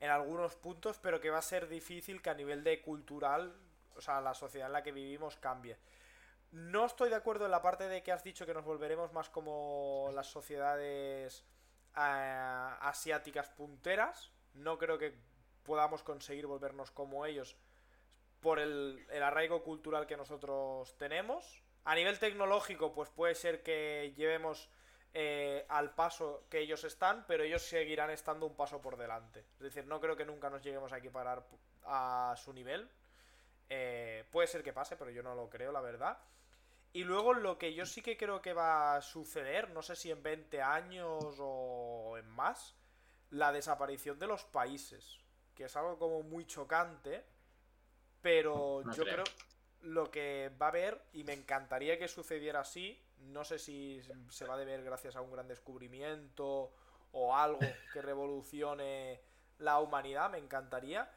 [0.00, 3.54] en algunos puntos, pero que va a ser difícil que a nivel de cultural,
[3.94, 5.76] o sea, la sociedad en la que vivimos cambie.
[6.52, 9.28] No estoy de acuerdo en la parte de que has dicho que nos volveremos más
[9.28, 11.44] como las sociedades
[11.96, 14.30] eh, asiáticas punteras.
[14.54, 15.14] No creo que
[15.62, 17.56] podamos conseguir volvernos como ellos
[18.40, 21.62] por el, arraigo cultural que nosotros tenemos.
[21.84, 24.68] A nivel tecnológico, pues puede ser que llevemos
[25.14, 29.40] eh, al paso que ellos están, pero ellos seguirán estando un paso por delante.
[29.40, 31.44] Es decir, no creo que nunca nos lleguemos a equiparar
[31.84, 32.90] a su nivel.
[33.68, 36.18] Eh, puede ser que pase, pero yo no lo creo, la verdad.
[36.92, 40.10] Y luego lo que yo sí que creo que va a suceder, no sé si
[40.10, 42.74] en 20 años o en más,
[43.30, 45.18] la desaparición de los países.
[45.54, 47.24] Que es algo como muy chocante.
[48.20, 49.24] Pero yo creo.
[49.80, 54.44] lo que va a haber, y me encantaría que sucediera así, no sé si se
[54.44, 56.72] va a deber gracias a un gran descubrimiento
[57.12, 57.60] o algo
[57.92, 59.20] que revolucione
[59.58, 61.10] la humanidad, me encantaría.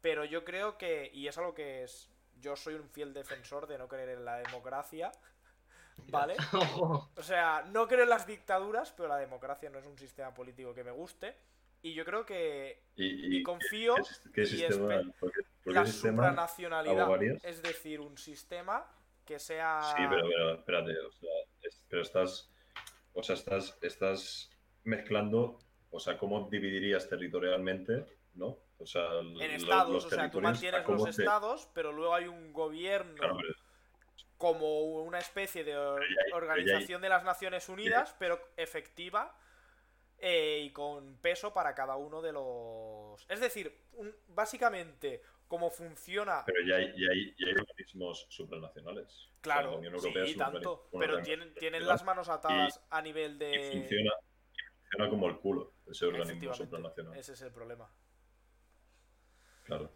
[0.00, 2.10] Pero yo creo que, y es algo que es,
[2.42, 5.10] yo soy un fiel defensor de no creer en la democracia,
[6.08, 6.36] ¿vale?
[7.16, 10.74] O sea, no creo en las dictaduras, pero la democracia no es un sistema político
[10.74, 11.36] que me guste.
[11.82, 12.84] Y yo creo que.
[12.94, 13.96] Y, confío.
[14.32, 15.02] ¿qué, sistema,
[15.64, 17.22] la supranacionalidad.
[17.42, 18.86] Es decir, un sistema
[19.24, 19.80] que sea.
[19.96, 20.98] Sí, pero, pero espérate.
[21.00, 21.30] O sea,
[21.88, 22.52] pero estás.
[23.14, 24.50] O sea, estás, estás
[24.84, 25.58] mezclando.
[25.90, 28.06] O sea, ¿cómo dividirías territorialmente?
[28.34, 28.58] ¿No?
[28.82, 33.38] O sea, en estados, o sea, tú mantienes los estados, pero luego hay un gobierno
[34.36, 35.76] como una especie de
[36.32, 39.36] organización de las Naciones Unidas, pero efectiva
[40.18, 43.24] eh, y con peso para cada uno de los.
[43.28, 43.72] Es decir,
[44.28, 46.42] básicamente, cómo funciona.
[46.44, 49.30] Pero ya hay, ya hay, ya hay organismos supranacionales.
[49.40, 49.80] Claro,
[50.24, 50.88] sí, tanto.
[50.98, 53.50] Pero tienen, tienen las manos atadas a nivel de.
[53.52, 54.12] Y funciona,
[54.80, 57.16] funciona como el culo ese organismo supranacional.
[57.16, 57.88] Ese es el problema.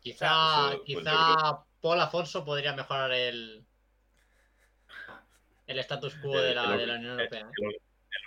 [0.00, 3.66] Quizá, pues, quizá Paul Afonso podría mejorar el
[5.66, 7.40] el status quo de la, de la Unión Europea.
[7.40, 7.66] El,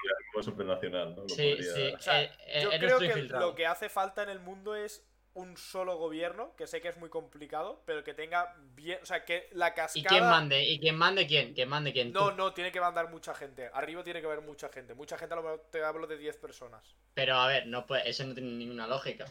[0.02, 1.28] organismo supranacional, ¿no?
[1.28, 1.82] sí, sí.
[1.82, 5.98] Eh, eh, yo creo que lo que hace falta en el mundo es un solo
[5.98, 9.74] gobierno, que sé que es muy complicado, pero que tenga bien, o sea, que la
[9.74, 10.00] cascada...
[10.00, 10.64] ¿Y quién mande?
[10.64, 11.54] ¿Y quién mande quién?
[11.54, 12.12] ¿Quién mande quién?
[12.12, 13.70] No, no, tiene que mandar mucha gente.
[13.74, 14.94] Arriba tiene que haber mucha gente.
[14.94, 16.96] Mucha gente, a lo mejor te hablo de 10 personas.
[17.14, 19.26] Pero a ver, no puede, eso no tiene ninguna lógica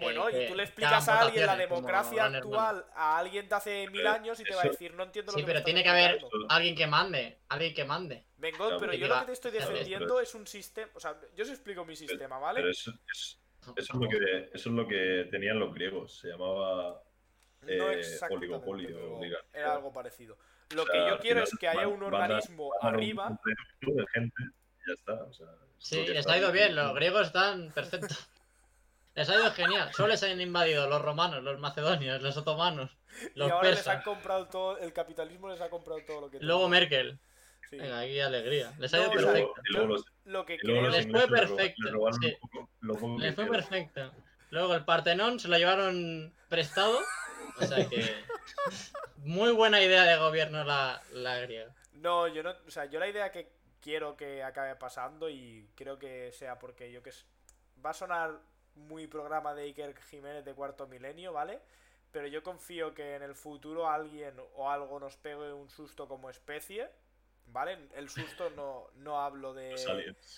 [0.00, 4.06] bueno, y tú le explicas a alguien la democracia actual a alguien de hace mil
[4.06, 6.20] años y te va a decir, no entiendo lo sí, que pero tiene que haber
[6.48, 8.24] alguien que mande, alguien que mande.
[8.36, 11.50] Vengo, pero yo lo que te estoy defendiendo es un sistema, o sea, yo os
[11.50, 12.60] explico mi sistema, ¿vale?
[12.60, 12.92] Pero eso,
[13.76, 17.02] es, lo que, eso es lo que tenían los griegos, se llamaba
[17.66, 19.20] eh, oligopolio.
[19.52, 20.38] Era algo parecido.
[20.74, 23.38] Lo que yo quiero es que haya un organismo arriba.
[23.80, 24.42] De gente,
[24.86, 25.46] ya está, o sea,
[25.78, 28.28] sí, les ha ido bien, los griegos están perfectos.
[29.18, 29.92] Les ha ido genial.
[29.92, 32.96] Solo les han invadido los romanos, los macedonios, los otomanos,
[33.34, 36.38] los y ahora les han comprado todo, el capitalismo les ha comprado todo lo que
[36.38, 37.18] Luego Merkel.
[37.72, 38.72] Venga, aquí alegría.
[38.78, 39.54] Les ha ido perfecto.
[40.24, 41.82] lo que les fue perfecto.
[43.18, 44.12] Les fue perfecto.
[44.50, 47.00] Luego el Partenón se lo llevaron prestado.
[47.60, 48.14] O sea que.
[49.16, 51.74] Muy buena idea de gobierno la, la griega.
[51.94, 52.54] No, yo no.
[52.68, 53.50] O sea, yo la idea que
[53.80, 57.10] quiero que acabe pasando y creo que sea porque yo que.
[57.84, 58.40] Va a sonar
[58.78, 61.60] muy programa de Iker Jiménez de cuarto milenio, ¿vale?
[62.10, 66.30] Pero yo confío que en el futuro alguien o algo nos pegue un susto como
[66.30, 66.88] especie,
[67.46, 67.78] ¿vale?
[67.94, 69.74] El susto no, no hablo de,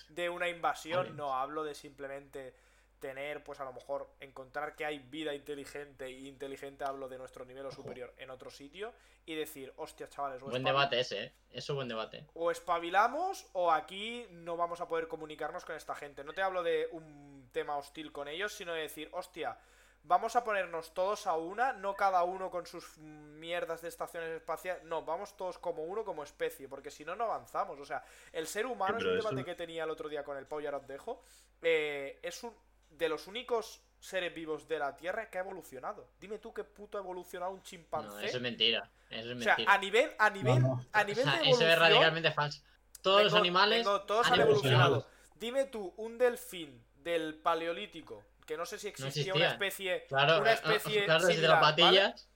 [0.09, 2.53] de una invasión, no hablo de simplemente
[3.01, 7.43] tener, pues a lo mejor encontrar que hay vida inteligente y inteligente hablo de nuestro
[7.43, 8.93] nivel o superior en otro sitio
[9.25, 11.33] y decir, hostia, chavales, buen debate ese, ¿eh?
[11.51, 12.25] es un buen debate.
[12.35, 16.23] O espabilamos o aquí no vamos a poder comunicarnos con esta gente.
[16.23, 19.57] No te hablo de un tema hostil con ellos, sino de decir, hostia,
[20.03, 24.83] vamos a ponernos todos a una, no cada uno con sus mierdas de estaciones espaciales,
[24.83, 27.79] no, vamos todos como uno, como especie, porque si no, no avanzamos.
[27.79, 30.47] O sea, el ser humano, es un debate que tenía el otro día con el
[30.47, 31.23] Pau, y ahora os dejo,
[31.61, 32.53] eh, es un
[32.89, 36.09] de los únicos seres vivos de la Tierra que ha evolucionado.
[36.19, 38.09] Dime tú qué puto ha evolucionado un chimpancé.
[38.09, 38.89] No, eso es mentira.
[39.09, 42.31] Eso es o sea, a nivel, a nivel, a nivel de evolución, Eso es radicalmente
[42.31, 42.61] falso.
[43.01, 43.83] Todos los animales.
[43.83, 45.07] todos han, evolucionado.
[45.35, 50.05] Dime tú, un delfín del paleolítico, que no sé si existía, una especie.
[50.07, 52.29] Claro, una especie claro, similar, las patillas.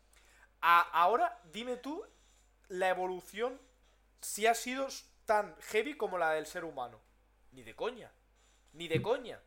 [0.62, 2.04] ahora, dime tú
[2.70, 3.60] la evolución
[4.22, 4.88] si ha sido
[5.26, 7.00] tan heavy como la del ser humano.
[7.52, 8.12] Ni de coña.
[8.74, 9.40] Ni de coña.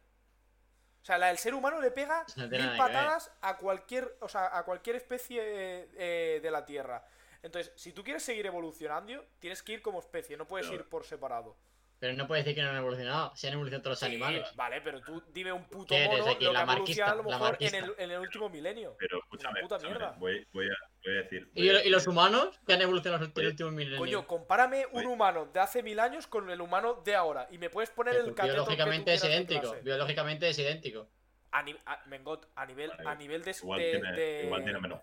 [1.02, 4.56] O sea, la del ser humano le pega no mil patadas a cualquier, o sea,
[4.56, 7.04] a cualquier especie eh, de la Tierra.
[7.42, 11.04] Entonces, si tú quieres seguir evolucionando, tienes que ir como especie, no puedes ir por
[11.04, 11.56] separado.
[12.00, 13.34] Pero no puedes decir que no han evolucionado.
[13.34, 14.54] Si han evolucionado todos los Sí, animales.
[14.54, 17.12] Vale, pero tú dime un puto ¿Qué eres mono aquí, lo que la ha evolucionado
[17.12, 17.40] a lo marquista?
[17.42, 18.02] La mejor en el, marquista.
[18.04, 18.96] en el último milenio.
[19.00, 20.10] Pero escúchame, puta mierda.
[20.18, 21.50] Voy, voy a, voy a decir.
[21.54, 23.98] ¿Y, a los humanos que han evolucionado en los Oye, últimos milenios?
[23.98, 27.48] Coño, compárame un humano de hace mil años con el humano de ahora.
[27.50, 29.74] Y me puedes poner el que biológicamente es idéntico.
[29.82, 31.10] Biológicamente es idéntico.
[31.50, 34.62] A, ni- a- Mengot, a nivel, Vale, a nivel de, Igual, de- tiene, de- igual
[34.62, 35.00] tiene menos.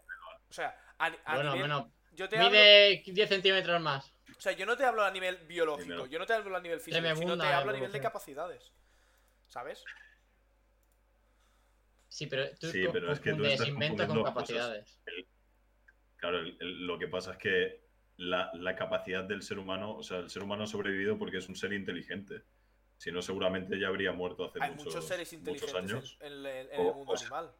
[0.49, 1.67] O sea, a, ni- a Bueno, nivel.
[1.69, 1.91] bueno.
[2.15, 4.13] Yo te hablo, Mide 10 centímetros más.
[4.37, 6.79] o sea, yo no te hablo a nivel biológico, yo no te hablo a nivel
[6.79, 8.71] físico, sino te hablo a nivel de capacidades.
[9.47, 9.83] ¿Sabes?
[12.07, 14.99] Sí, pero tú Sí, pero es que tú estás invento con capacidades.
[16.17, 17.81] Claro, el- el- lo que pasa es que
[18.17, 21.49] la, la capacidad del ser humano, o sea, el ser humano ha sobrevivido porque es
[21.49, 22.41] un ser inteligente.
[22.97, 26.17] Si no, seguramente ya habría muerto hace Hay muchos, muchos seres muchos inteligentes años.
[26.21, 27.55] en, en el- en O- el mundo o sea, animal.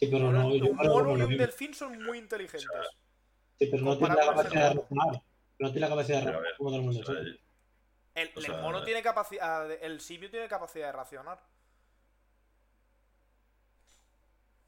[0.00, 1.44] Sí, pero Ahora, no, yo un mono y un mismo.
[1.44, 2.66] delfín son muy inteligentes.
[3.58, 5.22] Sí, pero no tiene la capacidad de razonar.
[5.58, 7.12] No tiene la capacidad de razonar como todo el mundo.
[8.14, 9.70] El, o el sea, mono tiene capacidad.
[9.70, 11.38] El simio tiene capacidad de racionar.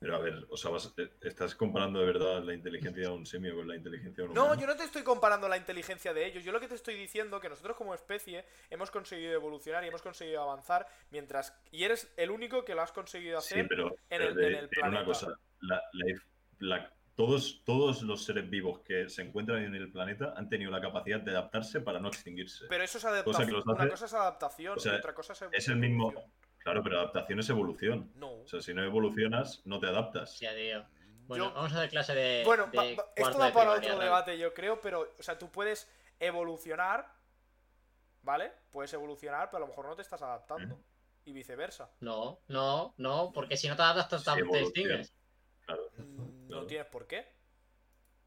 [0.03, 3.25] Pero a ver, o sea, vas- eh, estás comparando de verdad la inteligencia de un
[3.25, 6.27] simio con la inteligencia de un No, yo no te estoy comparando la inteligencia de
[6.27, 6.43] ellos.
[6.45, 10.03] Yo lo que te estoy diciendo que nosotros como especie hemos conseguido evolucionar y hemos
[10.03, 13.69] conseguido avanzar mientras y eres el único que lo has conseguido Sí, hacer.
[13.69, 15.05] pero, en pero el- de- en el te diré una planeta.
[15.07, 15.39] cosa.
[15.61, 16.21] la- la-
[16.59, 20.81] la- todos, todos los seres vivos que se encuentran en el planeta han tenido la
[20.81, 22.65] capacidad de adaptarse para no extinguirse.
[22.69, 23.15] Pero eso es Cosa
[23.47, 23.63] que adaptación.
[23.67, 26.13] Una cosa es adaptación o sea, y otra cosa es es el mismo-.
[26.63, 28.13] Claro, pero adaptación es evolución.
[28.17, 28.33] No.
[28.43, 30.37] O sea, si no evolucionas, no te adaptas.
[30.37, 30.85] Sí, tío.
[31.27, 32.43] Bueno, Yo- vamos a hacer clase de.
[32.45, 35.51] Bueno, de va- va- esto de para otro debate, yo creo, pero, o sea, tú
[35.51, 35.91] puedes
[36.21, 37.13] evolucionar,
[38.23, 38.53] ¿vale?
[38.71, 40.79] Puedes evolucionar, pero a lo mejor no te estás adaptando.
[41.25, 41.89] Y viceversa.
[42.01, 45.15] No, no, no, porque si no te adaptas, Sí, te- extingues.
[45.65, 45.83] Claro.
[45.97, 46.67] Mm, No Claro.
[46.67, 47.33] tienes por qué.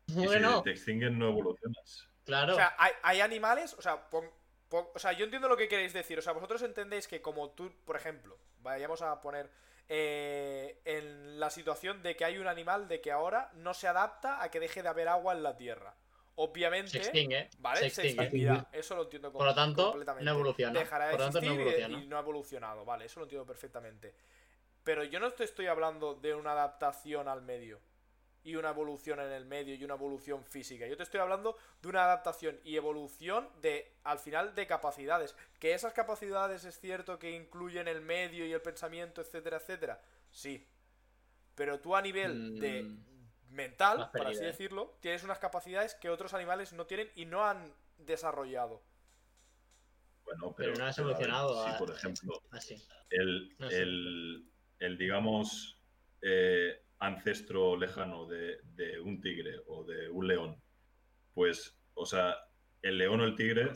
[0.08, 2.08] Y Bueno, si te extinguen, no evolucionas.
[2.24, 2.54] claro.
[2.54, 4.32] O sea, hay, hay animales, o sea, pon-
[4.70, 6.18] o sea, yo entiendo lo que queréis decir.
[6.20, 9.50] O sea, vosotros entendéis que como tú, por ejemplo, vayamos a poner
[9.88, 14.42] eh, en la situación de que hay un animal de que ahora no se adapta
[14.42, 15.96] a que deje de haber agua en la Tierra.
[16.38, 17.50] Obviamente, se extingue.
[17.60, 17.80] ¿vale?
[17.82, 18.24] se Se extingue.
[18.24, 18.68] extinguirá.
[18.74, 20.26] Eso lo entiendo Por lo tanto, completamente.
[20.26, 20.80] no evoluciona.
[20.80, 21.98] Dejará de Por lo tanto, no evoluciona.
[22.00, 22.84] y no ha evolucionado.
[22.84, 24.14] Vale, eso lo entiendo perfectamente.
[24.84, 27.80] Pero yo no te estoy hablando de una adaptación al medio
[28.46, 30.88] y una evolución en el medio y una evolución física.
[30.88, 35.36] Yo te estoy hablando de una adaptación y evolución de, al final, de capacidades.
[35.60, 40.00] Que esas capacidades es cierto que incluyen el medio y el pensamiento, etcétera, etcétera.
[40.30, 40.66] Sí.
[41.56, 43.04] Pero tú a nivel de Mm.
[43.50, 47.44] mental, Más por así decirlo, tienes unas capacidades que otros animales no tienen y no
[47.46, 48.84] han desarrollado.
[50.24, 51.66] Bueno, Pero pero, no has evolucionado.
[51.66, 52.76] a- por ejemplo, Así.
[53.10, 55.80] el, No el, el, digamos,
[56.22, 60.62] eh, ancestro lejano de, de un tigre o de un león,
[61.34, 62.36] pues, o sea,
[62.82, 63.72] el león o el tigre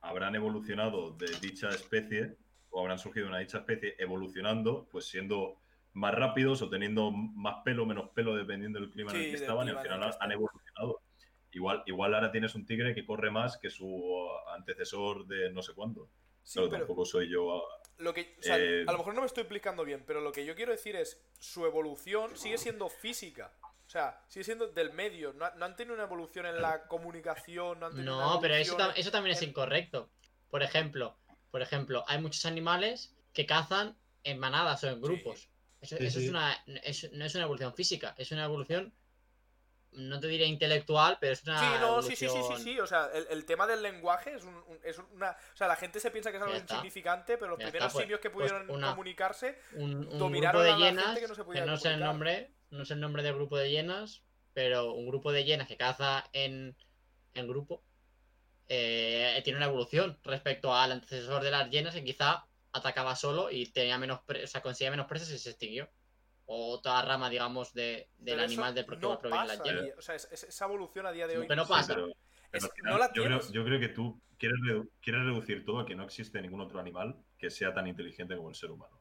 [0.00, 2.36] habrán evolucionado de dicha especie
[2.70, 5.58] o habrán surgido de una dicha especie evolucionando, pues siendo
[5.92, 9.68] más rápidos o teniendo más pelo, menos pelo, dependiendo del clima en el que estaban,
[9.68, 11.00] y al final han evolucionado.
[11.52, 15.74] Igual, igual ahora tienes un tigre que corre más que su antecesor de no sé
[15.74, 16.08] cuándo.
[16.42, 17.62] Sí, Claro, pero tampoco soy yo a-
[17.98, 20.32] lo que, o sea, eh, a lo mejor no me estoy explicando bien, pero lo
[20.32, 23.52] que yo quiero decir es su evolución sigue siendo física.
[23.86, 25.32] O sea, sigue siendo del medio.
[25.34, 28.54] No, no han tenido una evolución en la comunicación, no han tenido una No, pero
[28.54, 30.10] eso, eso también es incorrecto.
[30.50, 31.16] Por ejemplo,
[31.50, 35.48] por ejemplo, hay muchos animales que cazan en manadas o en grupos.
[35.80, 36.24] Eso, Sí, eso sí.
[36.26, 38.92] es una, es- no es una evolución física, es una evolución,
[39.92, 42.80] no te diré intelectual, pero es una Sí, no, sí, sí, sí, sí, sí.
[42.80, 45.30] O sea, el, el tema del lenguaje es, un, un- es una.
[45.52, 47.92] O sea, la gente se piensa que es algo insignificante, pero los Ya primeros está,
[47.92, 49.58] pues- simios que pues pudieron una- comunicarse.
[49.74, 51.76] un, un grupo dominaron de a la gente hienas, que no se podía que no
[51.76, 54.22] sé el nombre, no sé el nombre del grupo de hienas,
[54.54, 56.76] pero un grupo de hienas que caza en,
[57.34, 57.82] en grupo
[58.68, 63.66] eh, tiene una evolución respecto al antecesor de las hienas que quizá atacaba solo y
[63.66, 65.90] tenía menos pre- o sea, conseguía menos presas y se extinguió.
[66.46, 69.60] O otra rama, digamos, de, del pero animal del que no hienas.
[69.86, 71.46] y- O sea, es- es- esa evolución a día de hoy.
[71.46, 71.94] pero no Sí, pasa.
[71.94, 72.16] pero- pero
[72.52, 73.52] Es- al final no la yo, creo, tienes.
[73.52, 76.80] yo creo que tú quieres, redu- quieres reducir todo a que no existe ningún otro
[76.80, 79.00] animal que sea tan inteligente como el ser humano.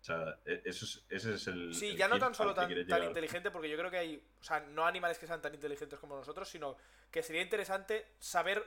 [0.00, 1.74] O sea, e- eso es, ese es el.
[1.74, 4.60] Sí, el ya no tan solo tan, inteligente, porque yo creo que hay, o sea,
[4.60, 6.76] no animales que sean tan inteligentes como nosotros, sino
[7.10, 8.64] que sería interesante saber,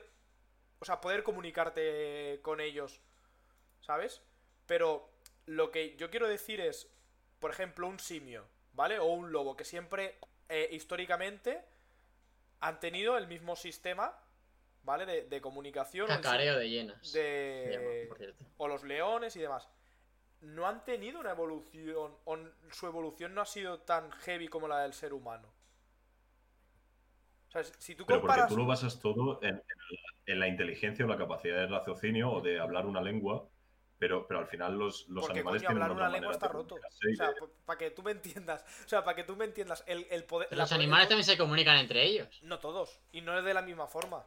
[0.80, 3.02] o sea, poder comunicarte con ellos,
[3.80, 4.22] ¿sabes?
[4.68, 5.10] Pero
[5.48, 6.88] lo que yo quiero decir es,
[7.42, 9.00] por ejemplo, un simio, ¿vale?
[9.00, 10.16] O un lobo, que siempre,
[10.48, 11.62] eh, históricamente,
[12.62, 14.16] han tenido el mismo sistema,
[14.84, 15.06] ¿vale?
[15.06, 16.06] De, de comunicación.
[16.06, 18.46] o Cacareo de llama, de, por cierto.
[18.58, 19.68] o los leones y demás.
[20.42, 22.38] no han tenido una evolución, o
[22.72, 25.48] su evolución no ha sido tan heavy como la del ser humano.
[27.48, 28.50] O sea, si tú Pero porque comparas...
[28.50, 32.32] tú lo basas todo en, en la, en la inteligencia o la capacidad de raciocinio
[32.32, 33.50] o de hablar una lengua,
[34.02, 36.48] pero, pero al final los, los Porque, animales coño, tienen hablar otra una lengua está
[36.48, 36.74] roto.
[36.74, 37.36] O sea, de-
[37.68, 38.66] para que tú me entiendas.
[38.84, 40.50] O sea, para que tú me entiendas, el, el poder...
[40.50, 42.40] Pero la- los animales también se comunican entre ellos.
[42.42, 43.00] No todos.
[43.12, 44.26] Y no es de la misma forma.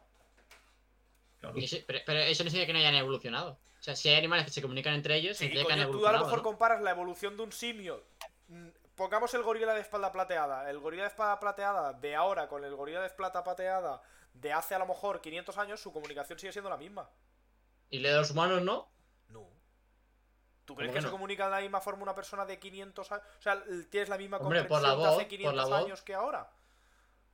[1.41, 1.57] claro.
[1.59, 3.51] Y eso- pero, pero eso no significa que no hayan evolucionado.
[3.51, 5.91] O sea, si hay animales que se comunican entre ellos, Sí, significa que han coño,
[5.91, 6.25] tú a lo evolucionado.
[6.25, 6.43] mejor ¿no?
[6.43, 8.01] comparas la evolución de un simio.
[8.47, 10.69] mm, Pongamos el gorila de espalda plateada.
[10.69, 14.01] El gorila de espalda plateada de ahora con el gorila de espalda plateada
[14.33, 17.09] de hace a lo mejor 500 años, su comunicación sigue siendo la misma.
[17.89, 18.73] Y la de los humanos no.
[18.73, 18.94] No.
[20.65, 21.11] ¿Tú crees ¿Cómo que que se no?
[21.11, 23.23] comunica de la misma forma una persona de 500 años?
[23.37, 25.85] O sea, tienes la misma Hombre, por comprensión de hace por 500 la voz.
[25.85, 26.51] años que ahora.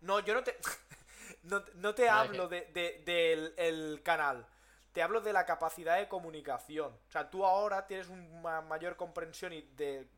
[0.01, 0.57] No, yo no te.
[1.43, 4.45] no, no te Vale, hablo de, de- del el canal.
[4.91, 6.91] Te hablo de la capacidad de comunicación.
[7.07, 10.09] O sea, tú ahora tienes una mayor comprensión y de,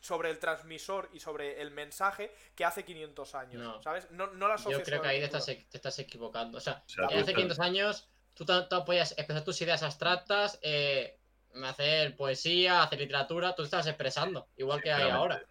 [0.00, 3.62] sobre el transmisor y sobre el mensaje que hace 500 años.
[3.62, 3.82] No.
[3.82, 4.10] ¿Sabes?
[4.10, 6.56] No, no la Yo creo que ahí te estás, te estás equivocando.
[6.56, 9.60] O sea, O sea, que tú hace estás- 500 años tú, tú podías expresar tus
[9.60, 11.17] ideas abstractas, eh,
[11.64, 15.42] hacer poesía, hacer literatura, tú estás expresando, igual que hay ahora.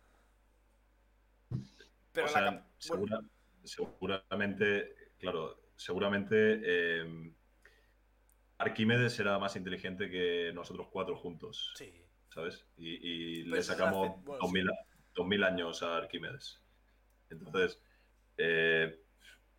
[2.12, 3.22] Pero o sea, segura-
[3.64, 7.34] seguramente, claro, seguramente eh,
[8.58, 11.94] Arquímedes era más inteligente que nosotros cuatro juntos, sí.
[12.34, 12.66] ¿sabes?
[12.78, 14.70] Y, y le Pues sacamos hace- bueno, 2000,
[15.16, 16.60] 2000 años a Arquímedes.
[17.30, 17.80] Entonces,
[18.38, 19.00] eh,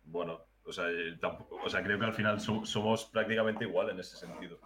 [0.03, 3.89] bueno, o sea, eh, tampoco- o sea, creo que al final so- somos prácticamente igual
[3.91, 4.59] en ese sentido.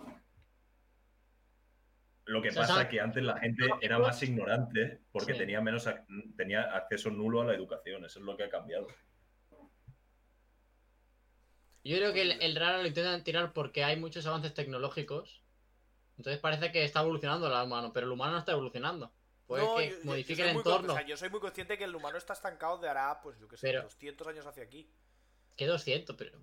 [2.26, 5.40] Lo que O sea, pasa es que antes la gente era más ignorante porque Sí.
[5.40, 5.88] tenía menos
[6.38, 8.06] tenía acceso nulo a la educación.
[8.06, 8.88] Eso es lo que ha cambiado.
[11.84, 15.42] Yo creo que el, el raro lo intentan tirar porque hay muchos avances tecnológicos.
[16.18, 19.14] Entonces parece que está evolucionando el humano, pero el humano no está evolucionando.
[19.48, 20.94] Puede No, que yo- yo- yo modifique el entorno.
[20.94, 23.48] o sea, yo soy muy consciente que el humano está estancado de hará, pues yo
[23.50, 24.90] que sé, Pero- 200 años hacia aquí.
[25.58, 26.40] Que 200, pero.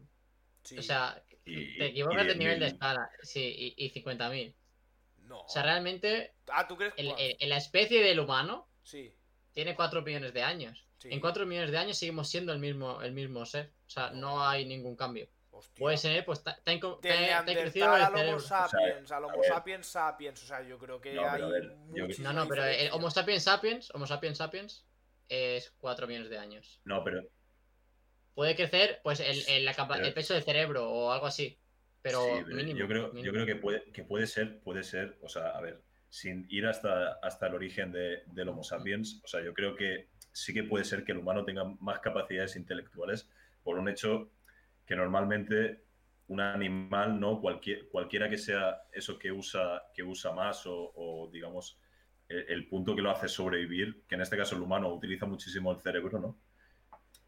[0.63, 0.77] Sí.
[0.77, 2.73] O sea, Y- te equivocas de nivel de 10.000.
[2.75, 3.11] escala.
[3.23, 4.55] Sí, y, y 50.000.
[5.31, 5.41] no.
[5.43, 6.93] O sea, realmente, Ah, ¿tú crees?
[6.97, 7.15] el-
[7.49, 9.15] la especie del humano Sí.
[9.53, 10.87] tiene 4 millones de años.
[10.99, 11.09] Sí.
[11.11, 13.73] En 4 millones de años seguimos siendo el mismo, el mismo ser.
[13.87, 15.29] O sea, no hay ningún cambio.
[15.53, 15.81] Hostia.
[15.81, 18.19] Puede ser, pues, te, te ha inco- De te- te ha crecido el al Homo
[18.19, 18.41] cerebro.
[18.41, 20.43] sapiens, al Homo sapiens sapiens.
[20.43, 21.53] O sea, yo creo que No, pero hay.
[21.53, 21.65] ver,
[22.21, 22.91] No, no, pero el.
[22.93, 24.85] Homo sapiens sapiens, Homo sapiens sapiens,
[25.29, 26.81] es 4 millones de años.
[26.85, 27.23] No, pero
[28.35, 31.59] Puede crecer, pues, el, el- la capa- Pero- el peso del cerebro o algo así.
[32.03, 35.19] Pero, sí, pero mínimo, yo creo, yo creo que puede, que puede ser, puede ser,
[35.23, 39.29] o sea, a ver, sin ir hasta, hasta el origen de, del Homo sapiens, o
[39.29, 43.29] sea, yo creo que sí que puede ser que el humano tenga más capacidades intelectuales
[43.63, 44.33] por un hecho
[44.87, 45.85] que normalmente
[46.29, 47.41] un animal, ¿no?
[47.41, 51.79] Cualquier, cualquiera que sea eso que usa, que usa más o, o, digamos,
[52.29, 55.73] el, el punto que lo hace sobrevivir, que en este caso el humano utiliza muchísimo
[55.73, 56.39] el cerebro, ¿no?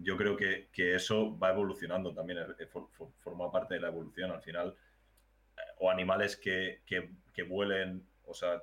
[0.03, 3.89] Yo creo que, que eso va evolucionando también, eh, for- for- forma parte de la
[3.89, 4.75] evolución al final.
[5.57, 8.63] eh, O animales que, que, que vuelen, o sea,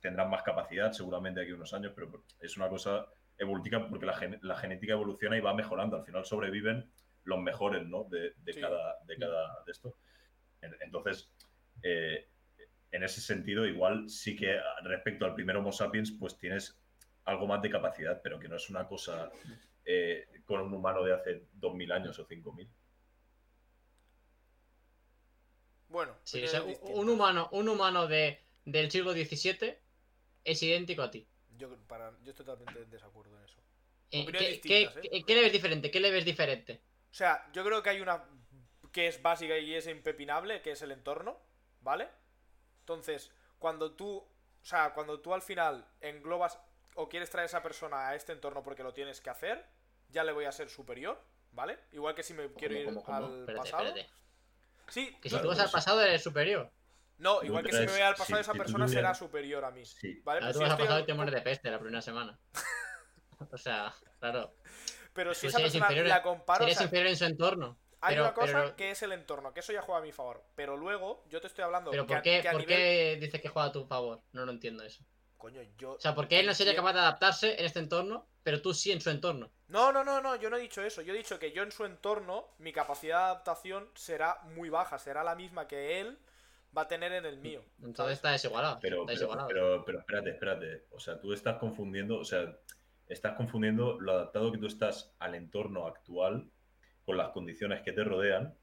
[0.00, 3.06] tendrán más capacidad seguramente aquí unos años, pero es una cosa
[3.38, 5.96] evolutiva porque la, gen- la genética evoluciona y va mejorando.
[5.96, 6.90] Al final sobreviven
[7.24, 8.04] los mejores, ¿no?
[8.04, 8.60] De, de Sí.
[8.60, 9.96] cada, de cada de esto.
[10.60, 11.30] En- Entonces,
[11.82, 12.28] eh,
[12.90, 16.78] en ese sentido, igual sí que respecto al primer Homo sapiens, pues tienes
[17.24, 19.30] algo más de capacidad, pero que no es una cosa
[19.84, 22.68] eh, con un humano de hace 2.000 años o 5.000.
[25.88, 26.62] Bueno, Sí, o opiniones sea,
[27.02, 29.78] un- humano, un humano de, del siglo XVII
[30.44, 31.26] es idéntico a ti.
[31.58, 33.58] Yo, para, yo estoy totalmente en desacuerdo en eso.
[34.10, 35.08] Eh, Opiniones ¿qué, qué- distintas, ¿eh?
[35.10, 35.90] qué- qué le ves diferente?
[35.90, 36.80] ¿Qué le ves diferente?
[37.10, 38.24] O sea, yo creo que hay una
[38.92, 41.38] que es básica y es impepinable, que es el entorno,
[41.80, 42.08] ¿vale?
[42.80, 46.58] Entonces, cuando tú, o sea, cuando tú al final englobas
[46.94, 49.64] o quieres traer a esa persona a este entorno porque lo tienes que hacer,
[50.08, 51.20] ya le voy a ser superior,
[51.52, 51.78] ¿vale?
[51.92, 53.32] Igual que si me quiero ir ¿Cómo, cómo, cómo?
[53.32, 53.88] al Espérate, pasado.
[53.88, 54.10] espérate.
[54.88, 56.70] Sí, Que si tú vas al pasado eres superior.
[57.18, 59.70] no, igual que si me voy al pasado, si- esa si persona será superior a
[59.70, 59.84] mí.
[59.86, 60.20] Sí.
[60.24, 60.40] ¿Vale?
[60.52, 62.38] Tú si vas al pasado y te mueres de peste la primera semana.
[63.50, 64.54] o sea, claro.
[65.14, 67.78] pero si Tú esa serías persona inferior, la comparo, o sea, inferior en su entorno.
[68.02, 70.12] hay pero- una cosa pero- que es el entorno, que eso ya juega a mi
[70.12, 70.44] favor.
[70.56, 72.66] Pero luego, yo te estoy hablando Pero que ¿por a- qué, que a ¿por nivel-
[72.76, 74.20] qué dices que juega a tu favor?
[74.32, 75.04] No lo entiendo eso.
[75.42, 75.94] Coño, yo...
[75.94, 78.72] O sea, ¿por qué él no sería capaz de adaptarse en este entorno, pero tú
[78.72, 79.50] sí en su entorno?
[79.66, 81.02] No, no, no, no, yo no he dicho eso.
[81.02, 85.00] Yo he dicho que yo en su entorno, mi capacidad de adaptación será muy baja,
[85.00, 86.16] será la misma que él
[86.78, 87.60] va a tener en el mío.
[87.82, 88.78] Entonces está desigualado.
[88.80, 89.48] Pero, está pero, desigualado.
[89.48, 90.86] pero, pero espérate, espérate.
[90.92, 92.56] O sea, tú estás confundiendo, o sea,
[93.08, 96.48] estás confundiendo lo adaptado que tú estás al entorno actual
[97.04, 98.56] con las condiciones que te rodean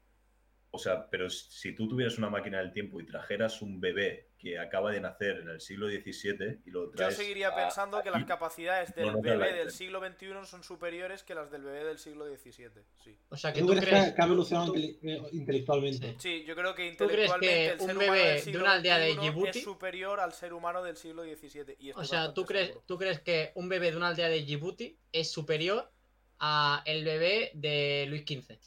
[0.70, 4.58] o sea, pero si tú tuvieras una máquina del tiempo y trajeras un bebé que
[4.58, 7.16] acaba de nacer en el siglo XVII y lo Yo traes.
[7.16, 10.62] seguiría a- pensando que las capacidades del no, no te bebé del siglo XXI son
[10.64, 12.70] superiores que las del bebé del siglo XVII.
[13.04, 13.14] Sí.
[13.28, 14.04] O sea, que ¿Tú tú crees crees.
[14.08, 14.98] que- que ha evolucionado eh,
[15.32, 16.14] intelectualmente?
[16.18, 18.58] Sí, yo creo que ¿Tú crees intelectualmente que el un ser bebé humano del de
[18.58, 21.76] una aldea de Djibouti- es superior al ser humano del siglo XVII.
[21.78, 22.84] Y O sea, ¿tú crees, seguro.
[22.86, 25.90] ¿tú crees que un bebé de una aldea de Djibouti es superior
[26.38, 28.58] a el bebé de Luis XV?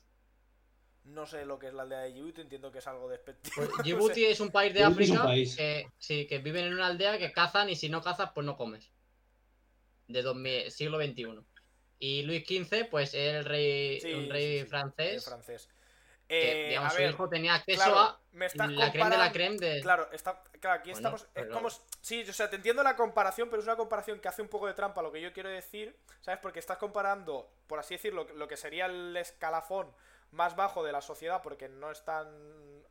[1.13, 3.53] No sé lo que es la aldea de Djibouti, entiendo que es algo despectivo.
[3.55, 3.83] Pues no sé.
[3.83, 5.55] Djibouti es un país de es África país.
[5.55, 8.57] que sí, que viven en una aldea que cazan y si no cazas, pues no
[8.57, 8.91] comes.
[10.07, 11.39] De 2000 siglo XXI.
[11.99, 15.69] Y Luis XV, pues era el rey, Sí, un rey sí, sí, de francés francés.
[16.27, 19.09] que, Eh, digamos, a su ver, hijo tenía acceso claro, a me estás la creme
[19.11, 19.81] de la creme de...
[19.81, 21.21] Claro, está, claro, aquí Bueno, estamos.
[21.21, 21.69] Es pero- como.
[22.01, 24.67] Sí, o sea, te entiendo la comparación, pero es una comparación que hace un poco
[24.67, 26.39] de trampa lo que yo quiero decir, ¿sabes?
[26.41, 29.89] Porque estás comparando, por así decirlo, lo que sería el escalafón
[30.33, 32.27] más bajo de la sociedad, porque no están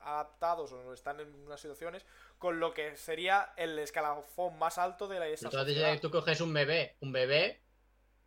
[0.01, 2.05] adaptados o no están en unas situaciones,
[2.39, 6.01] con lo que sería el escalafón más alto de la esa Entonces sociedad.
[6.01, 7.61] tú coges un bebé, un bebé,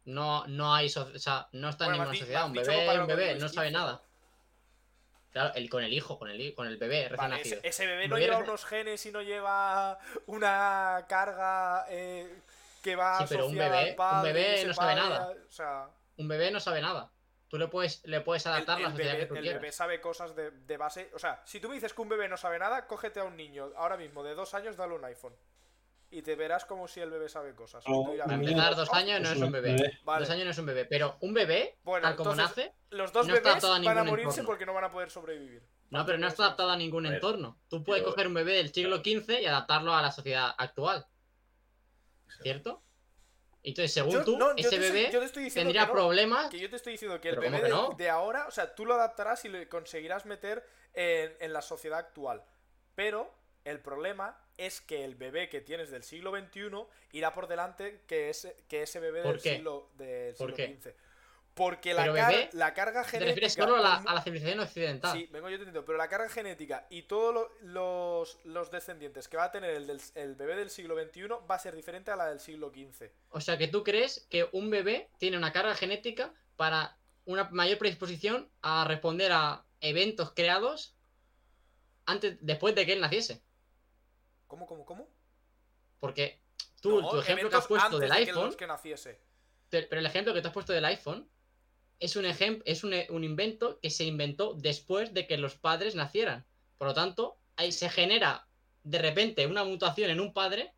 [0.06, 3.08] no, no hay, so- o sea, no está Bueno, en ninguna sociedad, un bebé, un
[3.08, 4.02] bebé, no sabe nada.
[5.32, 7.58] Claro, el, con el hijo, con el, con el bebé recién Vale, nacido.
[7.58, 12.40] ese, ese bebé no lleva recién- unos genes y no lleva una carga eh,
[12.82, 15.34] que va Sí, pero un bebé- padre, un bebé no sabe padre, nada.
[15.48, 17.12] O sea, Un bebé no sabe nada.
[17.56, 19.62] Tú le puedes, le puedes el, adaptar la el sociedad bebé, que tú el quieras.
[19.62, 21.10] bebé sabe cosas de, de base.
[21.14, 23.38] O sea, si tú me dices que un bebé no sabe nada, cógete a un
[23.38, 25.34] niño ahora mismo de dos años, dale un iPhone.
[26.12, 27.88] Y te verás como si el bebé sabe cosas.
[27.88, 30.00] No, un niño- empezar, dos "Oh, años no Pues es un bebé.
[30.04, 30.20] Vale.
[30.20, 30.84] Dos años no es un bebé.
[30.84, 33.80] Pero un bebé, Bueno, tal como entonces, nace, Los dos no está bebés adaptado a
[33.94, 34.48] van a morirse entorno.
[34.48, 35.64] porque no van a poder sobrevivir.
[35.92, 37.58] no, pero no está adaptado a ningún A ver, entorno.
[37.70, 41.06] Tú puedes coger un bebé del siglo XV y adaptarlo a la sociedad actual,
[42.42, 42.82] ¿cierto?
[43.68, 45.10] Entonces, según Yo- tú, no, ese bebé
[45.54, 45.92] tendría no.
[45.92, 46.50] problemas.
[46.52, 47.90] Que yo te estoy diciendo que el bebé ¿cómo de, que no?
[47.98, 50.64] de ahora, o sea, tú lo adaptarás y lo conseguirás meter
[50.94, 52.44] en, en la sociedad actual.
[52.94, 53.34] Pero
[53.64, 56.70] el problema es que el bebé que tienes del siglo XXI
[57.14, 60.76] irá por delante que ese, que ese bebé ¿Por del siglo, del ¿Por siglo?
[60.82, 60.94] XV.
[61.56, 63.30] Porque la, Pero car- bebé, la carga Te genética.
[63.30, 65.14] refieres solo a la, a la civilización occidental.
[65.18, 69.30] Sí, vengo yo te entiendo, pero la carga genética y todos lo- los, los descendientes
[69.30, 72.12] que va a tener el, del- el bebé del siglo XXI va a ser diferente
[72.12, 73.10] a la del siglo XV.
[73.30, 77.78] O sea que tú crees que un bebé tiene una carga genética para una mayor
[77.78, 80.94] predisposición a responder a eventos creados
[82.06, 83.42] antes, después de que él naciese.
[84.48, 85.08] ¿Cómo, cómo, cómo?
[86.02, 86.40] Porque
[86.82, 89.20] tú, No, tu ejemplo que has puesto del de iPhone, los que naciese.
[89.70, 91.28] te- pero el ejemplo que tú has puesto del iPhone
[92.00, 95.96] es un ejemplo, es un, un invento que se inventó después de que los padres
[95.96, 96.46] nacieran.
[96.78, 98.46] Por lo tanto, ahí se genera
[98.84, 100.74] de repente una mutación en un padre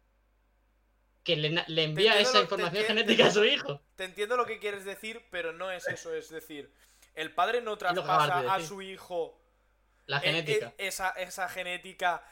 [1.24, 3.82] que le, le envía esa lo- información entiendo- genética a su hijo.
[3.96, 6.14] Te entiendo lo que quieres decir, pero no es eso.
[6.14, 6.72] Es decir,
[7.16, 9.38] el padre no de traspasa a su hijo
[10.06, 10.68] La eh, genética.
[10.78, 12.24] eh, esa, esa genética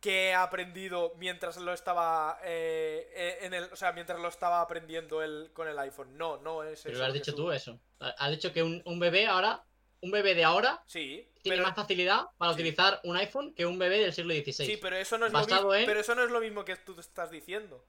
[0.00, 4.60] que ha aprendido mientras lo estaba eh, eh, en el, o sea, mientras lo estaba
[4.62, 6.16] aprendiendo él con el iPhone.
[6.16, 7.02] No, no es Pero eso.
[7.02, 7.78] lo has dicho tú eso.
[7.98, 9.62] Has dicho que un, un bebé ahora,
[10.00, 12.60] un bebé de ahora, Sí, tiene pero, más facilidad para Sí.
[12.60, 14.64] utilizar un iPhone que un bebé del siglo XVI.
[14.66, 15.74] sí, pero eso no es lo mismo.
[15.74, 17.84] en- Pero eso no es lo mismo que tú estás diciendo.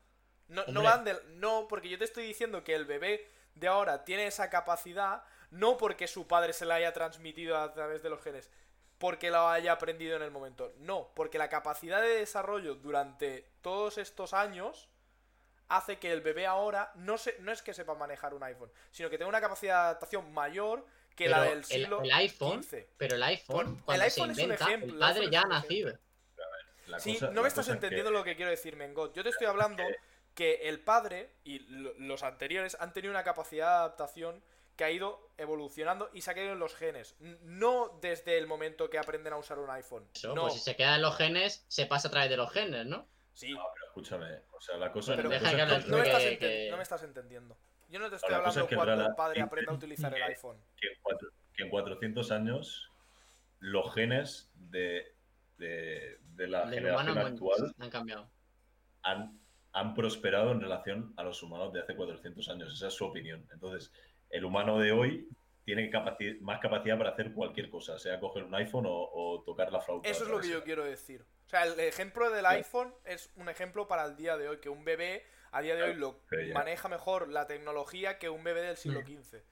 [0.49, 3.25] No, no van del- no, porque yo te estoy diciendo que el bebé
[3.55, 8.03] de ahora tiene esa capacidad, no porque su padre se la haya transmitido a través
[8.03, 8.49] de los genes,
[9.01, 10.73] porque lo haya aprendido en el momento.
[10.77, 14.87] No, porque la capacidad de desarrollo durante todos estos años
[15.69, 19.09] hace que el bebé ahora no, se, no es que sepa manejar un iPhone, sino
[19.09, 22.85] que tenga una capacidad de adaptación mayor que la del el- siglo el iPhone, XV.
[22.97, 25.41] Pero el iPhone, Por- el cuando iPhone es se un inventa, ejemplo, el padre ya
[25.41, 25.97] ha nacido.
[26.99, 29.13] Sí, cosa- no me estás cosa es que- entendiendo lo que quiero decir, Mengot.
[29.15, 29.81] Yo te estoy hablando
[30.35, 34.43] que el padre y lo- los anteriores han tenido una capacidad de adaptación
[34.81, 37.15] que ha ido evolucionando y se ha quedado en los genes.
[37.43, 40.07] No desde el momento que aprenden a usar un iPhone.
[40.15, 42.51] Eso, no, Pues si se queda en los genes, se pasa a través de los
[42.51, 43.07] genes, ¿no?
[43.35, 44.39] sí, No, pero escúchame.
[44.53, 46.23] O sea, la cosa, Pero la deja cosa que es hables no, me que- estás
[46.23, 47.57] que- enten- no me estás entendiendo.
[47.89, 50.57] Yo no te estoy hablando es que cuando el padre aprenda a utilizar el iPhone.
[50.77, 52.89] que en, cuatro- que en 400 años
[53.59, 55.13] los genes de,
[55.59, 58.31] de, de la Del generación actual han cambiado.
[59.03, 59.39] han,
[59.73, 62.73] han prosperado en relación a los humanos de hace 400 años.
[62.73, 63.47] Esa es su opinión.
[63.53, 63.91] Entonces,
[64.31, 65.27] el humano de hoy
[65.63, 69.71] tiene capaci- más capacidad para hacer cualquier cosa, sea coger un iPhone o, o tocar
[69.71, 70.09] la flauta.
[70.09, 71.23] Eso es lo que yo quiero decir.
[71.45, 74.69] O sea, el ejemplo del iPhone es un ejemplo para el día de hoy, que
[74.69, 78.43] un bebé a día de hoy lo pero ya- maneja mejor la tecnología que un
[78.43, 79.05] bebé del siglo Mm.
[79.21, 79.43] XV.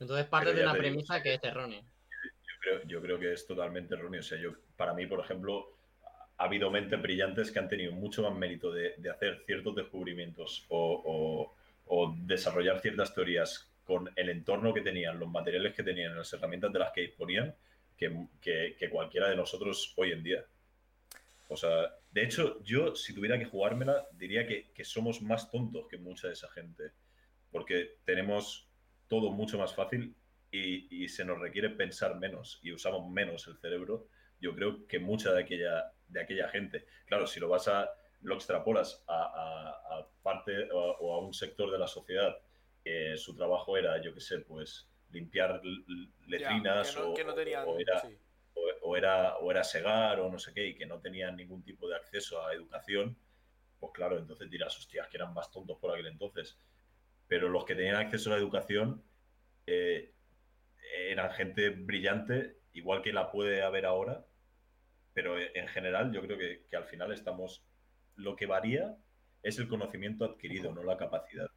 [0.00, 1.80] Entonces parte de una digo, premisa que es errónea.
[1.80, 4.20] Yo creo, yo creo que es totalmente erróneo.
[4.20, 5.68] O sea, yo, para mí, por ejemplo,
[6.38, 10.66] ha habido mentes brillantes que han tenido mucho más mérito de, de hacer ciertos descubrimientos
[10.68, 11.54] o, o-
[11.88, 16.72] o desarrollar ciertas teorías con el entorno que tenían, los materiales que tenían, las herramientas
[16.72, 17.54] de las que disponían,
[17.96, 20.44] que, que- cualquiera de nosotros hoy en día.
[21.48, 25.86] O sea, de hecho, yo si tuviera que jugármela, diría que, que somos más tontos
[25.88, 26.92] que mucha de esa gente.
[27.52, 28.68] Porque tenemos
[29.08, 30.14] todo mucho más fácil
[30.50, 34.08] y, y se nos requiere pensar menos y usamos menos el cerebro.
[34.40, 36.86] Yo creo que mucha de aquella, de aquella gente.
[37.06, 37.88] Claro, si lo vas a,
[38.22, 42.36] lo extrapolas a, a- a parte o a un sector de la sociedad
[42.86, 47.24] que su trabajo era, yo qué sé, pues limpiar Ya, letrinas que no, o, que
[47.24, 47.64] no tenían.
[47.66, 48.16] o era, sí.
[48.54, 51.64] o, o era, o era segar o no sé qué, y que no tenían ningún
[51.64, 53.18] tipo de acceso a educación,
[53.80, 56.60] pues claro, entonces dirás, hostias, que eran más tontos por aquel entonces.
[57.26, 59.02] Pero los que tenían acceso a la educación
[59.66, 60.14] eh,
[61.08, 64.24] eran gente brillante, igual que la puede haber ahora,
[65.12, 67.64] pero eh, en general yo creo que, que al final estamos...
[68.14, 68.96] Lo que varía
[69.42, 71.50] es el conocimiento adquirido, no la capacidad.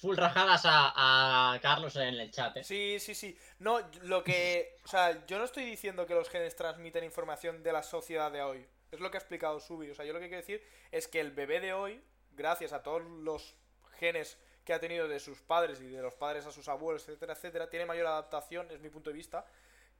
[0.00, 2.56] Full rajadas a, a Carlos en el chat.
[2.56, 2.64] ¿eh?
[2.64, 3.36] Sí, sí, sí.
[3.58, 4.76] No, lo que.
[4.84, 8.42] O sea, yo no estoy diciendo que los genes transmiten información de la sociedad de
[8.42, 8.66] hoy.
[8.90, 9.90] Es lo que ha explicado Subi.
[9.90, 12.02] O sea, yo lo que quiero decir es que el bebé de hoy,
[12.32, 13.54] gracias a todos los
[13.98, 17.34] genes que ha tenido de sus padres y de los padres a sus abuelos, etcétera,
[17.34, 19.44] etcétera, tiene mayor adaptación, es mi punto de vista,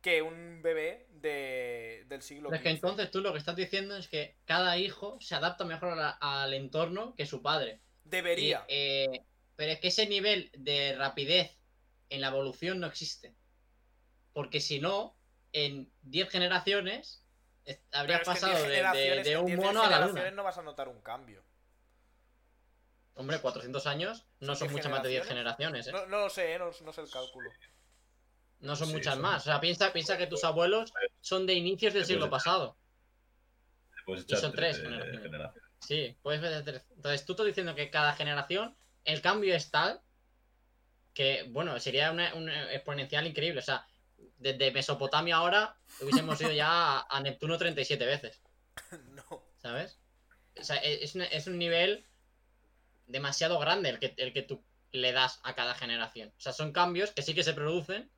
[0.00, 3.96] que un bebé de, del siglo Pero es que entonces tú lo que estás diciendo
[3.96, 7.80] es que cada hijo se adapta mejor a al entorno que su padre.
[8.04, 8.64] Debería.
[8.68, 9.22] Y, eh,
[9.60, 11.54] pero es que ese nivel de rapidez
[12.08, 13.34] en la evolución no existe.
[14.32, 15.18] Porque si no,
[15.52, 17.22] en 10 generaciones
[17.92, 20.30] habrías pasado 10 de, un 10 mono a la luna.
[20.30, 21.44] no vas a notar un cambio.
[23.12, 25.86] Hombre, 400 años no ¿Son son 10 muchas más de 10 generaciones?
[25.88, 25.92] ¿eh?
[25.92, 26.58] No, no lo sé, ¿eh?
[26.58, 27.50] no, no sé el cálculo.
[28.60, 29.42] No son Sí, muchas son- más.
[29.42, 32.78] O sea, piensa, piensa que tus abuelos son de inicios del siglo pasado.
[34.06, 35.22] Y son tres 13 generaciones.
[35.22, 35.70] generaciones.
[35.80, 38.74] Sí, puedes ver desde- Entonces tú estás diciendo que cada generación
[39.04, 40.00] el cambio es tal
[41.14, 43.60] que, bueno, sería una, una exponencial increíble.
[43.60, 43.86] O sea,
[44.38, 46.68] desde Mesopotamia ahora hubiésemos ido ya
[46.98, 48.40] a, a Neptuno 37 veces,
[49.08, 49.44] no.
[49.58, 49.98] ¿sabes?
[50.58, 52.06] O sea, e- es, una- es un nivel
[53.06, 56.32] demasiado grande el que, el que tú le das a cada generación.
[56.36, 58.10] O sea, son cambios que sí que se producen,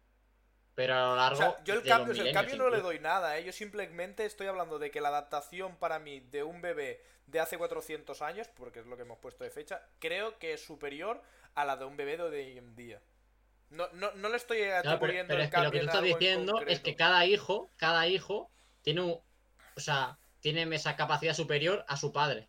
[0.75, 2.57] pero a lo O largo sea, yo el de los cambio, o sea, el cambio
[2.57, 3.45] no le doy nada, ¿eh?
[3.45, 7.59] Yo simplemente estoy hablando de que la adaptación para mí de un bebé de hace
[7.59, 11.23] 400 años, porque es lo que hemos puesto de fecha, creo que es superior
[11.55, 13.01] a la de un bebé de hoy en día.
[13.71, 15.87] No, no, no le estoy Claro, pero, atribuyendo pero el es que lo que tú
[15.87, 18.51] estás diciendo es que cada hijo, cada hijo
[18.83, 19.21] tiene un,
[19.77, 22.49] o sea, tiene esa capacidad superior a su padre.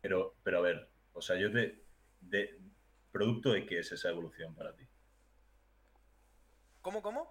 [0.00, 1.84] Pero, pero a ver, o sea, yo te.
[2.20, 2.58] De,
[3.12, 4.87] ¿Producto de qué es esa evolución para ti?
[6.88, 7.30] ¿Cómo, cómo?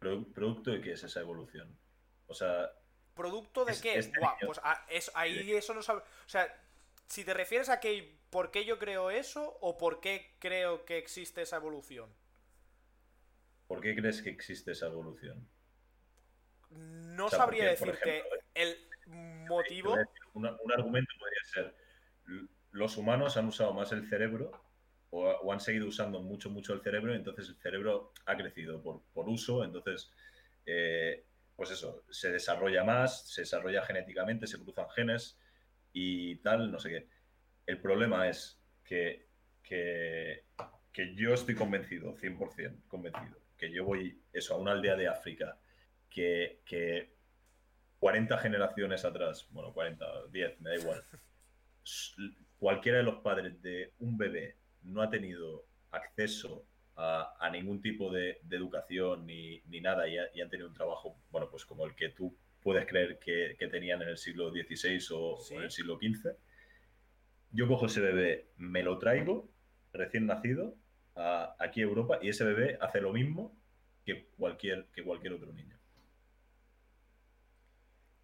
[0.00, 1.78] Produ- ¿Producto de qué es esa evolución?
[2.26, 2.70] O sea,
[3.14, 3.98] ¿Producto de Es- qué?
[3.98, 6.00] este Buah, pues a- es- ahí eso no sabe.
[6.00, 6.58] O sea,
[7.06, 10.96] si te refieres a que por qué yo creo eso o por qué creo que
[10.96, 12.08] existe esa evolución.
[13.66, 15.46] ¿por qué crees que existe esa evolución?
[16.70, 18.88] No O sea, sabría porque, por decirte ejemplo, el
[19.48, 19.96] motivo.
[19.96, 21.74] decir, un argumento podría ser:
[22.70, 24.50] los humanos han usado más el cerebro
[25.16, 29.02] o, han seguido usando mucho, mucho el cerebro, y entonces el cerebro ha crecido por,
[29.14, 30.12] por uso, entonces,
[30.66, 31.24] eh,
[31.54, 35.38] pues eso, se desarrolla más, se desarrolla genéticamente, se cruzan genes
[35.92, 37.08] y tal, no sé qué.
[37.66, 39.28] El problema es que,
[39.62, 40.44] que,
[40.92, 45.58] que yo estoy convencido, 100% convencido, que yo voy eso a una aldea de África
[46.10, 47.16] que, que
[48.00, 51.04] 40 generaciones atrás, bueno, 40, 10, me da igual,
[52.58, 54.56] cualquiera de los padres de un bebé
[54.86, 56.64] no ha tenido acceso
[56.96, 60.68] a, a ningún tipo de, de educación ni, ni nada y, ha- y han tenido
[60.68, 64.16] un trabajo, bueno, pues como el que tú puedes creer que, que tenían en el
[64.18, 65.54] siglo XVI o, Sí.
[65.54, 66.30] o en el siglo XV,
[67.52, 69.48] yo cojo ese bebé, me lo traigo
[69.92, 70.74] recién nacido
[71.14, 73.56] a- aquí a Europa y ese bebé hace lo mismo
[74.04, 75.76] que cualquier, que cualquier otro niño.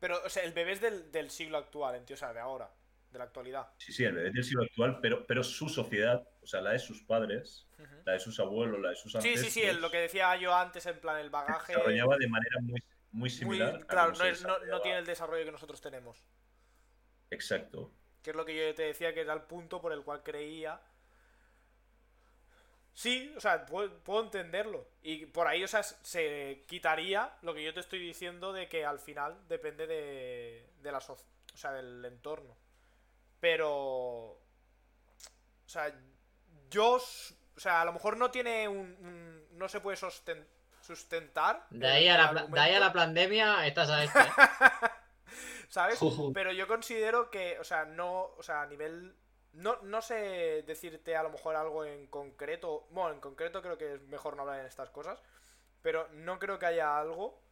[0.00, 2.70] Pero, o sea, el bebé es del, del siglo actual, entiendo, o sea, de ahora,
[3.12, 3.68] de la actualidad.
[3.78, 6.78] Sí, sí, el bebé del siglo actual, pero, pero su sociedad, o sea, la de
[6.78, 7.68] sus padres,
[8.04, 10.34] la de sus abuelos, la de sus Sí, ancestros, sí, sí, el- lo que decía
[10.36, 11.72] yo antes, en plan, el se bagaje.
[11.74, 12.82] desarrollaba de manera muy,
[13.12, 13.86] muy similar.
[13.86, 16.24] claro, se no, es- no- no tiene el desarrollo que nosotros tenemos.
[17.30, 17.92] Exacto.
[18.22, 20.80] Que es lo que yo te decía que era el punto por el cual creía.
[22.94, 24.86] Sí, o sea, puedo, puedo entenderlo.
[25.02, 28.84] Y por ahí, o sea, se quitaría lo que yo te estoy diciendo de que
[28.84, 31.24] al final depende de, de la soc-
[31.54, 32.54] o sea, del entorno.
[33.42, 34.38] Pero.
[34.38, 34.38] O
[35.66, 35.92] sea,
[36.70, 36.94] yo.
[36.94, 38.78] O sea, a lo mejor no tiene un.
[38.78, 39.96] un- no se puede
[40.80, 41.66] sustentar.
[41.70, 44.20] De ahí a la, de ahí a la pandemia estás a este.
[44.20, 44.22] ¿eh?
[45.68, 45.98] ¿Sabes?
[46.32, 49.16] Pero yo considero que, o sea, no, o sea, a nivel...
[49.54, 53.94] No, no sé decirte a lo mejor algo en concreto, bueno, en concreto creo que
[53.94, 55.22] es mejor no hablar en estas cosas,
[55.82, 57.42] pero no creo que haya algo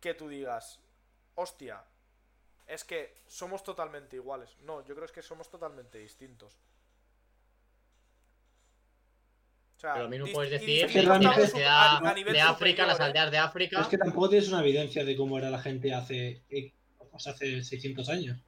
[0.00, 0.80] que tú digas,
[1.34, 1.84] hostia,
[2.68, 4.50] es que somos totalmente iguales.
[4.62, 6.54] No, yo creo es que somos totalmente distintos.
[9.76, 12.40] O sea, Pero lo mismo puedes decir Es que de realmente- a- a nivel de
[12.40, 13.04] África, las ¿eh?
[13.04, 13.80] aldeas de África.
[13.80, 16.42] Es que tampoco tienes una evidencia de cómo era la gente hace,
[17.18, 18.38] sea, hace 600 años.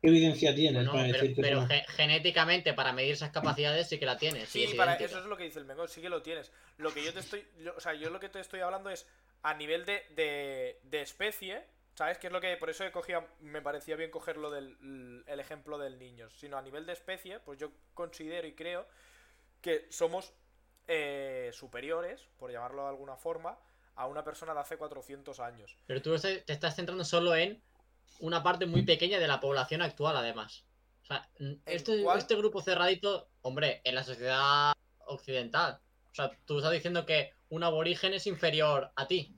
[0.00, 3.98] ¿Qué evidencia tienes Bueno, para pero, decir que pero genéticamente, para medir esas capacidades, sí
[3.98, 4.48] que la tienes.
[4.48, 6.50] Sí, Sí, es para eso es lo que dice el Mengón, sí que lo tienes.
[6.78, 7.44] Lo que yo te estoy.
[7.62, 9.06] yo- o sea, yo lo que te estoy hablando es
[9.42, 11.62] a nivel de, de, de especie,
[11.94, 12.18] ¿sabes?
[12.18, 12.56] Que es lo que.
[12.56, 16.28] Por eso he cogido, me parecía bien cogerlo del el ejemplo del niño.
[16.30, 18.86] Sino a nivel de especie, pues yo considero y creo
[19.60, 20.32] que somos
[20.88, 23.58] eh, superiores, por llamarlo de alguna forma,
[23.94, 25.76] a una persona de hace 400 años.
[25.86, 27.62] Pero tú te estás centrando solo en
[28.20, 30.64] una parte muy pequeña de la población actual, además.
[31.02, 31.28] O sea,
[31.66, 32.18] este, cuál?
[32.18, 34.72] este grupo cerradito, hombre, en la sociedad
[35.06, 35.80] occidental.
[36.10, 39.34] O sea, tú estás diciendo que un aborigen es inferior a ti.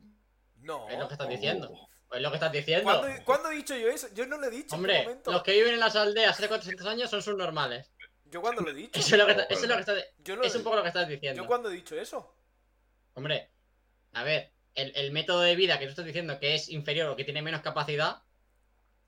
[0.56, 0.88] No.
[0.88, 1.30] Es lo que estás Oh.
[1.30, 1.88] diciendo.
[2.14, 2.84] Es lo que estás diciendo.
[2.84, 4.08] ¿Cuándo, cuándo he dicho yo eso?
[4.14, 4.62] Yo no lo he dicho.
[4.64, 5.32] ¿en qué Hombre, momento?
[5.32, 7.90] los que viven en las aldeas hace 400 años son subnormales.
[8.26, 8.98] Yo cuando lo he dicho.
[8.98, 10.64] Eso es lo que, está- eso es lo que estás, Yo no es lo- un
[10.64, 11.42] poco lo que estás diciendo.
[11.42, 12.34] Yo cuando he dicho eso.
[13.14, 13.50] Hombre,
[14.12, 17.16] a ver, el, el método de vida que tú estás diciendo que es inferior o
[17.16, 18.22] que tiene menos capacidad,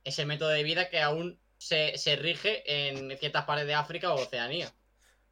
[0.05, 4.13] es el método de vida que aún se, se rige en ciertas partes de África
[4.13, 4.73] o Oceanía.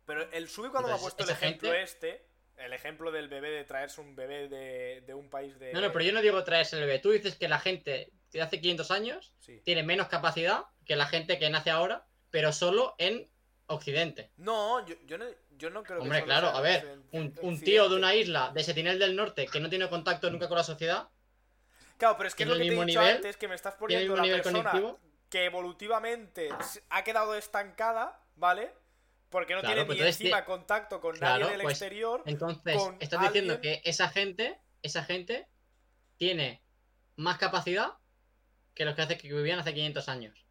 [0.06, 2.26] Pero el Subi cuando me ha puesto el ejemplo gente- este,
[2.56, 5.72] el ejemplo del bebé de traerse un bebé de, de un país de...
[5.72, 6.98] No, no, pero yo no digo traerse el bebé.
[6.98, 9.60] Tú dices que la gente de hace 500 años Sí.
[9.64, 13.28] tiene menos capacidad que la gente que nace ahora, pero solo en
[13.66, 14.30] Occidente.
[14.36, 15.24] No, yo, yo no,
[15.56, 18.62] yo no creo Hombre, que claro, a ver, un, un tío de una isla de
[18.62, 21.08] Sentinel del Norte que no tiene contacto nunca con la sociedad,
[21.96, 23.74] Claro, pero es que es lo que te he dicho nivel, antes, que me estás
[23.76, 25.00] poniendo nivel persona cognitivo.
[25.30, 26.48] que evolutivamente
[26.90, 28.72] ha quedado estancada, ¿vale?
[29.34, 32.22] Porque no Claro, tiene pues ni entonces encima contacto con Claro, nadie del pues, exterior.
[32.24, 35.48] Entonces, estás diciendo que esa gente, esa gente
[36.18, 36.62] tiene
[37.16, 37.94] más capacidad
[38.74, 40.46] que los que, hace, que vivían hace 500 años.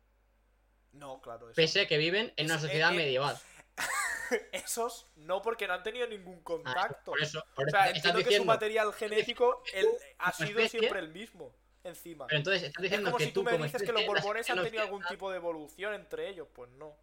[0.91, 1.45] No, claro.
[1.47, 3.39] eso Pese a que viven en una Es- sociedad eh, eh, medieval.
[4.51, 7.11] Esos no, porque no han tenido ningún Ah, contacto.
[7.11, 9.88] por eso, por O sea, entiendo que su material genético el-
[10.18, 11.55] ha como sido especie- siempre el mismo,
[11.85, 12.27] encima.
[12.27, 14.05] Pero entonces estás Es diciendo como que si tú, tú me como dices que los
[14.05, 16.49] borbones han tenido algún tipo de evolución entre ellos.
[16.53, 16.97] Pues no.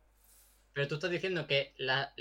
[0.73, 2.15] Pero tú estás diciendo que la,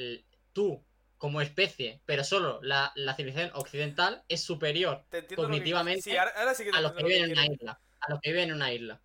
[0.53, 0.83] tú,
[1.17, 6.53] como especie, pero solo la, la civilización occidental, es superior que- Cognitivamente, Sí, ahora, ahora
[6.53, 7.79] sí que te a los que viven en una isla.
[7.99, 9.01] A los que viven en una isla.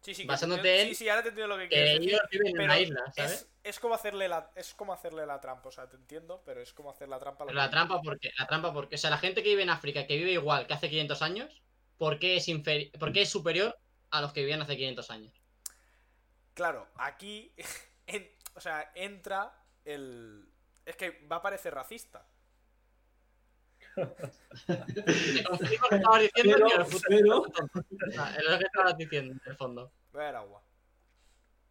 [0.00, 2.62] Sí, sí, basándote en Sí, sí, ahora te entiendo lo que quieres ellos viven en
[2.62, 3.32] una isla, ¿sabes?
[3.32, 6.60] es, es como hacerle la es como hacerle la trampa, o sea, te entiendo, pero
[6.60, 7.46] es como hacer la trampa.
[7.46, 10.06] Pero la trampa porque, la trampa porque, o sea, la gente que vive en África,
[10.08, 11.62] que vive igual que hace 500 años,
[11.98, 13.78] ¿por qué es, inferi- por qué es superior
[14.10, 15.32] a los que vivían hace 500 años?
[16.54, 17.52] Claro, aquí
[18.06, 19.52] en- o sea, entra
[19.84, 20.48] el
[20.84, 22.26] es que va a parecer racista.
[26.20, 29.92] Diciendo es lo que estabas diciendo, en el fondo.
[30.12, 30.62] Voy a ver agua.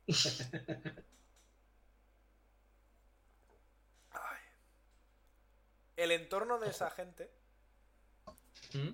[4.11, 4.39] Ay.
[5.95, 7.31] El entorno de esa gente
[8.73, 8.89] ¿Mm?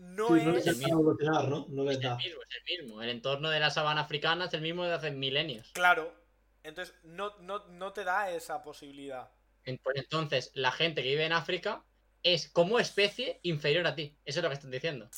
[0.00, 1.90] No Sí, no es dejan evolucionar, ¿no?
[1.90, 3.02] Es el mismo, es el mismo.
[3.02, 5.70] El entorno de la sabana africana es el mismo de hace milenios.
[5.72, 6.18] claro.
[6.62, 9.30] Entonces no, no, no te da esa posibilidad.
[9.64, 11.84] Pues entonces, la gente que vive en África
[12.22, 14.14] es como especie inferior a ti.
[14.24, 15.08] Eso es lo que están diciendo.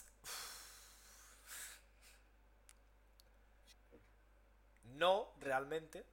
[4.85, 6.05] No, realmente.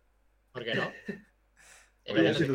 [0.52, 0.92] ¿Por qué no?
[2.08, 2.46] Oye, que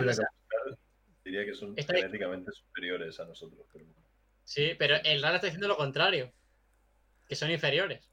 [1.24, 3.66] diría que son genéticamente superiores a nosotros.
[3.72, 4.03] Pero bueno.
[4.44, 6.32] Sí, pero el Rara está diciendo lo contrario.
[7.26, 8.10] Que son inferiores.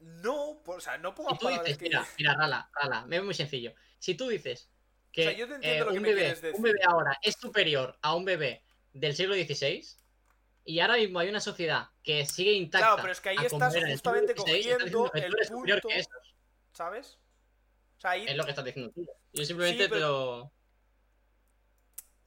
[0.00, 3.34] No, por- o sea, no Si tú dices, que mira, mira, Rala, Rala, es muy
[3.34, 3.72] sencillo.
[3.98, 4.68] Si tú dices
[5.12, 6.56] que O sea, yo te entiendo eh, lo que un, me bebé, quieres decir.
[6.56, 9.86] un bebé ahora es superior a un bebé del siglo XVI
[10.64, 12.86] y ahora mismo hay una sociedad que sigue intacta.
[12.88, 14.02] Claro, pero es que ahí estás justamente estás
[14.44, 15.88] cogiendo tú el punto-.
[16.72, 17.18] ¿sabes?
[17.98, 19.06] O sea, ahí Es lo que estás diciendo tú.
[19.32, 20.52] Yo simplemente Sí, pero- te lo.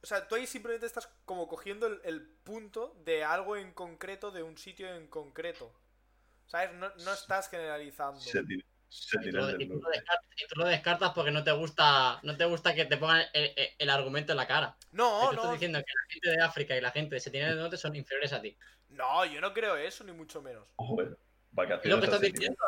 [0.06, 4.30] O sea, tú ahí simplemente estás como cogiendo el, el punto de algo en concreto,
[4.30, 5.72] de un sitio en concreto.
[6.46, 6.72] ¿Sabes?
[6.74, 8.20] No, no estás generalizando.
[8.20, 8.38] Tú,
[8.88, 12.20] Sentinel lo, del y tú lo descartas, y tú lo descartas porque no te gusta
[12.22, 14.76] no te gusta que te pongan el, el- el argumento en la cara.
[14.92, 17.50] No, tú estás no, diciendo que la gente de África y la gente de Sentinel
[17.50, 18.56] del Norte son inferiores a ti.
[18.88, 20.66] no, yo no creo eso, ni mucho menos.
[20.76, 20.96] Ojo,
[21.56, 21.80] eh.
[21.82, 22.58] Es lo Vacaciones que estás diciendo.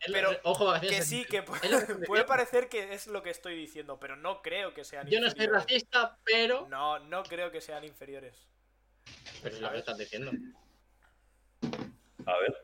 [0.00, 3.22] Es lo- Pero ojo, vacaciones Que a sí, que puede, puede parecer que es lo
[3.22, 5.62] que estoy diciendo, pero no creo que sean Yo no soy inferiores.
[5.64, 6.66] racista, pero.
[6.68, 8.48] No, no creo que sean inferiores.
[9.42, 10.30] Pero es lo que estás diciendo.
[12.26, 12.56] A ver,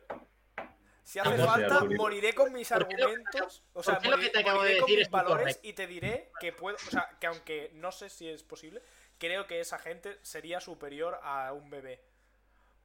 [1.03, 3.63] Si hace ¿Por qué falta, moriré con mis ¿Por qué lo- argumentos.
[3.75, 5.39] O sea, por qué lo que te acabo moriré de con decir mis es valores
[5.57, 5.69] incorrecto?
[5.69, 6.77] y te diré que puedo.
[6.77, 8.83] O sea, que aunque no sé si es posible,
[9.19, 12.03] creo que esa gente sería superior a un bebé.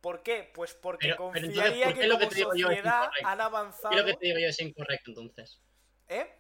[0.02, 0.52] ¿Por qué?
[0.54, 3.04] Pues porque Pero- pero entonces, confiaría ¿por qué que lo que como te digo sociedad
[3.24, 3.94] han ¿Qué avanzado.
[3.94, 5.62] es lo que te digo yo es incorrecto entonces?
[6.10, 6.38] ¿Eh?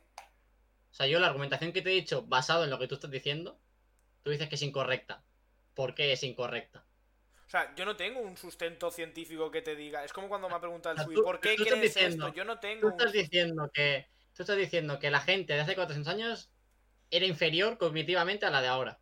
[0.89, 3.11] O sea, yo la argumentación que te he dicho, basado en lo que tú estás
[3.11, 3.59] diciendo,
[4.23, 5.23] tú dices que es incorrecta.
[5.75, 6.83] ¿Por qué es incorrecta?
[7.45, 10.03] O sea, yo no tengo un sustento científico que te diga.
[10.03, 12.27] Es como cuando me ha preguntado el O sea, tú- ¿por qué tú crees diciendo-
[12.27, 12.35] esto?
[12.37, 14.07] Yo no tengo Tú un estás diciendo que.
[14.33, 16.49] Tú estás diciendo que la gente de hace 400 años
[17.09, 18.99] era inferior cognitivamente a la de ahora.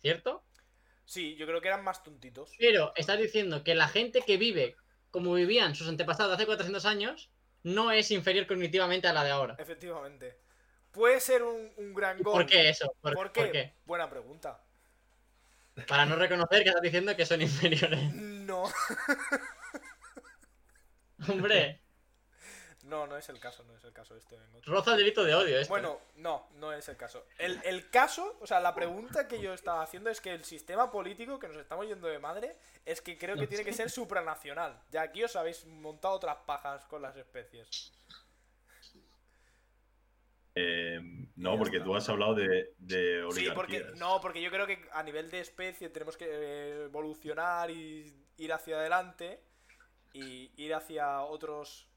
[0.00, 0.44] ¿Cierto?
[1.12, 2.54] Sí, yo creo que eran más tontitos.
[2.58, 4.76] Pero estás diciendo que la gente que vive
[5.10, 7.28] como vivían sus antepasados hace 400 años
[7.64, 9.56] no es inferior cognitivamente a la de ahora.
[9.58, 10.38] Efectivamente.
[10.90, 12.32] Puede ser un, un gran gol.
[12.32, 12.96] ¿Por qué eso?
[13.02, 13.50] ¿Por, ¿Por por qué?
[13.52, 13.74] qué?
[13.84, 14.64] Buena pregunta.
[15.86, 18.14] Para no reconocer que estás diciendo que son inferiores.
[18.14, 18.64] No,
[21.28, 21.82] Hombre,
[22.82, 24.36] no, no es el caso, no es el caso este.
[24.36, 24.60] vengo.
[24.64, 25.72] roza el delito de odio esto.
[25.72, 27.24] Bueno, no, no es el caso.
[27.38, 30.90] El, el caso, o sea, la pregunta que yo estaba haciendo es que el sistema
[30.90, 34.80] político, que nos estamos yendo de madre, es que creo que tiene que ser supranacional.
[34.90, 37.92] Ya aquí os habéis montado otras pajas con las especies.
[40.54, 41.00] Eh,
[41.36, 43.54] no, porque tú has hablado de, de Sí, oligarquías.
[43.54, 48.12] porque no, porque yo creo que a nivel de especie tenemos que eh, evolucionar y
[48.36, 49.40] ir hacia adelante
[50.12, 51.88] y ir hacia otros.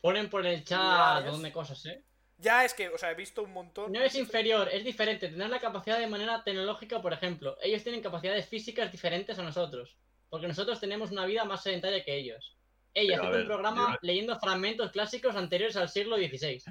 [0.00, 1.32] Ponen por el chat Lugares.
[1.32, 2.04] donde cosas, ¿eh?
[2.38, 3.92] Ya es que, o sea, he visto un montón.
[3.92, 5.28] No es inferior, es diferente.
[5.28, 7.58] Tener la capacidad de manera tecnológica, por ejemplo.
[7.62, 9.98] Ellos tienen capacidades físicas diferentes a nosotros.
[10.30, 12.56] Porque nosotros tenemos una vida más sedentaria que ellos.
[12.94, 16.62] Ella hace un programa yo- leyendo fragmentos clásicos anteriores al siglo XVI.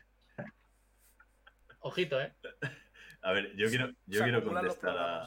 [1.81, 2.33] Ojito, ¿eh?
[3.21, 5.23] A ver, yo quiero, yo quiero contestar a,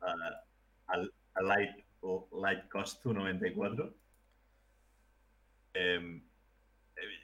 [0.00, 0.44] a,
[0.88, 3.94] al- a Light o Light Cost 94.
[5.74, 6.22] Em, eh,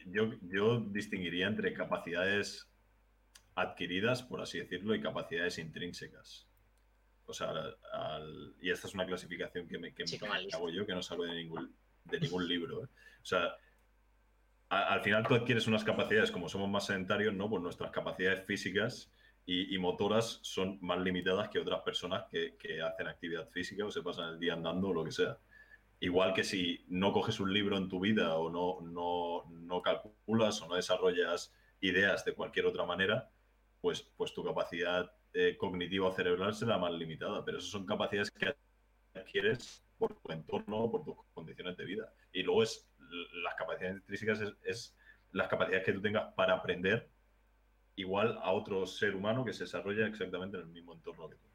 [0.06, 2.68] yo, yo distinguiría entre capacidades
[3.54, 6.46] adquiridas, por así decirlo, y capacidades intrínsecas.
[7.26, 10.58] O sea, al- al- y esta es una clasificación que me, que, Chico malísimo.
[10.58, 11.74] hago yo, que no salgo de ningún,
[12.04, 12.84] de ningún libro.
[12.84, 12.88] ¿eh?
[13.22, 13.56] O sea,
[14.68, 17.48] a- al final tú adquieres unas capacidades, como somos más sedentarios, ¿no?
[17.48, 19.10] Pues nuestras capacidades físicas
[19.46, 23.90] y, y motoras son más limitadas que otras personas que, que hacen actividad física o
[23.90, 25.38] se pasan el día andando o lo que sea.
[26.04, 30.60] Igual que si no coges un libro en tu vida o no, no, no calculas
[30.60, 31.50] o no desarrollas
[31.80, 33.30] ideas de cualquier otra manera,
[33.80, 37.42] pues, pues tu capacidad eh, cognitiva o cerebral será más limitada.
[37.42, 38.54] Pero esas son capacidades que
[39.14, 42.12] adquieres por tu entorno por tus condiciones de vida.
[42.34, 42.86] Y luego es
[43.42, 44.96] las capacidades intrínsecas es, es
[45.32, 47.08] las capacidades que tú tengas para aprender
[47.96, 51.53] igual a otro ser humano que se desarrolla exactamente en el mismo entorno que tú.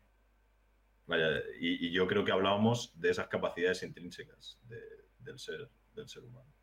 [1.10, 6.07] Vaya, y, y yo creo que hablábamos de esas capacidades intrínsecas de- del, ser, del
[6.07, 6.53] ser humano.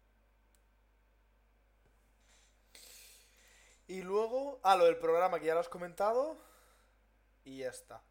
[3.89, 6.39] Y luego, ah, lo del programa que ya lo has comentado.
[7.45, 8.03] Y ya está.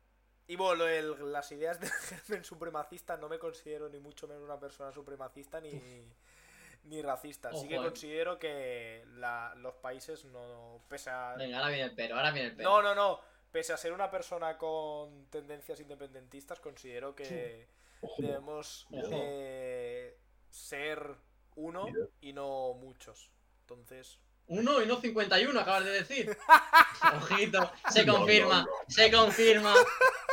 [0.48, 4.44] Y bueno, lo del- las ideas del germen supremacista, no me considero ni mucho menos
[4.44, 5.72] una persona supremacista ni,
[6.84, 7.54] ni racista.
[7.54, 7.78] sí que eh.
[7.78, 10.82] considero que la- los países no.
[10.90, 11.36] Pese a.
[11.36, 12.70] Venga, ahora viene el pero, ahora viene el pero.
[12.70, 13.20] No, no, no.
[13.56, 17.70] Pese a ser una persona con tendencias independentistas, considero que
[18.18, 20.18] debemos eh,
[20.50, 21.16] ser
[21.56, 21.86] uno
[22.20, 23.32] y no muchos.
[23.62, 24.20] Entonces.
[24.48, 26.38] Uno y no 51, acabas de decir.
[27.16, 28.72] Ojito, se confirma, no, no.
[28.90, 29.74] se confirma,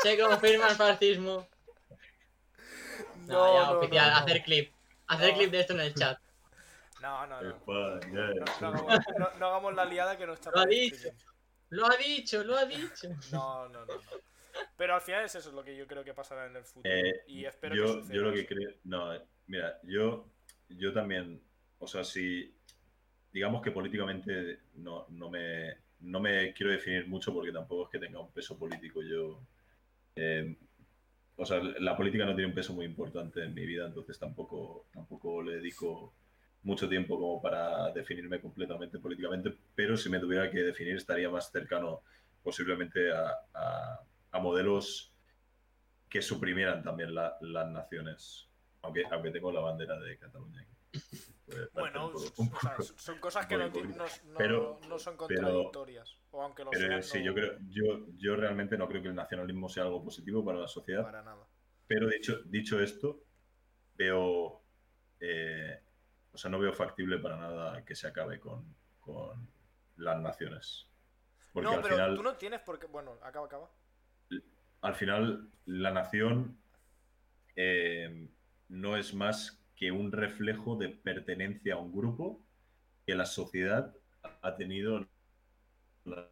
[0.02, 1.46] se confirma el fascismo.
[3.28, 4.16] No, ya, oficial, no, no.
[4.24, 4.74] hacer clip.
[5.06, 5.38] Hacer No.
[5.38, 6.18] clip de esto en el chat.
[7.00, 7.56] No, no, no.
[7.66, 10.96] No, hagamos, no- no hagamos la liada que nos Lo ha dicho.
[10.96, 11.31] streaming.
[11.72, 13.08] Lo ha dicho, lo ha dicho.
[13.32, 14.02] No, no, no, no.
[14.76, 16.94] Pero al final es eso lo que yo creo que pasará en el futuro.
[16.94, 18.14] Eh, y espero yo, que suceda.
[18.14, 20.26] yo lo que creo, no, eh, mira, yo,
[20.68, 21.40] yo también,
[21.78, 22.54] o sea, si,
[23.32, 28.06] digamos que políticamente no, no, me, no me quiero definir mucho porque tampoco es que
[28.06, 29.40] tenga un peso político yo,
[30.14, 30.54] eh,
[31.36, 34.88] o sea, la política no tiene un peso muy importante en mi vida, entonces tampoco,
[34.92, 36.12] tampoco le dedico
[36.62, 41.50] mucho tiempo como para definirme completamente políticamente, pero si me tuviera que definir estaría más
[41.50, 42.02] cercano
[42.42, 45.12] posiblemente a, a- a modelos
[46.08, 48.48] que suprimieran también la- las naciones,
[48.82, 50.66] aunque, aunque tengo la bandera de Cataluña.
[51.74, 53.70] Bueno, un poco- o un sea, poco- son- cosas que no,
[54.36, 56.18] Pero- son pero- contradictorias.
[56.30, 59.08] o aunque lo Pero sean, sí, no- yo creo, yo, yo realmente no creo que
[59.08, 61.02] el nacionalismo sea algo positivo para la sociedad.
[61.02, 61.46] para nada.
[61.86, 63.20] Pero dicho, dicho esto,
[63.96, 64.60] veo.
[65.20, 65.80] eh,
[66.32, 69.48] o sea, no veo factible para nada que se acabe con, con
[69.96, 70.88] las naciones.
[71.52, 72.16] Porque no, al pero final.
[72.16, 72.86] tú no tienes por qué.
[72.86, 73.70] Bueno, acaba, acaba.
[74.80, 76.58] al final la nación
[77.56, 78.28] eh,
[78.68, 82.52] no es más que un reflejo de pertenencia a un grupo que
[83.06, 83.94] que la sociedad
[84.42, 85.06] ha tenido
[86.04, 86.30] la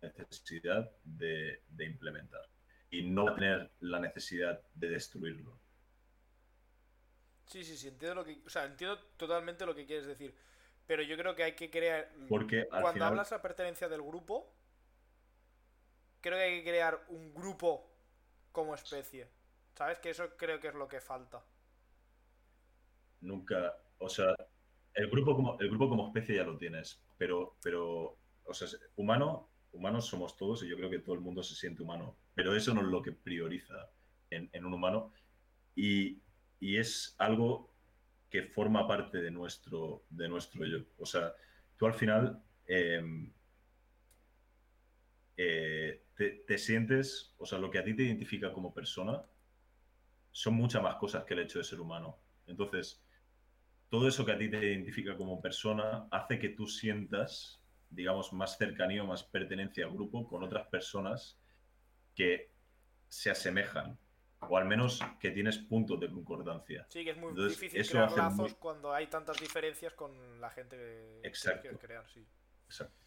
[0.00, 2.48] necesidad de, de implementar
[2.90, 5.58] y no va a tener la necesidad de destruirlo.
[7.50, 10.32] Sí, sí, sí, entiendo lo que, o sea, entiendo totalmente lo que quieres decir.
[10.86, 12.08] Pero yo creo que hay que crear.
[12.28, 14.54] Porque Cuando final, hablas la pertenencia del grupo,
[16.20, 17.90] creo que hay que crear un grupo
[18.52, 19.28] como especie.
[19.74, 19.98] ¿Sabes?
[19.98, 21.42] Que eso creo que es lo que falta.
[23.20, 24.32] nunca, o sea,
[24.94, 29.50] el grupo como, el grupo como especie ya lo tienes, pero, pero, o sea, humano,
[29.72, 32.74] humanos somos todos y yo creo que todo el mundo se siente humano, pero eso
[32.74, 33.90] no es lo que prioriza
[34.30, 35.12] en, en un humano
[35.74, 36.22] y,
[36.60, 37.74] y es algo
[38.28, 40.78] que forma parte de nuestro, de nuestro yo.
[40.98, 41.34] O sea,
[41.76, 43.32] tú al final em,
[45.36, 49.24] eh, te, te sientes, o sea, lo que a ti te identifica como persona
[50.30, 52.18] son muchas más cosas que el hecho de ser humano.
[52.46, 53.02] Entonces,
[53.88, 57.60] todo eso que a ti te identifica como persona hace que tú sientas,
[57.90, 61.40] digamos, más cercanía más pertenencia al grupo con otras personas
[62.14, 62.52] que
[63.08, 63.98] se asemejan,
[64.48, 66.86] o al menos que tienes puntos de concordancia.
[66.88, 70.40] Sí, que es muy Entonces, difícil eso crear lazos muy- cuando hay tantas diferencias con
[70.40, 71.60] la gente que, que Exacto.
[71.62, 72.26] quieres crear, sí.
[72.66, 73.04] Exacto.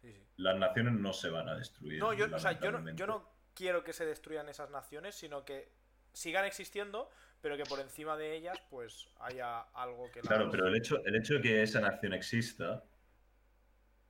[0.00, 0.22] Sí, sí.
[0.36, 1.98] Las naciones no se van a destruir.
[1.98, 5.44] No, yo, o sea, yo no, yo no quiero que se destruyan esas naciones, sino
[5.44, 5.70] que
[6.12, 7.10] sigan existiendo,
[7.40, 11.16] pero que por encima de ellas, pues haya algo que Claro, pero el hecho, el
[11.16, 12.84] hecho de que esa nación exista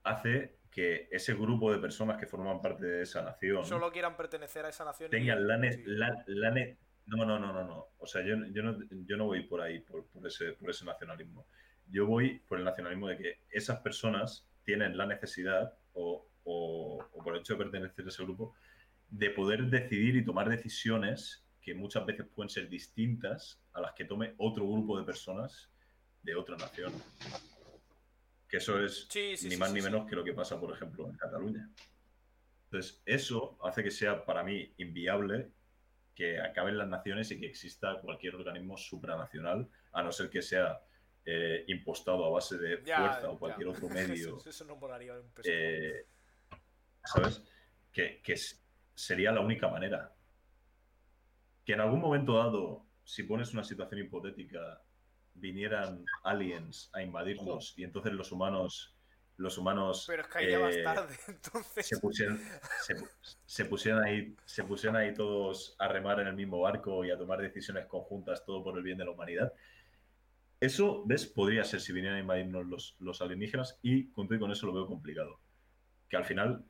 [0.05, 4.64] hace que ese grupo de personas que forman parte de esa nación solo quieran pertenecer
[4.64, 5.09] a esa nación.
[5.09, 5.82] y- tengan la, ne- sí.
[5.86, 6.76] la- la ne-
[7.06, 7.88] No, no, no, no, no.
[7.98, 10.84] O sea, yo, yo, no, yo no voy por ahí, por, por ese, por ese
[10.84, 11.46] nacionalismo.
[11.90, 17.22] Yo voy por el nacionalismo de que esas personas tienen la necesidad, o, o- o
[17.22, 18.55] por el hecho de pertenecer a ese grupo,
[19.10, 24.06] de poder decidir y tomar decisiones que muchas veces pueden ser distintas a las que
[24.06, 25.70] tome otro grupo de personas
[26.22, 26.92] de otra nación.
[28.49, 30.73] Que eso es Sí, sí, ni sí, más ni menos que lo que pasa, por
[30.73, 31.69] ejemplo, en Cataluña.
[32.66, 35.51] Entonces, eso hace que sea para mí inviable
[36.15, 40.81] que acaben las naciones y que exista cualquier organismo supranacional, a no ser que sea
[41.25, 43.39] eh, impostado a base de Ya, fuerza o ya.
[43.39, 46.07] cualquier otro medio, Eso, eso no molaría un eh,
[47.05, 47.43] ¿sabes?
[47.91, 48.37] Que, que
[48.95, 50.15] sería la única manera.
[51.65, 54.83] Que en algún momento dado, si pones una situación hipotética,
[55.35, 58.94] vinieran aliens a invadirnos y entonces los humanos,
[59.36, 61.86] los humanos Pero es que ahí ya vas eh, tarde, entonces.
[61.86, 62.40] se pusieran,
[62.82, 63.11] se, pu-
[63.44, 67.19] se pusieran ahí, se pusieran ahí todos a remar en el mismo barco y a
[67.19, 69.52] tomar decisiones conjuntas, todo por el bien de la humanidad.
[70.61, 71.27] Eso, ¿ves?
[71.27, 74.86] Podría ser si vinieran a invadirnos los, los alienígenas y y con eso lo veo
[74.86, 75.40] complicado.
[76.09, 76.65] Que al final,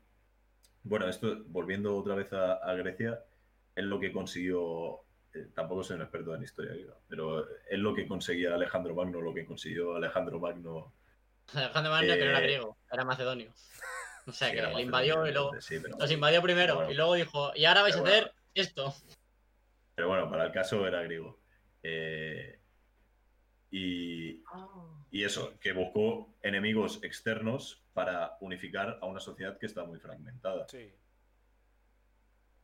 [0.83, 3.23] bueno, esto, volviendo otra vez a, a Grecia,
[3.75, 5.04] es lo que consiguió,
[5.35, 9.21] eh, tampoco soy un experto en historia, digo, pero es lo que conseguía Alejandro Magno,
[9.21, 10.93] lo que consiguió Alejandro Magno.
[11.53, 13.51] Alejandro Magno, que no era Eh, griego, era macedonio.
[14.27, 15.59] O sea, Sí, que le invadió y luego.
[15.61, 16.91] sí, pero- Los invadió primero Bueno.
[16.91, 18.37] y luego dijo, y ahora vais a hacer bueno.
[18.55, 18.95] esto.
[19.95, 21.39] Pero bueno, para el caso era griego.
[21.83, 22.59] Eh,
[23.71, 24.41] y,
[25.11, 30.67] y eso, que buscó enemigos externos para unificar a una sociedad que está muy fragmentada.
[30.69, 30.91] Sí.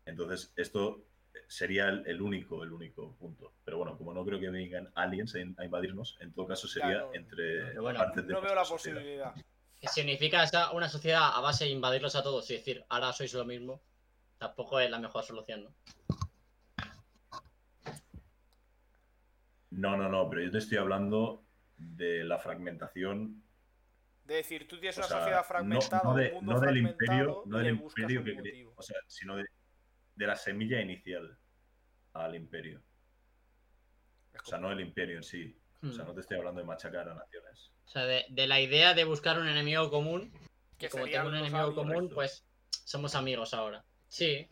[0.05, 1.05] Entonces, esto
[1.47, 3.53] sería el, el único, el único punto.
[3.63, 6.67] Pero bueno, como no creo que vengan aliens a, in- a invadirnos, en todo caso
[6.67, 8.97] sería entre bueno, partes de No veo la sociedad.
[8.97, 9.33] posibilidad.
[9.79, 13.33] Que significa esa- una sociedad a base de invadirlos a todos y decir, ahora sois
[13.33, 13.81] lo mismo.
[14.37, 15.71] Tampoco es la mejor solución, ¿no?
[19.71, 21.43] No, no, no, pero yo te estoy hablando
[21.77, 23.41] de la fragmentación
[24.25, 26.59] De decir, tú tienes O una sea, sociedad fragmentada, no, no de- un mundo no
[26.59, 28.73] del fragmentado imperio, no y del imperio que motivo.
[28.75, 29.45] o sea, sino de,
[30.21, 31.35] de la semilla inicial
[32.13, 32.79] al imperio.
[34.39, 35.57] O sea, no el imperio en sí.
[35.83, 36.07] O sea, Hmm.
[36.09, 37.71] no te estoy hablando de machacar a naciones.
[37.85, 40.31] O sea, de, de la idea de buscar un enemigo común.
[40.77, 42.45] Que como tengo un enemigo común, pues
[42.85, 43.83] somos amigos ahora.
[44.09, 44.47] Sí.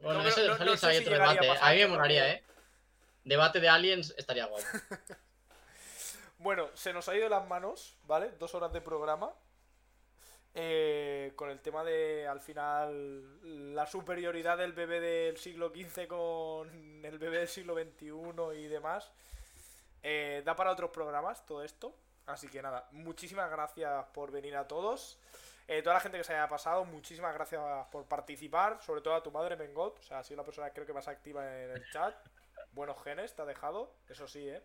[0.00, 1.48] Bueno, No, eso no- los no aliens sé hay si otro a debate.
[1.48, 2.44] pasar, A mí me molaría, ¿eh?
[3.24, 4.64] Debate de aliens estaría guapo.
[6.38, 8.30] Bueno, se nos ha ido de las manos, ¿vale?
[8.38, 9.30] Dos horas de programa.
[10.52, 17.04] Eh, con el tema de, al final, la superioridad del bebé del siglo XV con
[17.04, 19.10] el bebé del siglo XXI y demás.
[20.02, 21.94] Eh, da para otros programas todo esto.
[22.26, 25.18] Así que nada, muchísimas gracias por venir a todos.
[25.68, 27.60] Eh, toda la gente que se haya pasado, muchísimas gracias
[27.92, 28.78] por participar.
[28.82, 30.00] Sobre todo a tu madre, Mengot.
[30.00, 32.14] O sea, ha sido la persona creo que más activa en el chat.
[32.72, 33.94] Buenos genes, te ha dejado.
[34.08, 34.62] Eso sí, ¿eh?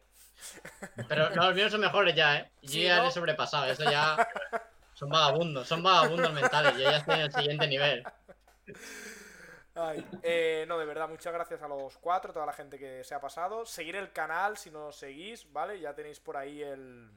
[1.08, 2.52] Pero no, los míos son mejores ya, ¿eh?
[2.62, 3.04] Yo Sí, ya ¿no?
[3.04, 3.66] le he sobrepasado.
[3.66, 4.16] Eso ya.
[4.96, 6.74] Son vagabundos, son vagabundos mentales.
[6.78, 8.04] Yo ya estoy en el siguiente nivel.
[10.24, 13.20] Eh, no, de verdad, muchas gracias a los cuatro, toda la gente que se ha
[13.20, 13.66] pasado.
[13.66, 15.82] Seguir el canal si no seguís, ¿vale?
[15.82, 17.12] Ya tenéis por ahí el,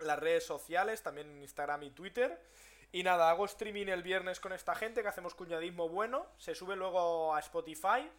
[0.00, 2.42] las redes sociales, también Instagram y Twitter.
[2.90, 6.26] Y nada, hago streaming el viernes con esta gente que hacemos cuñadismo bueno.
[6.38, 8.10] Se sube luego a Spotify,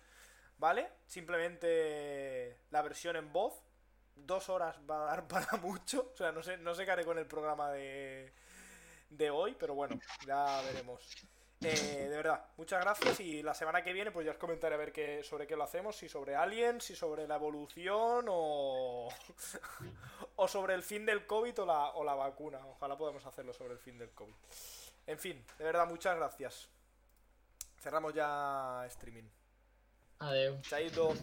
[0.57, 0.89] ¿vale?
[1.05, 3.61] Simplemente la versión en voz.
[4.15, 6.09] Dos horas va a dar para mucho.
[6.13, 8.33] O sea, no sé, no sé qué haré con el programa de,
[9.09, 11.01] de hoy, pero bueno, ya veremos.
[11.61, 14.77] Eh, de verdad, muchas gracias y la semana que viene pues ya os comentaré a
[14.77, 19.09] ver qué, sobre qué lo hacemos, si sobre aliens, si sobre la evolución o,
[20.35, 22.59] o sobre el fin del COVID o la, o la vacuna.
[22.67, 24.33] Ojalá podamos hacerlo sobre el fin del COVID.
[25.07, 26.69] En fin, de verdad, muchas gracias.
[27.79, 29.29] Cerramos ya streaming.
[30.19, 30.61] Adeu.
[30.61, 31.13] Chaito.